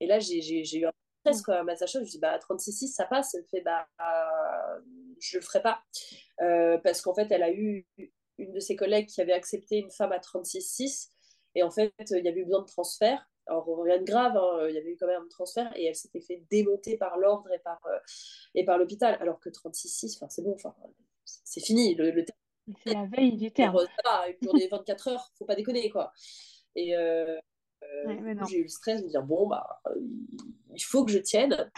[0.00, 1.98] Et là, j'ai eu un stress à Sacha.
[1.98, 3.34] Je me dis, bah, 36,6, ça passe.
[3.34, 3.86] Elle fait, bah,
[5.20, 5.82] je le ferai pas.
[6.40, 7.86] Euh, parce qu'en fait, elle a eu
[8.38, 11.10] une de ses collègues qui avait accepté une femme à 36,6.
[11.54, 13.26] Et en fait, il y avait eu besoin de transfert.
[13.46, 15.96] Alors, rien de grave, hein, il y avait eu quand même un transfert et elle
[15.96, 17.98] s'était fait démonter par l'ordre et par, euh,
[18.54, 19.16] et par l'hôpital.
[19.20, 20.56] Alors que 36,6, c'est bon,
[21.24, 21.94] c'est fini.
[21.96, 22.24] Le, le
[22.84, 23.76] c'est la veille du terme.
[24.28, 26.12] une journée 24 heures, faut pas déconner, quoi.
[26.76, 27.38] Et, euh,
[28.48, 29.82] j'ai eu le stress de me dire bon, bah,
[30.74, 31.70] il faut que je tienne.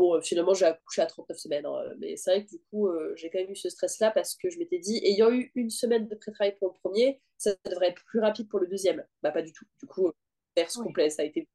[0.00, 1.66] Bon, euh, finalement, j'ai accouché à 39 semaines.
[1.66, 4.34] Hein, mais c'est vrai que du coup, euh, j'ai quand même eu ce stress-là parce
[4.34, 7.88] que je m'étais dit, ayant eu une semaine de pré-travail pour le premier, ça devrait
[7.88, 9.04] être plus rapide pour le deuxième.
[9.22, 9.66] Bah, pas du tout.
[9.78, 10.10] Du coup,
[10.54, 11.46] perse complet, ça a été.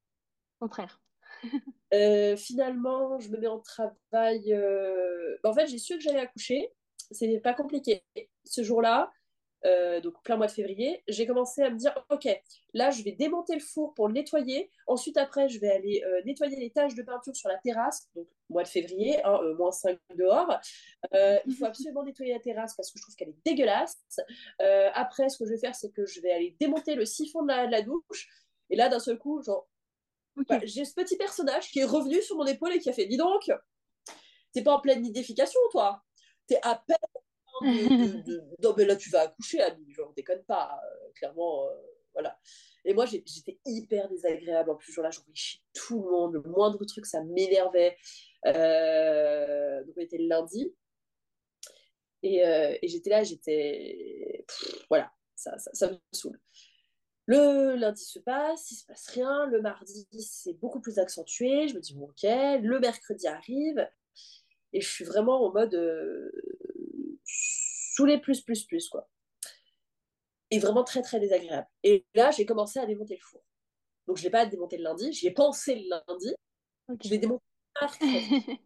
[0.60, 1.02] Contraire.
[2.38, 4.54] finalement, je me mets en travail.
[5.42, 6.72] Bah, en fait, j'ai su que j'allais accoucher.
[7.12, 8.04] C'est pas compliqué.
[8.44, 9.12] Ce jour-là,
[9.66, 12.28] euh, donc plein mois de février, j'ai commencé à me dire, ok,
[12.74, 14.70] là je vais démonter le four pour le nettoyer.
[14.86, 18.28] Ensuite, après, je vais aller euh, nettoyer les taches de peinture sur la terrasse, donc
[18.50, 20.60] mois de février, hein, euh, moins 5 dehors.
[21.12, 23.98] il faut absolument nettoyer la terrasse parce que je trouve qu'elle est dégueulasse.
[24.94, 27.48] après, ce que je vais faire, c'est que je vais aller démonter le siphon de
[27.48, 28.30] la, douche.
[28.70, 29.68] Et là, d'un seul coup, genre,
[30.48, 33.06] bah, j'ai ce petit personnage qui est revenu sur mon épaule et qui a fait,
[33.06, 33.50] dis donc,
[34.54, 36.04] t'es pas en pleine nidification, toi.
[36.48, 36.98] T'es à peine
[38.64, 41.74] non, mais là, tu vas accoucher, Annie, genre, déconne pas, euh, clairement, euh,
[42.14, 42.38] voilà.
[42.84, 46.42] Et moi, j'étais hyper désagréable en plus, genre là, j'en chez tout le monde, le
[46.42, 47.98] moindre truc, ça m'énervait.
[48.46, 50.74] Euh, donc, on était le lundi,
[52.24, 54.46] et, et j'étais là, j'étais.
[54.90, 56.40] Voilà, ça, ça, ça me saoule.
[57.28, 59.46] Le lundi se passe, il se passe rien.
[59.48, 61.68] Le mardi, c'est beaucoup plus accentué.
[61.68, 62.24] Je me dis, bon, ok.
[62.24, 63.88] Le mercredi arrive.
[64.74, 65.76] Et je suis vraiment en mode
[68.06, 69.08] les plus, plus, plus, quoi.
[70.52, 71.68] Et vraiment très, très désagréable.
[71.84, 73.44] Et là, j'ai commencé à démonter le four.
[74.08, 76.34] Donc, je ne l'ai pas démonté le lundi, j'y ai pensé le lundi.
[77.04, 77.44] Je l'ai démonté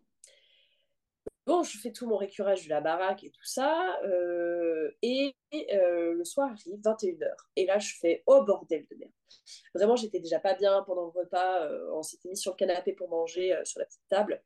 [1.50, 4.00] Bon, je fais tout mon récurage de la baraque et tout ça.
[4.04, 5.36] Euh, et
[5.74, 7.26] euh, le soir arrive, 21h.
[7.56, 9.12] Et là, je fais oh bordel de merde.
[9.74, 11.64] Vraiment, j'étais déjà pas bien pendant le repas.
[11.64, 14.44] Euh, on s'était mis sur le canapé pour manger sur la petite table.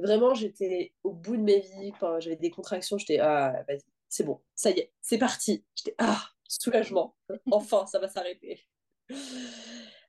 [0.00, 1.92] Vraiment, j'étais au bout de mes vies.
[2.18, 2.98] J'avais des contractions.
[2.98, 5.64] J'étais ah, vas-y, c'est bon, ça y est, c'est parti.
[5.76, 7.14] J'étais, ah, soulagement,
[7.50, 8.66] enfin, ça va s'arrêter.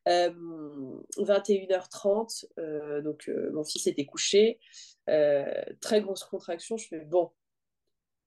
[0.08, 4.60] 21h30, euh, euh, donc euh, mon fils était couché,
[5.06, 7.32] très grosse contraction, je fais, bon,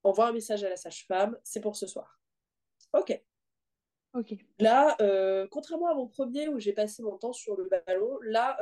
[0.05, 2.21] envoie un message à la sage-femme, c'est pour ce soir.
[2.93, 3.21] Ok.
[4.59, 4.97] Là,
[5.51, 8.57] contrairement à mon premier où j'ai passé mon temps sur le ballon, là,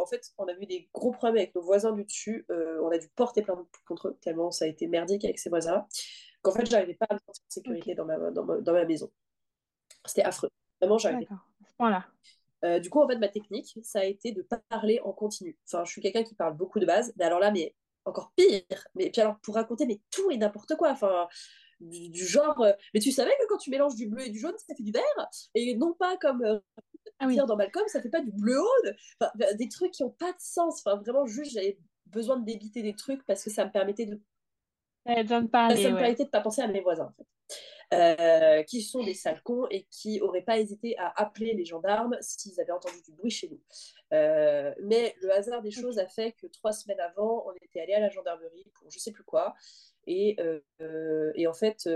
[0.00, 2.46] en fait, on a eu des gros problèmes avec nos voisins du dessus.
[2.48, 5.86] on a dû porter plainte contre eux, tellement ça a été merdique avec ces voisins
[6.46, 8.84] qu'en fait, j'arrivais pas à me sentir en sécurité dans, ma, dans, ma, dans, ma,
[8.84, 9.10] maison.
[10.04, 10.50] C'était affreux.
[10.80, 11.26] Vraiment, j'arrivais.
[11.78, 12.06] Voilà.
[12.64, 15.58] Euh, du coup, en fait, ma technique, ça a été de parler en continu.
[15.66, 17.74] Enfin, je suis quelqu'un qui parle beaucoup de base, mais alors là, mais
[18.04, 18.62] encore pire.
[18.94, 20.90] Mais puis alors, pour raconter mais tout et n'importe quoi.
[20.90, 21.28] Enfin,
[21.80, 24.54] du, genre, euh, mais tu savais que quand tu mélanges du bleu et du jaune,
[24.58, 26.58] ça fait du vert Et non pas comme euh,
[27.18, 27.36] ah oui.
[27.36, 28.60] dans Malcolm, ça fait pas du bleu.
[29.20, 30.82] Enfin, des trucs qui ont pas de sens.
[30.84, 34.20] Enfin, vraiment, juste, j'avais besoin de débiter des trucs parce que ça me permettait de
[35.06, 37.26] ça me parler, de ne pas penser à mes voisins, en fait.
[37.94, 42.16] Euh, qui sont des sales cons et qui n'auraient pas hésité à appeler les gendarmes
[42.20, 43.60] s'ils avaient entendu du bruit chez nous.
[44.12, 47.92] Euh, mais le hasard des choses a fait que trois semaines avant, on était allé
[47.92, 49.54] à la gendarmerie pour je sais plus quoi.
[50.06, 51.88] Et, euh, et en fait,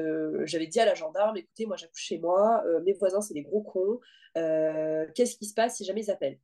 [0.44, 3.62] j'avais dit à la gendarme, écoutez, moi j'accouche chez moi, mes voisins c'est des gros
[3.62, 4.00] cons,
[4.34, 6.38] qu'est-ce qui se passe si jamais ils appellent?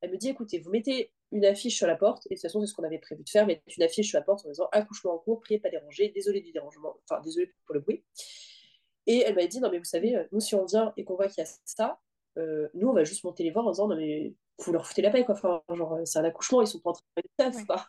[0.00, 2.60] Elle me dit, écoutez, vous mettez une affiche sur la porte, et de toute façon,
[2.60, 4.68] c'est ce qu'on avait prévu de faire, mais une affiche sur la porte en disant
[4.72, 8.04] accouchement en cours, priez pas déranger, désolé du dérangement, enfin désolé pour le bruit.
[9.06, 11.16] Et elle m'a dit non, mais vous savez, euh, nous, si on vient et qu'on
[11.16, 12.00] voit qu'il y a ça,
[12.38, 15.02] euh, nous, on va juste monter les voir en disant non, mais vous leur foutez
[15.02, 15.34] la paix, quoi.
[15.34, 17.04] Enfin, genre, c'est un accouchement, ils sont pas en train
[17.48, 17.86] de faire quoi.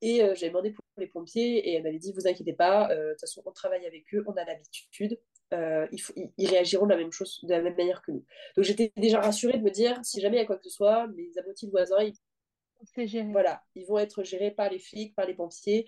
[0.00, 3.10] Et euh, j'avais demandé pour les pompiers, et elle m'avait dit vous inquiétez pas, de
[3.10, 5.18] toute façon, on travaille avec eux, on a l'habitude.
[5.52, 6.02] ils,
[6.38, 8.24] ils, réagiront de la même chose, de la même manière que nous.
[8.56, 10.70] Donc j'étais déjà rassurée de me dire, si jamais il y a quoi que ce
[10.70, 15.34] soit, mes abrutis voisins, ils Voilà, ils vont être gérés par les flics, par les
[15.34, 15.86] pompiers.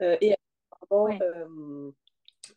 [0.00, 0.34] et
[0.70, 1.92] apparemment,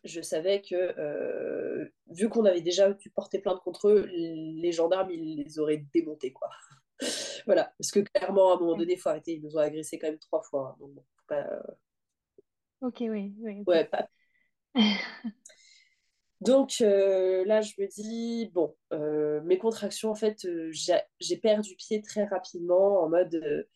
[0.04, 5.10] je savais que, euh, vu qu'on avait déjà dû porter plainte contre eux, les gendarmes,
[5.10, 6.48] ils les auraient démontés, quoi.
[7.46, 9.98] voilà, parce que clairement, à un moment donné, il faut arrêter, ils nous ont agressés
[9.98, 10.70] quand même trois fois.
[10.70, 11.60] Hein, donc, euh,
[12.80, 13.34] Ok, oui.
[13.40, 14.08] oui Ouais, pas...
[16.40, 18.76] donc euh, là, je me dis, bon,
[19.44, 23.66] mes contractions, en fait, j'ai perdu pied très rapidement en mode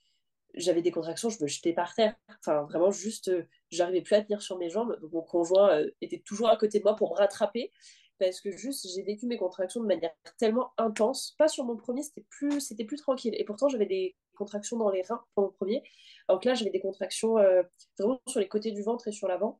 [0.54, 2.14] j'avais des contractions, je me jetais par terre.
[2.40, 4.98] Enfin, vraiment, juste, euh, j'arrivais plus à tenir sur mes jambes.
[5.00, 7.72] Donc, mon conjoint euh, était toujours à côté de moi pour me rattraper.
[8.18, 11.34] Parce que juste, j'ai vécu mes contractions de manière tellement intense.
[11.38, 13.34] Pas sur mon premier, c'était plus, c'était plus tranquille.
[13.36, 15.82] Et pourtant, j'avais des contractions dans les reins pour mon premier.
[16.28, 17.62] Donc là, j'avais des contractions euh,
[17.98, 19.58] vraiment sur les côtés du ventre et sur l'avant.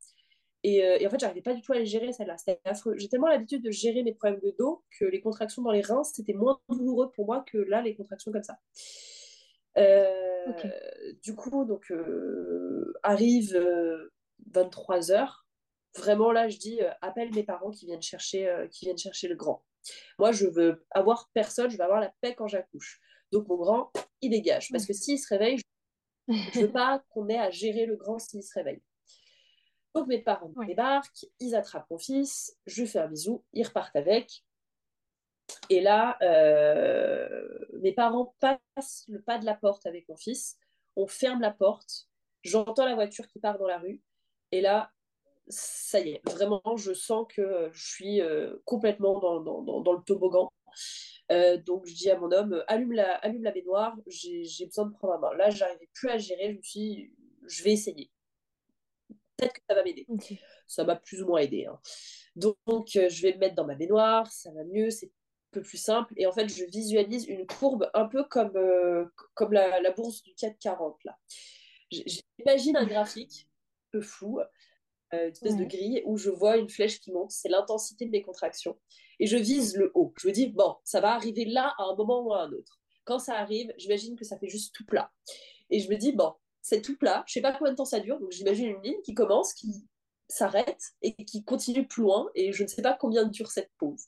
[0.64, 2.38] Et, et, en fait, j'arrivais pas du tout à les gérer, celle-là.
[2.38, 2.94] C'était affreux.
[2.96, 6.04] J'ai tellement l'habitude de gérer mes problèmes de dos que les contractions dans les reins,
[6.04, 8.58] c'était moins douloureux pour moi que là, les contractions comme ça.
[9.78, 10.52] Euh,
[11.22, 13.56] du coup, donc, euh, arrive
[14.50, 15.22] 23h.
[15.22, 15.26] Euh,
[15.98, 19.62] Vraiment, là, je dis, appelle mes parents qui viennent, chercher, qui viennent chercher le grand.
[20.18, 22.98] Moi, je veux avoir personne, je veux avoir la paix quand j'accouche.
[23.30, 23.92] Donc, mon grand,
[24.22, 24.70] il dégage.
[24.70, 25.58] Parce que s'il se réveille,
[26.28, 28.82] je ne veux pas qu'on ait à gérer le grand s'il se réveille.
[29.94, 34.42] Donc, mes parents débarquent, ils attrapent mon fils, je fais un bisou, ils repartent avec.
[35.68, 40.56] Et là, euh, mes parents passent le pas de la porte avec mon fils.
[40.96, 42.08] On ferme la porte.
[42.42, 44.00] J'entends la voiture qui part dans la rue.
[44.50, 44.90] Et là,
[45.48, 50.02] ça y est, vraiment, je sens que je suis euh, complètement dans, dans, dans, le
[50.02, 50.50] toboggan.
[51.30, 54.92] Euh, donc, je dis à mon homme, allume la, allume la baignoire, j'ai besoin de
[54.92, 55.36] prendre ma main.
[55.36, 57.10] Là, j'arrivais plus à gérer, je me suis dit,
[57.46, 58.10] je vais essayer.
[59.36, 60.06] Peut-être que ça va m'aider.
[60.66, 61.66] Ça m'a plus ou moins aidé.
[61.66, 61.78] Hein.
[62.36, 65.10] Donc, je vais me mettre dans ma baignoire, ça va mieux, c'est
[65.52, 66.12] peu plus simple.
[66.16, 69.04] Et en fait, je visualise une courbe un peu comme, euh,
[69.34, 70.98] comme la, la, bourse du CAC 40.
[71.04, 71.16] Là.
[71.90, 73.48] J'imagine un graphique
[73.86, 77.30] un peu flou, euh, une espèce de grille, où je vois une flèche qui monte.
[77.30, 78.78] C'est l'intensité de mes contractions.
[79.22, 80.12] Et je vise le haut.
[80.18, 82.80] Je me dis, bon, ça va arriver là à un moment ou à un autre.
[83.04, 85.12] Quand ça arrive, j'imagine que ça fait juste tout plat.
[85.70, 87.22] Et je me dis, bon, c'est tout plat.
[87.28, 88.18] Je sais pas combien de temps ça dure.
[88.18, 89.86] Donc j'imagine une ligne qui commence, qui
[90.26, 92.30] s'arrête et qui continue plus loin.
[92.34, 94.06] Et je ne sais pas combien dure cette pause.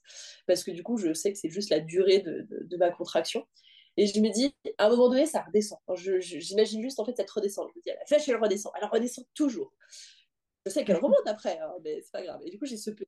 [0.49, 3.47] Parce que du coup, je sais que c'est juste la durée de, de, ma contraction.
[3.97, 5.79] Et je me dis, à un moment donné, ça redescend.
[6.19, 7.69] J'imagine juste en fait cette redescend.
[7.73, 8.73] Je me dis, la flèche, elle redescend.
[8.83, 9.73] Elle redescend toujours.
[10.67, 12.41] Je sais qu'elle remonte après, hein, mais c'est pas grave.
[12.45, 13.07] Et du coup, j'ai ce petit.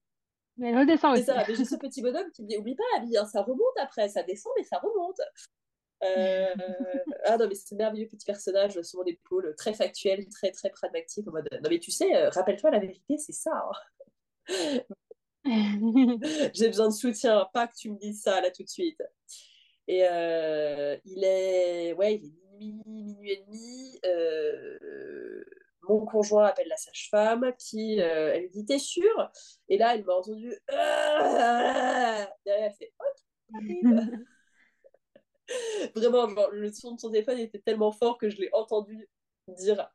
[0.56, 1.30] Mais elle redescend aussi.
[1.48, 4.08] j'ai ce petit bonhomme qui me dit, oublie pas, la vie, hein, ça remonte après,
[4.08, 5.20] ça descend, mais ça remonte.
[6.02, 6.54] Euh,
[7.24, 11.26] ah non, mais c'est merveilleux petit personnage sur mon épaule, très factuel, très très pragmatique.
[11.28, 13.50] En mode, non, mais tu sais, euh, rappelle-toi, la vérité, c'est ça.
[14.48, 14.80] Hein.
[16.54, 19.02] J'ai besoin de soutien, pas que tu me dises ça là tout de suite.
[19.88, 24.00] Et euh, il est, ouais, il est minuit, minuit et demi.
[25.88, 29.30] Mon conjoint appelle la sage-femme qui, elle lui dit T'es sûre?
[29.68, 30.52] Et là, elle m'a entendu.
[30.68, 33.60] Derrière, elle fait Ok,
[35.94, 39.08] Vraiment, le son de son téléphone était tellement fort que je l'ai entendu
[39.48, 39.88] dire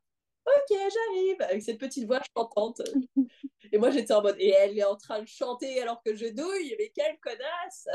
[0.45, 2.81] Ok, j'arrive avec cette petite voix chantante.
[3.72, 6.27] Et moi, j'étais en mode Et elle est en train de chanter alors que je
[6.27, 7.88] douille, mais quelle connasse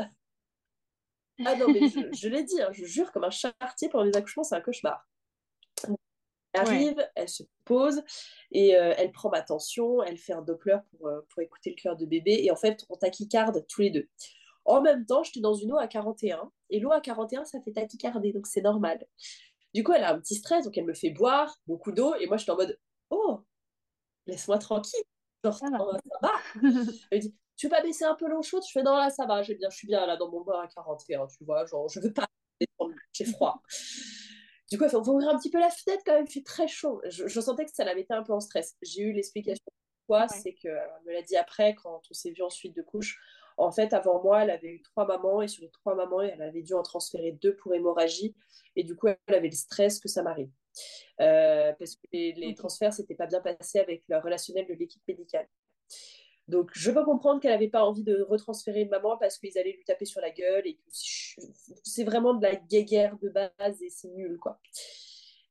[1.45, 1.81] Ah non, mais
[2.13, 5.07] je, l'ai dit, hein, je jure, comme un chartier pendant les accouchements, c'est un cauchemar.
[6.57, 8.03] Elle arrive, elle se pose
[8.53, 11.81] et euh, elle prend ma tension, elle fait un Doppler pour, euh, pour écouter le
[11.81, 12.41] cœur de bébé.
[12.43, 14.09] Et en fait, on tachycarde tous les deux.
[14.65, 17.73] En même temps, j'étais dans une eau à 41 et l'eau à 41, ça fait
[17.73, 19.07] tachycardie, donc c'est normal.
[19.75, 22.27] Du coup, elle a un petit stress, donc elle me fait boire beaucoup d'eau et
[22.27, 22.79] moi, je suis en mode
[23.11, 23.41] Oh,
[24.27, 25.05] laisse-moi tranquille.
[25.45, 26.33] Genre, ça va.
[26.63, 28.63] elle me dit Tu veux pas baisser un peu l'eau chaude?
[28.67, 30.67] Je fais Non, là, ça va, bien, je suis bien là dans mon bain à
[30.67, 31.67] 41, tu vois.
[31.67, 32.27] Genre, je veux pas
[33.13, 33.63] j'ai froid.
[34.71, 36.33] Du coup, elle fait, on va ouvrir un petit peu la fenêtre quand même, il
[36.33, 37.01] fait très chaud.
[37.09, 38.77] Je, sentais que ça la mettait un peu en stress.
[38.83, 39.65] J'ai eu l'explication
[40.07, 43.21] pourquoi, c'est qu'elle me l'a dit après, quand on s'est vu ensuite de couche.
[43.59, 46.43] En fait, avant moi, elle avait eu trois mamans et sur les trois mamans, elle
[46.43, 48.35] avait dû en transférer deux pour hémorragie.
[48.75, 50.51] Et du coup, elle avait le stress que ça m'arrive.
[51.21, 55.03] Euh, parce que les, les transferts s'étaient pas bien passés avec le relationnel de l'équipe
[55.09, 55.49] médicale.
[56.49, 59.85] Donc, je peux comprendre qu'elle n'avait pas envie de retransférer maman parce qu'ils allaient lui
[59.85, 60.81] taper sur la gueule et que
[61.83, 64.61] c'est vraiment de la guéguerre de base et c'est nul, quoi.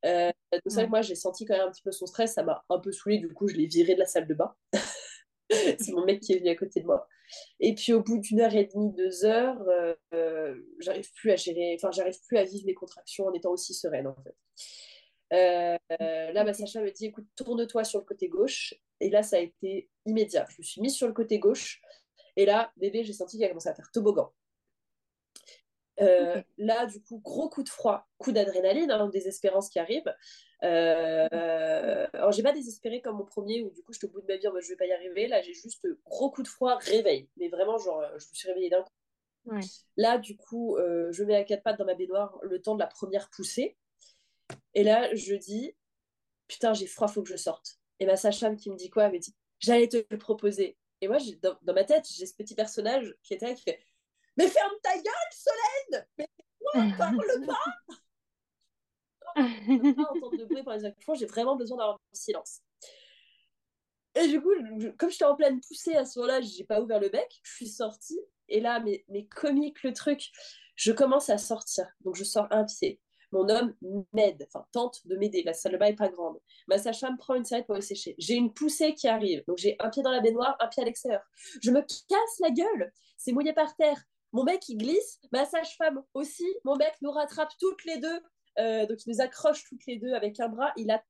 [0.04, 2.64] Euh, donc, que moi, j'ai senti quand même un petit peu son stress, ça m'a
[2.70, 4.54] un peu saoulé, du coup, je l'ai viré de la salle de bain.
[5.50, 7.06] c'est mon mec qui est venu à côté de moi.
[7.60, 9.62] Et puis au bout d'une heure et demie, deux heures,
[10.14, 13.74] euh, j'arrive plus à gérer, enfin j'arrive plus à vivre mes contractions en étant aussi
[13.74, 14.34] sereine en fait.
[15.32, 18.74] Euh, là, ma Sacha me dit écoute, tourne-toi sur le côté gauche.
[19.00, 20.46] Et là, ça a été immédiat.
[20.50, 21.80] Je me suis mise sur le côté gauche.
[22.36, 24.32] Et là, bébé, j'ai senti qu'il a commencé à faire toboggan.
[26.00, 30.14] Euh, là, du coup, gros coup de froid, coup d'adrénaline, hein, désespérance qui arrive.
[30.62, 34.26] Euh, alors, j'ai pas désespéré comme mon premier où du coup, j'étais au bout de
[34.26, 35.26] ma vie, je vais pas y arriver.
[35.26, 37.28] Là, j'ai juste gros coup de froid, réveil.
[37.36, 38.90] Mais vraiment, genre, je me suis réveillée d'un coup.
[39.96, 42.80] Là, du coup, euh, je mets à quatre pattes dans ma baignoire le temps de
[42.80, 43.76] la première poussée.
[44.74, 45.74] Et là, je dis,
[46.48, 47.78] putain, j'ai froid, faut que je sorte.
[47.98, 50.76] Et ma sage-femme qui me dit quoi Elle me dit, j'allais te le proposer.
[51.00, 53.80] Et moi, dans, dans ma tête, j'ai ce petit personnage qui était là qui fait,
[54.36, 56.28] mais ferme ta gueule, Solène Mais
[56.60, 57.16] moi, parle
[57.46, 57.54] pas?
[59.34, 59.42] Pas
[60.14, 62.60] entendre de bruit par les accouchements, j'ai vraiment besoin d'avoir du silence.
[64.14, 64.52] Et du coup,
[64.98, 67.68] comme j'étais en pleine poussée à ce moment-là, j'ai pas ouvert le bec, je suis
[67.68, 68.18] sortie,
[68.48, 70.30] et là, mais, mais comique le truc,
[70.74, 71.86] je commence à sortir.
[72.00, 73.00] Donc je sors un pied.
[73.32, 73.74] Mon homme
[74.12, 75.42] m'aide, enfin tente de m'aider.
[75.42, 76.38] La salle de bain est pas grande.
[76.68, 78.14] Ma sage-femme prend une serviette pour le sécher.
[78.18, 79.44] J'ai une poussée qui arrive.
[79.46, 81.22] Donc j'ai un pied dans la baignoire, un pied à l'extérieur.
[81.62, 82.92] Je me casse la gueule.
[83.16, 84.02] C'est mouillé par terre.
[84.32, 85.20] Mon mec, il glisse.
[85.32, 86.46] Ma sage-femme aussi.
[86.64, 88.20] Mon mec nous rattrape toutes les deux.
[88.58, 90.72] Euh, donc, il nous accroche toutes les deux avec un bras.
[90.76, 91.02] Il a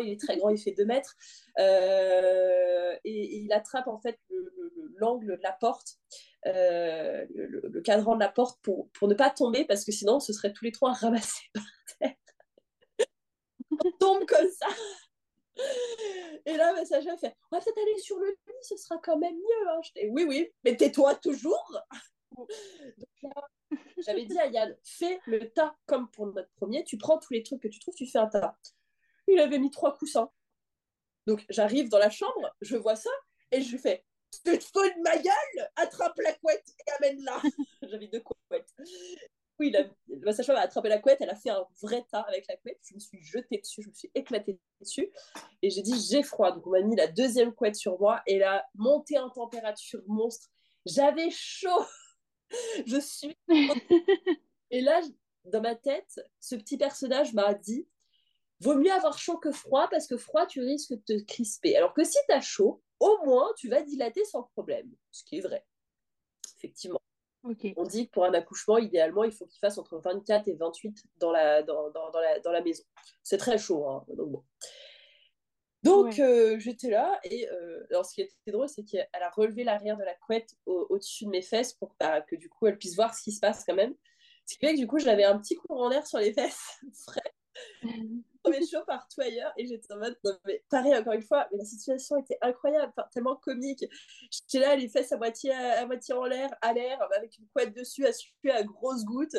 [0.00, 1.16] il est très grand, il fait 2 mètres.
[1.58, 4.18] Euh, et, il attrape en fait
[4.96, 5.96] l'angle de la porte,
[6.46, 10.32] euh, le, cadran de la porte pour, pour ne pas tomber, parce que sinon, ce
[10.32, 11.64] serait tous les trois ramassés par
[11.98, 12.14] terre.
[13.70, 14.66] On tombe comme ça.
[16.46, 19.18] Et là, ma sage fait On va peut-être aller sur le lit, ce sera quand
[19.18, 19.68] même mieux.
[19.68, 19.80] Hein.
[20.10, 21.80] Oui, oui, mais tais-toi toujours.
[23.98, 26.84] J'avais dit à Yann, fais le tas comme pour notre premier.
[26.84, 28.56] Tu prends tous les trucs que tu trouves, tu fais un tas.
[29.28, 30.30] Il avait mis trois coussins.
[31.26, 33.10] Donc j'arrive dans la chambre, je vois ça,
[33.52, 35.68] et je lui fais Tu te fous de ma gueule?
[35.76, 37.40] Attrape la couette et amène-la
[37.82, 38.74] J'avais deux couettes.
[39.58, 39.84] Oui, la,
[40.22, 42.80] ma sage-femme a attrapé la couette, elle a fait un vrai tas avec la couette.
[42.88, 45.12] Je me suis jetée dessus, je me suis éclatée dessus.
[45.62, 46.52] Et j'ai dit J'ai froid.
[46.52, 50.48] Donc on m'a mis la deuxième couette sur moi, et là, montée en température monstre.
[50.86, 51.84] J'avais chaud
[52.86, 53.36] je suis.
[54.70, 55.00] Et là,
[55.44, 57.86] dans ma tête, ce petit personnage m'a dit
[58.60, 61.76] vaut mieux avoir chaud que froid parce que froid, tu risques de te crisper.
[61.76, 64.90] Alors que si tu as chaud, au moins, tu vas dilater sans problème.
[65.10, 65.64] Ce qui est vrai.
[66.58, 67.00] Effectivement.
[67.42, 70.94] On dit que pour un accouchement, idéalement, il faut qu'il fasse entre 24 et 28
[71.16, 72.84] dans la, dans, dans, la, dans la maison.
[73.22, 73.88] C'est très chaud.
[73.88, 74.44] Hein, donc bon.
[75.82, 79.64] Donc euh, j'étais là et euh, alors ce qui était drôle c'est qu'elle a relevé
[79.64, 83.14] l'arrière de la couette au-dessus de mes fesses pour que du coup elle puisse voir
[83.14, 83.94] ce qui se passe quand même.
[84.44, 87.34] Ce qui fait que du coup j'avais un petit courant d'air sur les fesses frais
[88.42, 91.58] premier chaud partout ailleurs et j'étais en mode non, mais pareil encore une fois mais
[91.58, 93.84] la situation était incroyable tellement comique.
[94.30, 97.74] J'étais là les fesses à moitié à, moitié en l'air à l'air avec une couette
[97.74, 99.36] dessus à suer à grosses gouttes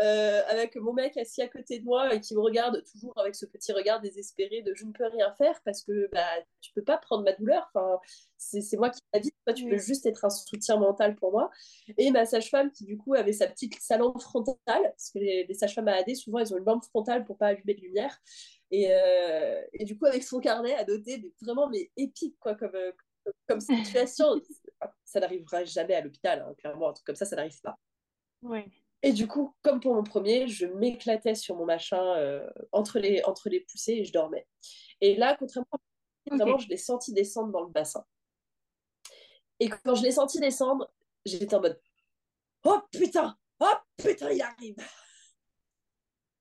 [0.00, 3.34] euh, avec mon mec assis à côté de moi et qui me regarde toujours avec
[3.34, 6.24] ce petit regard désespéré de je ne peux rien faire parce que bah
[6.60, 7.98] tu peux pas prendre ma douleur enfin
[8.36, 11.50] c'est moi qui vie toi tu peux juste être un soutien mental pour moi
[11.98, 15.54] et ma sage-femme qui du coup avait sa petite salon frontale parce que les, les
[15.54, 18.20] sages-femmes à AD souvent elles ont une lampe frontale pour pas allumer de lumière
[18.70, 22.54] et, euh, et, du coup, avec son carnet à noter, mais vraiment, mais épique, quoi,
[22.54, 22.92] comme, euh,
[23.48, 24.40] comme situation.
[25.04, 27.78] ça n'arrivera jamais à l'hôpital, hein, clairement, un truc comme ça, ça n'arrive pas.
[28.42, 28.66] Ouais.
[29.02, 33.22] Et du coup, comme pour mon premier, je m'éclatais sur mon machin euh, entre, les,
[33.24, 34.46] entre les poussées et je dormais.
[35.00, 35.68] Et là, contrairement
[36.30, 38.04] à vraiment, je l'ai senti descendre dans le bassin.
[39.60, 40.90] Et quand je l'ai senti descendre,
[41.26, 41.78] j'étais en mode
[42.64, 44.76] Oh putain Oh putain, il arrive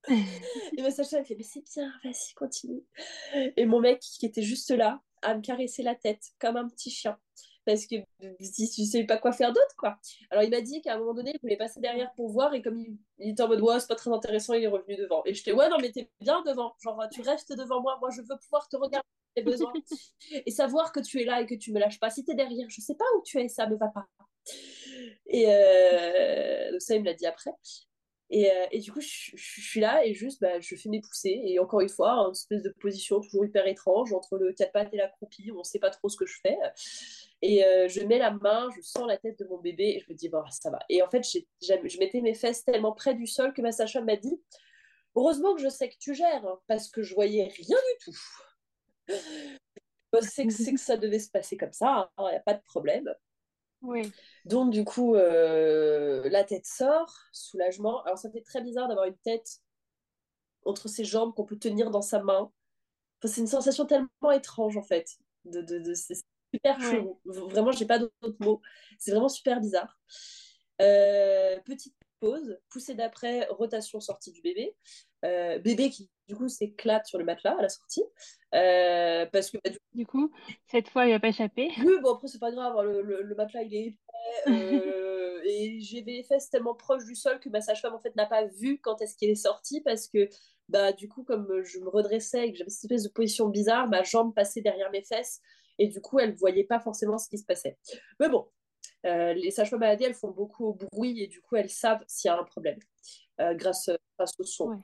[0.10, 2.84] et ma sage elle fait Mais c'est bien, vas-y, continue.
[3.34, 6.90] Et mon mec, qui était juste là, à me caresser la tête comme un petit
[6.90, 7.18] chien.
[7.66, 7.96] Parce que
[8.42, 9.98] si tu sais pas quoi faire d'autre, quoi.
[10.30, 12.62] Alors il m'a dit qu'à un moment donné, il voulait passer derrière pour voir, et
[12.62, 15.22] comme il, était en mode Ouais, c'est pas très intéressant, il est revenu devant.
[15.26, 16.76] Et j'étais Ouais, non, mais t'es bien devant.
[16.82, 19.08] Genre, tu restes devant moi, moi je veux pouvoir te regarder
[20.46, 22.10] et savoir que tu es là et que tu me lâches pas.
[22.10, 24.06] Si t'es derrière, je sais pas où tu es, ça me va pas.
[25.28, 26.72] Et euh...
[26.72, 27.52] donc ça, il me l'a dit après.
[28.30, 31.42] Et, euh, et, du coup, je, suis là et juste, bah, je fais mes poussées.
[31.46, 34.98] Et encore une fois, une espèce de position toujours hyper étrange entre le quatre et
[34.98, 35.52] la croupie.
[35.52, 36.58] On ne sait pas trop ce que je fais.
[37.42, 40.12] Et euh, je mets la main, je sens la tête de mon bébé et je
[40.12, 40.80] me dis, bon, ça va.
[40.90, 41.24] Et en fait,
[41.62, 44.42] je mettais mes fesses tellement près du sol que ma sage-femme m'a dit,
[45.16, 48.18] heureusement que je sais que tu gères, hein, parce que je voyais rien du tout.
[50.22, 52.62] C'est que, que ça devait se passer comme ça, il hein, n'y a pas de
[52.62, 53.12] problème.
[53.84, 54.12] Oui.
[54.46, 58.02] Donc, du coup, euh, la tête sort, soulagement.
[58.04, 59.60] Alors, ça fait très bizarre d'avoir une tête
[60.66, 62.52] entre ses jambes qu'on peut tenir dans sa main.
[63.24, 65.18] c'est une sensation tellement étrange, en fait.
[65.46, 66.16] De, de, c'est
[66.54, 67.20] super chelou.
[67.26, 68.62] Vraiment, j'ai pas d'autres mots.
[68.98, 70.00] C'est vraiment super bizarre.
[70.82, 74.76] Euh, petite pause, poussée d'après, rotation sortie du bébé.
[75.26, 78.04] Euh, bébé qui du coup s'éclate sur le matelas à la sortie
[78.54, 80.06] euh, parce que bah, du...
[80.06, 80.32] coup
[80.68, 83.36] cette fois il va pas échapper oui bon après c'est pas grave hein, le, le,
[83.36, 83.98] matelas il est épais
[84.48, 88.26] euh, et j'ai les fesses tellement proches du sol que ma sage-femme en fait n'a
[88.26, 90.30] pas vu quand est-ce qu'il est sorti parce que
[90.70, 93.88] bah du coup comme je me redressais et que j'avais cette espèce de position bizarre,
[93.88, 95.42] ma jambe passait derrière mes fesses
[95.80, 97.78] et du coup elle voyait pas forcément ce qui se passait.
[98.20, 98.48] Mais bon,
[99.06, 102.30] euh, les sages-femmes maladies elles font beaucoup au bruit et du coup elles savent s'il
[102.30, 102.80] y a un problème
[103.42, 104.82] euh, grâce, grâce au son.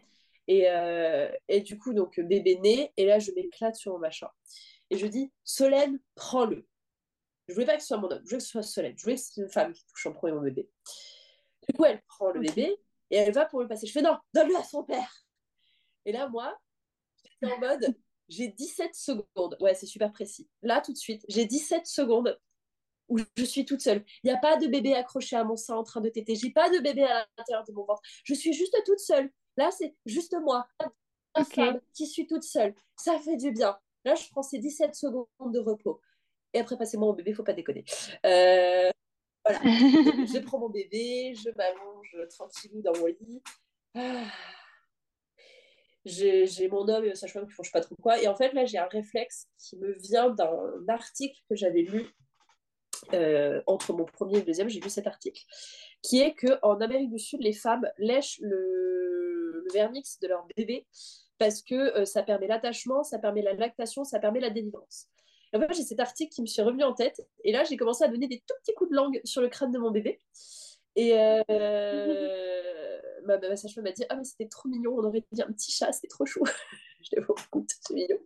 [0.51, 4.29] Et, euh, et, du coup donc bébé né et là je m'éclate sur mon machin
[4.89, 6.65] et je dis Solène prends-le
[7.49, 8.93] je voulais pas que ce soit mon homme, je voulais que ce soit Solène.
[8.95, 10.69] Je voulais que ce soit une femme qui touche en premier mon bébé.
[11.67, 12.77] Du coup, elle prend le bébé
[13.09, 13.87] et elle va pour le passer.
[13.87, 15.25] Je fais non, donne-le à son père.
[16.05, 16.55] Et là, moi,
[17.23, 17.95] j'étais en mode,
[18.27, 19.57] j'ai 17 secondes.
[19.59, 20.47] Ouais, c'est super précis.
[20.61, 22.39] Là, tout de suite, j'ai 17 secondes
[23.07, 24.05] où je suis toute seule.
[24.23, 26.35] Il n'y a pas de bébé accroché à mon sein en train de téter.
[26.35, 28.01] J'ai pas de bébé à l'intérieur de mon ventre.
[28.23, 29.31] Je suis juste toute seule.
[29.59, 30.69] Là, c'est juste moi,
[31.93, 32.73] qui suis toute seule.
[32.95, 33.77] Ça fait du bien.
[34.05, 35.99] Là, je prends ces 17 secondes de repos.
[36.53, 37.83] Et après, passez-moi mon bébé, faut pas déconner.
[38.25, 38.89] Euh,
[39.43, 39.59] voilà.
[39.63, 43.43] je prends mon bébé, je m'allonge tranquillou dans mon lit.
[43.95, 44.27] Ah.
[46.05, 48.17] J'ai mon homme et sa femme qui font je sais pas trop quoi.
[48.23, 52.07] Et en fait, là, j'ai un réflexe qui me vient d'un article que j'avais lu
[53.13, 54.69] euh, entre mon premier et le deuxième.
[54.69, 55.43] J'ai lu cet article
[56.01, 60.85] qui est qu'en Amérique du Sud, les femmes lèchent le, le vernix de leur bébé
[61.37, 65.07] parce que euh, ça permet l'attachement, ça permet la lactation, ça permet la délivrance.
[65.53, 67.25] Et en fait, j'ai cet article qui me suis revenu en tête.
[67.43, 69.71] Et là, j'ai commencé à donner des tout petits coups de langue sur le crâne
[69.71, 70.19] de mon bébé.
[70.95, 71.41] Et euh,
[73.25, 75.71] ma, ma sage-femme m'a dit Ah, mais c'était trop mignon, on aurait dit un petit
[75.71, 76.43] chat, c'était trop chou.
[77.11, 78.17] je l'ai écoute, c'est mignon.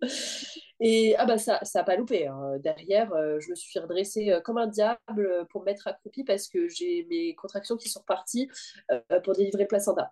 [0.80, 2.28] Et ah, bah, ça n'a pas loupé.
[2.28, 2.58] Hein.
[2.60, 6.48] Derrière, euh, je me suis redressée euh, comme un diable pour me mettre accroupie parce
[6.48, 8.50] que j'ai mes contractions qui sont reparties
[8.92, 10.12] euh, pour délivrer le placenta.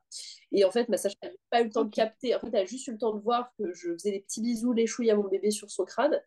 [0.52, 2.36] Et en fait, ma sage-femme n'a pas eu le temps de capter.
[2.36, 4.42] En fait, elle a juste eu le temps de voir que je faisais des petits
[4.42, 6.20] bisous, les chouilles à mon bébé sur son crâne.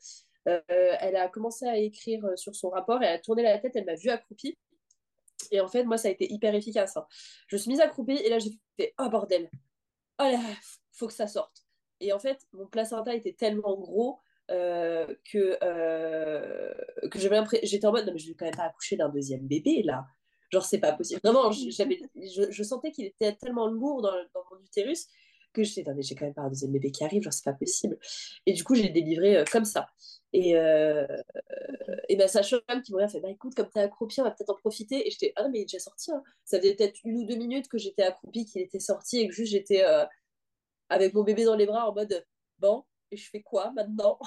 [0.48, 3.76] Euh, elle a commencé à écrire euh, sur son rapport, elle a tourné la tête,
[3.76, 4.58] elle m'a vu accroupie.
[5.50, 6.96] Et en fait, moi, ça a été hyper efficace.
[6.96, 7.06] Hein.
[7.48, 9.50] Je me suis mise accroupie et là, j'ai fait Oh bordel,
[10.18, 10.40] oh là,
[10.92, 11.63] faut que ça sorte.
[12.00, 14.18] Et en fait, mon placenta était tellement gros
[14.50, 15.58] euh, que,
[17.08, 17.66] que j'avais l'impression.
[17.66, 20.06] J'étais en mode Non, mais je vais quand même pas accoucher d'un deuxième bébé là.
[20.50, 21.20] Genre, c'est pas possible.
[21.24, 24.12] Vraiment, j'avais, je, je sentais qu'il était tellement lourd dans,
[24.50, 25.08] mon utérus
[25.52, 27.54] que j'étais, mais j'ai quand même pas un deuxième bébé qui arrive, genre, c'est pas
[27.54, 27.98] possible.
[28.44, 29.88] Et du coup, j'ai délivré comme ça.
[30.32, 31.06] Et, euh,
[32.08, 34.56] et ma sage-femme qui regarde fait bah écoute, comme t'es accroupi, on va peut-être en
[34.56, 35.06] profiter.
[35.06, 36.10] Et j'étais ah non, mais il est déjà sorti.
[36.10, 36.22] Hein.
[36.44, 39.34] Ça faisait peut-être une ou deux minutes que j'étais accroupie, qu'il était sorti et que
[39.34, 40.04] juste j'étais euh,
[40.88, 42.24] avec mon bébé dans les bras en mode
[42.58, 44.18] bon, et je fais quoi maintenant?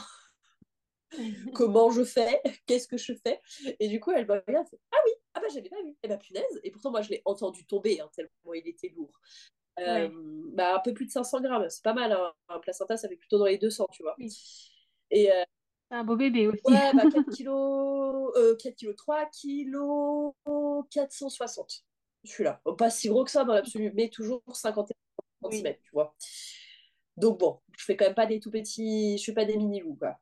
[1.53, 2.41] Comment je fais?
[2.65, 3.41] Qu'est-ce que je fais?
[3.79, 5.91] Et du coup, elle me regarde, fait, ah oui, ah bah j'avais pas vu.
[5.91, 6.59] Et eh bah punaise.
[6.63, 9.19] Et pourtant, moi, je l'ai entendu tomber hein, tellement il était lourd.
[9.79, 10.09] Euh,
[10.53, 12.11] bah, un peu plus de 500 grammes, c'est pas mal.
[12.11, 12.33] Hein.
[12.49, 14.15] Un placenta, ça fait plutôt dans les 200, tu vois.
[15.11, 15.31] Et,
[15.89, 16.61] un beau bébé aussi.
[16.65, 20.33] Ouais, bah 4 kilos, euh, 4 kilos, 3 kilos
[20.91, 21.85] 460.
[22.23, 22.61] Je suis là.
[22.77, 24.95] Pas si gros que ça dans l'absolu, mais toujours 51
[25.41, 26.15] cm, tu vois.
[27.15, 29.79] Donc bon, je fais quand même pas des tout petits, je fais pas des mini
[29.79, 30.19] loups, quoi.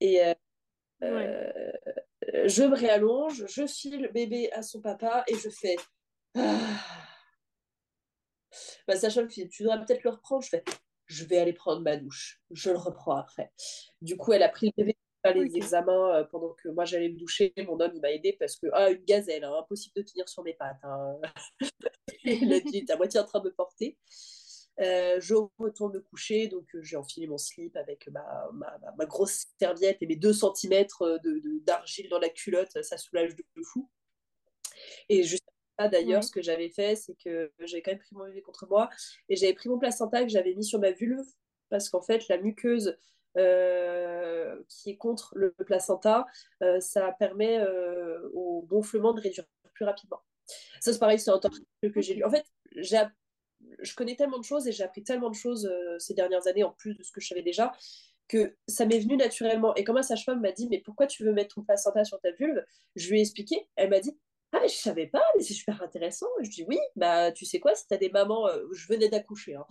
[0.00, 0.34] Et euh,
[1.02, 1.72] euh,
[2.46, 5.76] je me réallonge, je file bébé à son papa et je fais.
[6.36, 6.58] Ah.
[8.86, 10.42] Bah, Sacha me dit, tu devrais peut-être le reprendre.
[10.42, 10.64] Je fais,
[11.06, 12.40] je vais aller prendre ma douche.
[12.50, 13.52] Je le reprends après.
[14.00, 14.96] Du coup, elle a pris le bébé
[15.30, 17.52] les examens euh, pendant que moi j'allais me doucher.
[17.58, 20.42] Mon homme, il m'a aidé parce que, ah, une gazelle, hein, impossible de tenir sur
[20.42, 20.82] mes pattes.
[20.82, 21.20] Hein.
[22.24, 23.96] il dit, à moitié en train de me porter.
[24.80, 29.04] Euh, je retourne me coucher, donc euh, j'ai enfilé mon slip avec ma, ma, ma,
[29.04, 30.86] grosse serviette et mes 2 cm
[31.66, 33.90] d'argile de, dans la culotte, ça soulage de, fou.
[35.10, 35.44] Et juste
[35.78, 38.88] d'ailleurs, ce que j'avais fait, c'est que j'avais quand même pris mon bébé contre moi
[39.28, 41.26] et j'avais pris mon placenta que j'avais mis sur ma vulve
[41.68, 42.96] parce qu'en fait, la muqueuse
[43.38, 46.26] euh, qui est contre le placenta,
[46.62, 50.20] euh, ça permet euh, au gonflement de réduire plus rapidement.
[50.80, 52.24] Ça, c'est pareil, c'est un truc que j'ai lu.
[52.24, 52.44] En fait,
[53.80, 56.72] je connais tellement de choses et j'ai appris tellement de choses ces dernières années en
[56.72, 57.72] plus de ce que je savais déjà
[58.28, 59.74] que ça m'est venu naturellement.
[59.74, 62.30] Et quand ma sage-femme m'a dit, mais pourquoi tu veux mettre ton placenta sur ta
[62.32, 62.64] vulve?
[62.96, 63.68] Je lui ai expliqué.
[63.76, 64.16] Elle m'a dit,
[64.52, 66.26] ah, mais je savais pas, mais c'est super intéressant.
[66.42, 69.08] Je dis oui, bah tu sais quoi, si tu as des mamans, euh, je venais
[69.08, 69.66] d'accoucher, hein.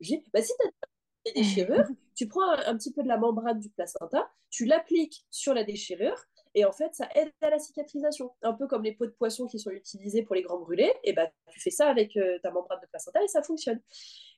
[0.00, 3.16] je dis, bah si tu as des déchirures, tu prends un, petit peu de la
[3.16, 6.22] membrane du placenta, tu l'appliques sur la déchirure,
[6.56, 8.32] et en fait, ça aide à la cicatrisation.
[8.40, 11.12] Un peu comme les pots de poisson qui sont utilisés pour les grands brûlés, et
[11.12, 13.80] bah tu fais ça avec euh, ta membrane de placenta et ça fonctionne.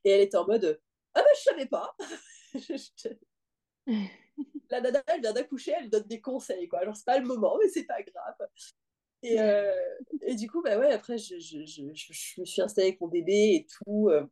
[0.05, 0.81] Et elle était en mode,
[1.15, 1.97] ah bah je savais pas.
[4.71, 6.81] la nana, elle vient d'accoucher, elle donne des conseils, quoi.
[6.81, 8.49] Alors, c'est pas le moment, mais c'est pas grave.
[9.23, 9.73] Et, euh,
[10.23, 13.09] et, du coup, bah ouais, après, je, je, je, je, me suis installée avec mon
[13.09, 14.27] bébé et tout euh,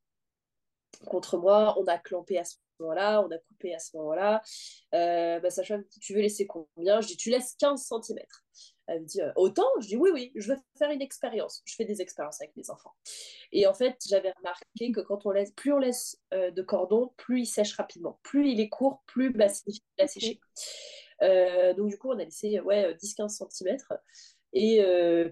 [1.06, 1.76] contre moi.
[1.78, 4.42] On a clampé à ce moment-là, on a coupé à ce moment-là.
[4.94, 7.00] Euh, dit Tu veux laisser combien?
[7.00, 8.18] Je dis Tu laisses 15 cm.
[8.86, 9.68] Elle me dit euh, Autant?
[9.80, 11.62] Je dis Oui, oui, je veux faire une expérience.
[11.64, 12.94] Je fais des expériences avec mes enfants.
[13.52, 17.12] Et en fait, j'avais remarqué que quand on laisse, plus on laisse euh, de cordon,
[17.16, 18.18] plus il sèche rapidement.
[18.22, 20.40] Plus il est court, plus bah, c'est difficile à sécher.
[21.22, 23.76] Euh, donc, du coup, on a laissé ouais, 10-15 cm.
[24.52, 24.82] Et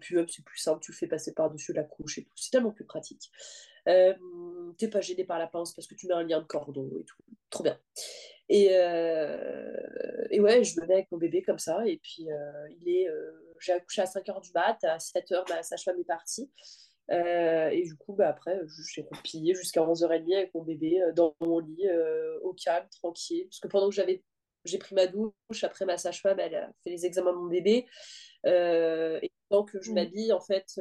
[0.01, 2.33] puis, c'est plus simple, tu le fais passer par-dessus la couche et tout.
[2.37, 3.31] C'est tellement plus pratique.
[3.89, 4.15] Euh,
[4.79, 7.05] t'es pas gêné par la pince parce que tu mets un lien de cordon et
[7.05, 7.17] tout.
[7.51, 7.79] Trop bien.
[8.49, 11.87] Et, euh, et ouais, je me mets avec mon bébé comme ça.
[11.87, 13.09] Et puis, euh, il est,
[13.61, 14.83] j'ai accouché à 5h du mat.
[14.85, 16.51] À 7h, ma sage-femme est partie.
[17.11, 18.61] et du coup, bah, après,
[18.93, 21.89] j'ai replié jusqu'à 11h30 avec mon bébé dans mon lit,
[22.43, 23.47] au calme, tranquille.
[23.49, 24.23] Parce que pendant que j'avais,
[24.65, 27.87] j'ai pris ma douche, après ma sage-femme, elle a fait les examens de mon bébé.
[29.51, 29.95] Tant que je mmh.
[29.95, 30.81] m'habille, en fait,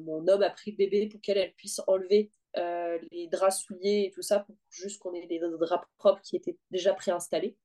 [0.00, 4.10] mon homme a pris le bébé pour qu'elle puisse enlever euh, les draps souillés et
[4.10, 7.56] tout ça, pour juste qu'on ait des draps propres qui étaient déjà préinstallés.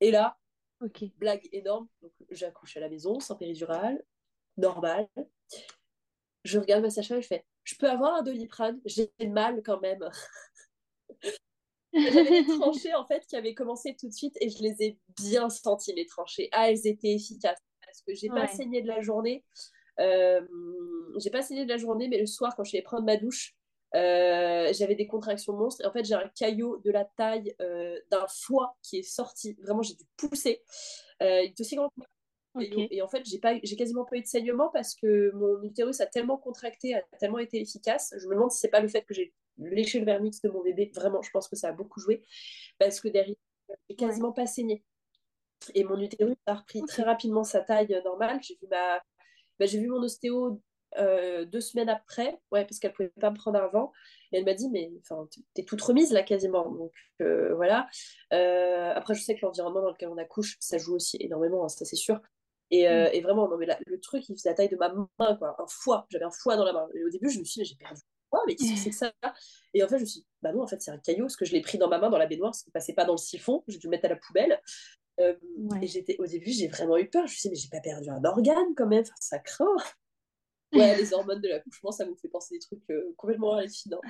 [0.00, 0.38] Et là,
[1.18, 4.02] blague énorme, donc j'accouche à la maison, sans péridurale,
[4.56, 5.08] normal.
[6.44, 8.80] Je regarde ma sage-femme et je fais Je peux avoir un doliprane?
[8.86, 10.08] J'ai mal quand même.
[11.92, 14.98] J'avais des tranchées en fait qui avaient commencé tout de suite et je les ai
[15.16, 16.48] bien senties, les tranchées.
[16.52, 17.60] Ah, elles étaient efficaces
[17.98, 19.44] parce que j'ai pas saigné de la journée.
[20.00, 20.40] Euh,
[21.18, 23.54] j'ai pas saigné de la journée, mais le soir, quand je vais prendre ma douche,
[23.94, 25.82] euh, j'avais des contractions monstres.
[25.82, 29.54] Et en fait, j'ai un caillot de la taille euh, d'un foie qui est sorti.
[29.62, 30.62] Vraiment, j'ai dû pousser.
[31.22, 32.02] Euh, il est aussi grand que
[32.60, 36.00] et, en fait, j'ai pas, j'ai quasiment pas eu de saignement parce que mon utérus
[36.00, 38.12] a tellement contracté, a tellement été efficace.
[38.18, 40.62] Je me demande si c'est pas le fait que j'ai léché le vernix de mon
[40.62, 40.90] bébé.
[40.94, 42.22] Vraiment, je pense que ça a beaucoup joué
[42.78, 43.36] parce que derrière,
[43.88, 44.82] j'ai quasiment pas saigné.
[45.74, 48.38] Et mon utérus a repris très rapidement sa taille normale.
[48.42, 48.98] J'ai vu ma,
[49.58, 50.60] bah, j'ai vu mon ostéo
[50.96, 53.92] euh, deux semaines après, ouais, parce qu'elle pouvait pas me prendre avant.
[54.32, 54.90] Et elle m'a dit, mais
[55.54, 56.70] t'es toute remise là quasiment.
[56.70, 57.88] Donc euh, voilà.
[58.32, 61.68] Euh, après, je sais que l'environnement dans lequel on accouche, ça joue aussi énormément, hein,
[61.68, 62.20] ça c'est sûr.
[62.70, 63.10] Et, mm.
[63.12, 65.56] et, vraiment, non, mais le truc, il faisait la taille de ma main, quoi.
[65.58, 66.06] Un foie.
[66.10, 66.86] J'avais un foie dans la main.
[66.94, 68.96] Et au début, je me suis dit, j'ai perdu foie, mais qu'est-ce que c'est que
[68.96, 69.12] ça?
[69.74, 71.36] Et en fait, je me suis dit, bah non, en fait, c'est un caillou, parce
[71.36, 73.14] que je l'ai pris dans ma main dans la baignoire, ça ne passait pas dans
[73.14, 74.60] le siphon, j'ai dû le mettre à la poubelle.
[75.18, 77.26] Et j'étais, au début, j'ai vraiment eu peur.
[77.26, 79.66] Je me suis dit, mais j'ai pas perdu un organe quand même, ça craint.
[80.70, 84.02] Ouais, les hormones de l'accouchement, ça me fait penser des trucs euh, complètement hallucinants.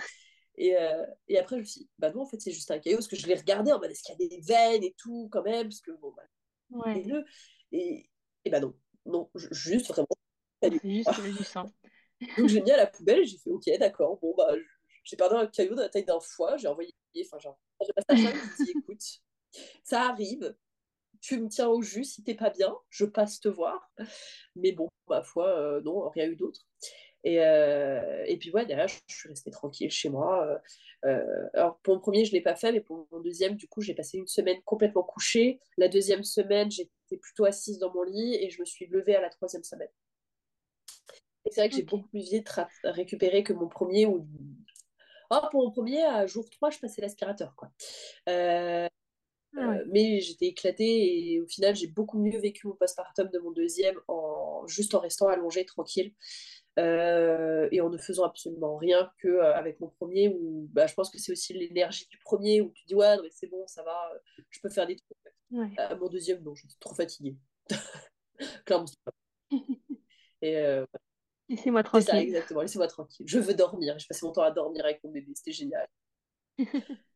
[0.57, 2.81] Et, euh, et, après, je me suis dit, bah non, en fait, c'est juste un
[2.81, 4.93] caillot, parce que je l'ai regardé en mode, est-ce qu'il y a des veines et
[4.99, 7.05] tout, quand même, parce que bon, bah, ouais.
[7.71, 8.11] et,
[8.45, 8.75] et bah non,
[9.07, 10.09] non, juste vraiment.
[10.83, 11.67] Juste du sang.
[12.37, 14.53] Donc j'ai mis à la poubelle j'ai fait, ok, d'accord, bon, bah,
[15.05, 16.93] j'ai perdu un caillot de la taille d'un foie, j'ai envoyé,
[17.25, 19.03] enfin, genre, j'ai passé à je dit, écoute,
[19.85, 20.57] ça arrive,
[21.20, 23.90] tu me tiens au jus si t'es pas bien, je passe te voir.
[24.57, 26.61] Mais bon, ma foi, euh, non, rien eu d'autre.
[27.24, 30.61] Et, euh, et, puis ouais, derrière, je, suis restée tranquille chez moi.
[31.05, 33.69] Euh, alors pour mon premier, je ne l'ai pas fait, mais pour mon deuxième, du
[33.69, 35.61] coup, j'ai passé une semaine complètement couchée.
[35.77, 39.20] La deuxième semaine, j'étais plutôt assise dans mon lit et je me suis levée à
[39.20, 39.90] la troisième semaine.
[41.45, 42.51] Et c'est vrai que j'ai beaucoup plus vite
[42.85, 44.07] récupéré que mon premier.
[44.07, 47.55] Oh, pour mon premier, à jour 3, je passais l'aspirateur.
[47.57, 47.70] quoi.
[49.57, 53.51] Euh, mais j'étais éclatée et au final, j'ai beaucoup mieux vécu mon postpartum de mon
[53.51, 56.12] deuxième en, juste en restant allongée, tranquille.
[56.79, 60.95] Euh, et en ne faisant absolument rien que euh, avec mon premier où bah, je
[60.95, 64.12] pense que c'est aussi l'énergie du premier où tu dis ouais c'est bon ça va
[64.49, 67.37] je peux faire des trucs mon deuxième non j'étais trop fatiguée.
[68.65, 68.85] Clairement
[70.43, 70.85] et
[71.49, 73.27] laissez-moi tranquille ça, exactement laissez-moi tranquille.
[73.29, 75.89] Je veux dormir je passais mon temps à dormir avec mon bébé c'était génial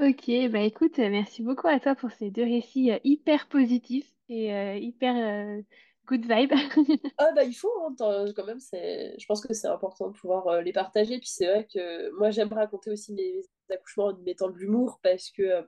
[0.00, 4.10] Ok, bah écoute, euh, merci beaucoup à toi pour ces deux récits euh, hyper positifs
[4.28, 5.62] et euh, hyper
[6.06, 6.52] good vibe.
[7.18, 7.94] Ah bah il faut, hein,
[8.34, 9.14] quand même, c'est...
[9.18, 11.18] je pense que c'est important de pouvoir les partager.
[11.18, 15.30] Puis c'est vrai que moi j'aime raconter aussi mes accouchements en mettant de l'humour parce
[15.30, 15.64] que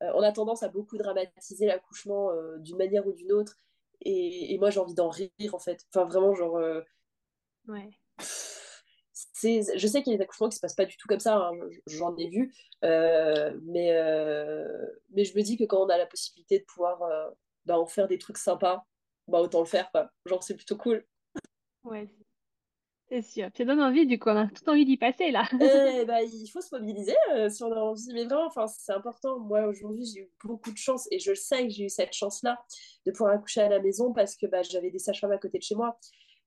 [0.00, 3.56] on a tendance à beaucoup dramatiser l'accouchement d'une manière ou d'une autre.
[4.02, 5.86] Et, et moi j'ai envie d'en rire en fait.
[5.90, 6.60] Enfin vraiment genre...
[7.68, 7.90] Ouais
[9.42, 11.36] je sais qu'il y a des accouchements qui se passent pas du tout comme ça,
[11.36, 11.52] hein,
[11.86, 12.54] j'en ai vu,
[12.84, 17.02] euh, mais, euh, mais je me dis que quand on a la possibilité de pouvoir
[17.02, 17.30] euh,
[17.64, 18.84] bah, en faire des trucs sympas,
[19.28, 20.10] bah, autant le faire, quoi.
[20.26, 21.04] Genre, c'est plutôt cool.
[21.84, 22.08] Ouais,
[23.08, 23.48] c'est sûr.
[23.56, 25.48] Ça donne envie, du coup, on a tout envie d'y passer, là.
[25.52, 25.56] Eh
[26.06, 27.16] bah, il faut se mobiliser
[27.48, 29.38] si on a envie, mais vraiment, c'est important.
[29.38, 32.58] Moi, aujourd'hui, j'ai eu beaucoup de chance, et je sais que j'ai eu cette chance-là
[33.06, 35.62] de pouvoir accoucher à la maison parce que bah, j'avais des sages-femmes à côté de
[35.62, 35.98] chez moi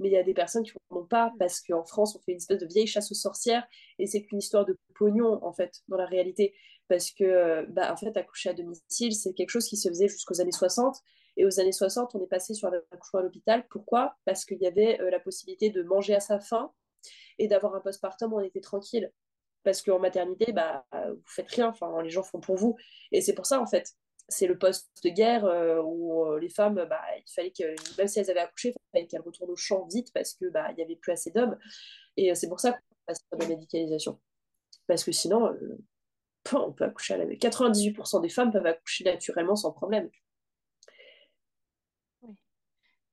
[0.04, 1.38] mais il y a des personnes qui n'en ont pas mm.
[1.40, 3.66] parce qu'en France, on fait une espèce de vieille chasse aux sorcières
[3.98, 6.54] et c'est qu'une histoire de pognon, en fait, dans la réalité.
[6.90, 10.42] Parce que, bah, en fait, accoucher à domicile, c'est quelque chose qui se faisait jusqu'aux
[10.42, 10.98] années 60.
[11.38, 13.66] Et aux années 60, on est passé sur l'accouchement à l'hôpital.
[13.70, 14.16] Pourquoi?
[14.26, 16.72] Parce qu'il y avait euh, la possibilité de manger à sa faim
[17.40, 19.12] et d'avoir un postpartum où on était tranquille.
[19.64, 22.76] parce qu'en maternité, bah, vous faites rien, enfin, les gens font pour vous.
[23.14, 23.94] Et c'est pour ça, en fait,
[24.28, 27.64] c'est le poste de guerre euh, où euh, les femmes, bah, il fallait que,
[27.98, 30.72] même si elles avaient accouché, il fallait qu'elles retournent au champ vite parce qu'il bah,
[30.74, 31.58] n'y avait plus assez d'hommes.
[32.18, 34.20] Et euh, c'est pour ça qu'on passe par la médicalisation.
[34.88, 35.56] Parce que sinon,
[36.54, 40.10] on peut accoucher à la 98% des femmes peuvent accoucher naturellement sans problème.
[42.22, 42.36] Oui,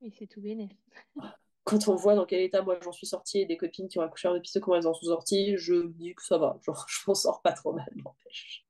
[0.00, 0.68] oui c'est tout béné.
[1.64, 4.02] Quand on voit dans quel état moi j'en suis sortie et des copines qui ont
[4.02, 6.58] accouché en hôpital, comment elles en sont sorties, je dis que ça va.
[6.62, 8.66] Genre, je m'en sors pas trop mal, n'empêche.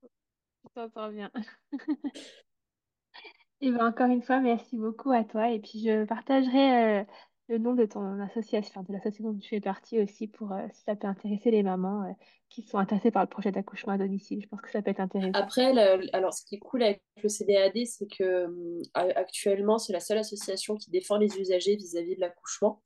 [0.74, 1.30] Ça part bien.
[3.62, 5.51] Et ben encore une fois, merci beaucoup à toi.
[5.51, 7.05] Et puis je partagerai euh,
[7.48, 10.82] le nom de ton association, de l'association dont tu fais partie aussi, pour euh, si
[10.84, 12.12] ça peut intéresser les mamans euh,
[12.48, 14.40] qui sont intéressées par le projet d'accouchement à domicile.
[14.42, 15.32] Je pense que ça peut être intéressant.
[15.34, 15.76] Après,
[16.14, 20.76] alors ce qui est cool avec le CDAD, c'est que actuellement, c'est la seule association
[20.76, 22.80] qui défend les usagers vis-à-vis de l'accouchement.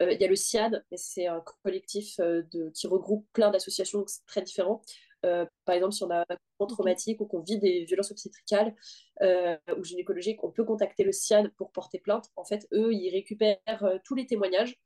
[0.00, 4.82] Il y a le CIAD, c'est un collectif de, qui regroupe plein d'associations très différents.
[5.24, 8.74] Euh, par exemple, si on a un accouchement traumatique ou qu'on vit des violences obstétricales
[9.22, 12.30] euh, ou gynécologiques, on peut contacter le CIAD pour porter plainte.
[12.36, 14.78] En fait, eux, ils récupèrent euh, tous les témoignages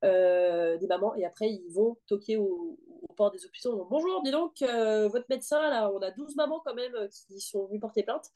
[0.00, 2.78] des mamans et après, ils vont toquer au,
[3.16, 3.84] port des hôpitaux.
[3.90, 7.80] Bonjour, dis donc, votre médecin, là, on a 12 mamans quand même qui sont venues
[7.80, 8.26] porter plainte.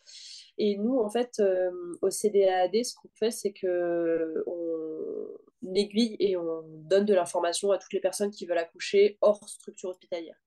[0.59, 1.41] Et nous, en fait,
[2.01, 7.79] au CDAAD, ce qu'on fait, c'est que on aiguille et on donne de l'information à
[7.79, 10.43] toutes les personnes qui veulent accoucher hors structure hospitalière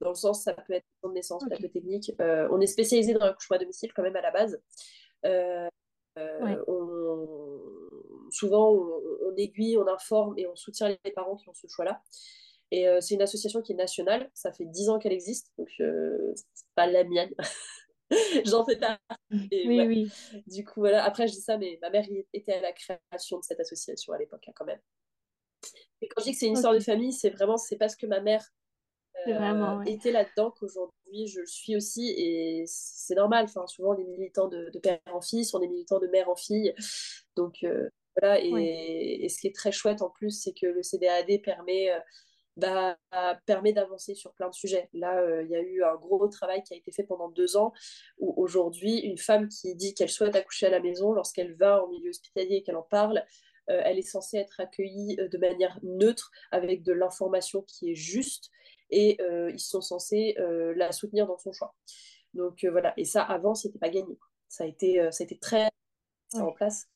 [0.00, 1.56] dans le sens ça peut être de naissance, okay.
[1.56, 2.12] plateau technique.
[2.20, 4.60] Euh, on est spécialisé dans l'accouchement à domicile quand même à la base.
[5.24, 5.68] Euh,
[6.18, 7.26] euh,
[8.30, 12.02] souvent, on, aiguille, on informe et on soutient les parents qui ont ce choix-là.
[12.70, 16.66] Et c'est une association qui est nationale, ça fait 10 ans qu'elle existe, donc c'est
[16.74, 17.32] pas la mienne.
[18.44, 18.98] J'en fais pas.
[19.30, 20.12] oui, oui.
[20.46, 21.04] Du coup, voilà.
[21.04, 24.18] Après, je dis ça, mais ma mère était à la création de cette association à
[24.18, 24.80] l'époque, hein, quand même.
[26.00, 28.06] Et quand je dis que c'est une histoire de famille, c'est vraiment, c'est parce que
[28.06, 28.44] ma mère
[29.26, 33.44] vraiment, été là-dedans qu'aujourd'hui je le suis aussi et c'est normal.
[33.44, 36.74] Enfin, souvent les militants de, père en fille sont des militants de mère en fille.
[37.36, 37.88] Donc euh,
[38.20, 42.00] voilà, et, ce qui est très chouette en plus, c'est que le CDAD permet, euh,
[42.56, 42.96] bah,
[43.46, 44.88] permet d'avancer sur plein de sujets.
[44.92, 47.56] Là, euh, il y a eu un gros travail qui a été fait pendant deux
[47.56, 47.72] ans
[48.18, 51.88] où aujourd'hui, une femme qui dit qu'elle souhaite accoucher à la maison, lorsqu'elle va en
[51.88, 53.24] milieu hospitalier et qu'elle en parle,
[53.70, 58.50] elle est censée être accueillie de manière neutre avec de l'information qui est juste
[58.90, 61.74] et euh, ils sont censés euh, la soutenir dans son choix.
[62.34, 64.18] Donc euh, voilà, et ça avant, c'était pas gagné.
[64.48, 65.68] Ça a été, ça a été très
[66.34, 66.88] en place.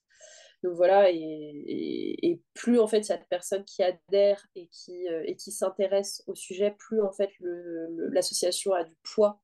[0.62, 5.06] Donc voilà, et, plus en fait il y a de personnes qui adhèrent et qui,
[5.24, 9.40] et qui s'intéressent au sujet, plus en fait l'association a du poids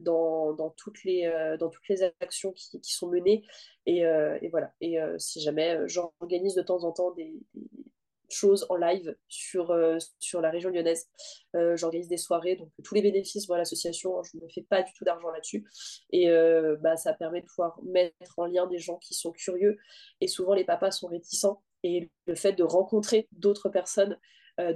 [0.00, 1.30] dans, dans, toutes, les,
[1.60, 3.44] dans toutes les actions qui, qui sont menées.
[3.84, 7.34] Et, et voilà, et si jamais j'organise de temps en temps des,
[8.32, 11.08] choses en live sur, euh, sur la région lyonnaise.
[11.54, 14.18] Euh, j'organise des soirées, donc tous les bénéfices vont à l'association.
[14.18, 15.64] Hein, je ne fais pas du tout d'argent là-dessus.
[16.10, 19.78] Et euh, bah, ça permet de pouvoir mettre en lien des gens qui sont curieux.
[20.20, 21.62] Et souvent, les papas sont réticents.
[21.82, 24.16] Et le fait de rencontrer d'autres personnes,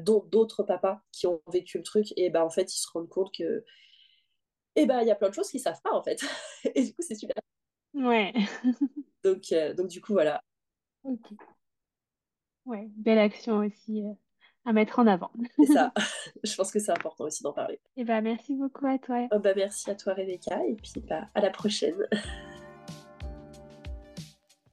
[0.01, 3.09] dont d'autres papas qui ont vécu le truc, et bah, en fait, ils se rendent
[3.09, 3.65] compte que
[4.75, 6.21] et ben il y a plein de choses qu'ils savent pas en fait.
[6.75, 7.37] et du coup, c'est super.
[7.95, 8.33] Ouais.
[9.25, 10.43] donc, donc, du coup, voilà.
[11.05, 11.33] Ok.
[12.67, 14.13] Ouais, belle action aussi euh,
[14.65, 15.31] à mettre en avant.
[15.57, 15.93] C'est ça.
[16.45, 17.75] Je pense que c'est important aussi d'en parler.
[17.97, 19.29] Et eh bah, merci beaucoup à toi.
[19.33, 20.61] Oh, bah, merci à toi, Rebecca.
[20.67, 21.95] Et puis, bah, à la prochaine.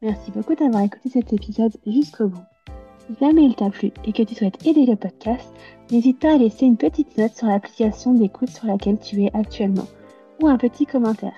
[0.02, 2.44] Merci beaucoup d'avoir écouté cet épisode jusqu'au bout.
[3.08, 5.54] Si jamais il t'a plu et que tu souhaites aider le podcast,
[5.92, 9.88] n'hésite pas à laisser une petite note sur l'application d'écoute sur laquelle tu es actuellement
[10.42, 11.38] ou un petit commentaire.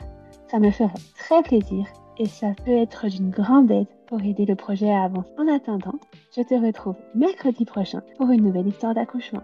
[0.49, 1.85] Ça me ferait très plaisir
[2.17, 5.29] et ça peut être d'une grande aide pour aider le projet à avancer.
[5.37, 5.99] En attendant,
[6.35, 9.43] je te retrouve mercredi prochain pour une nouvelle histoire d'accouchement.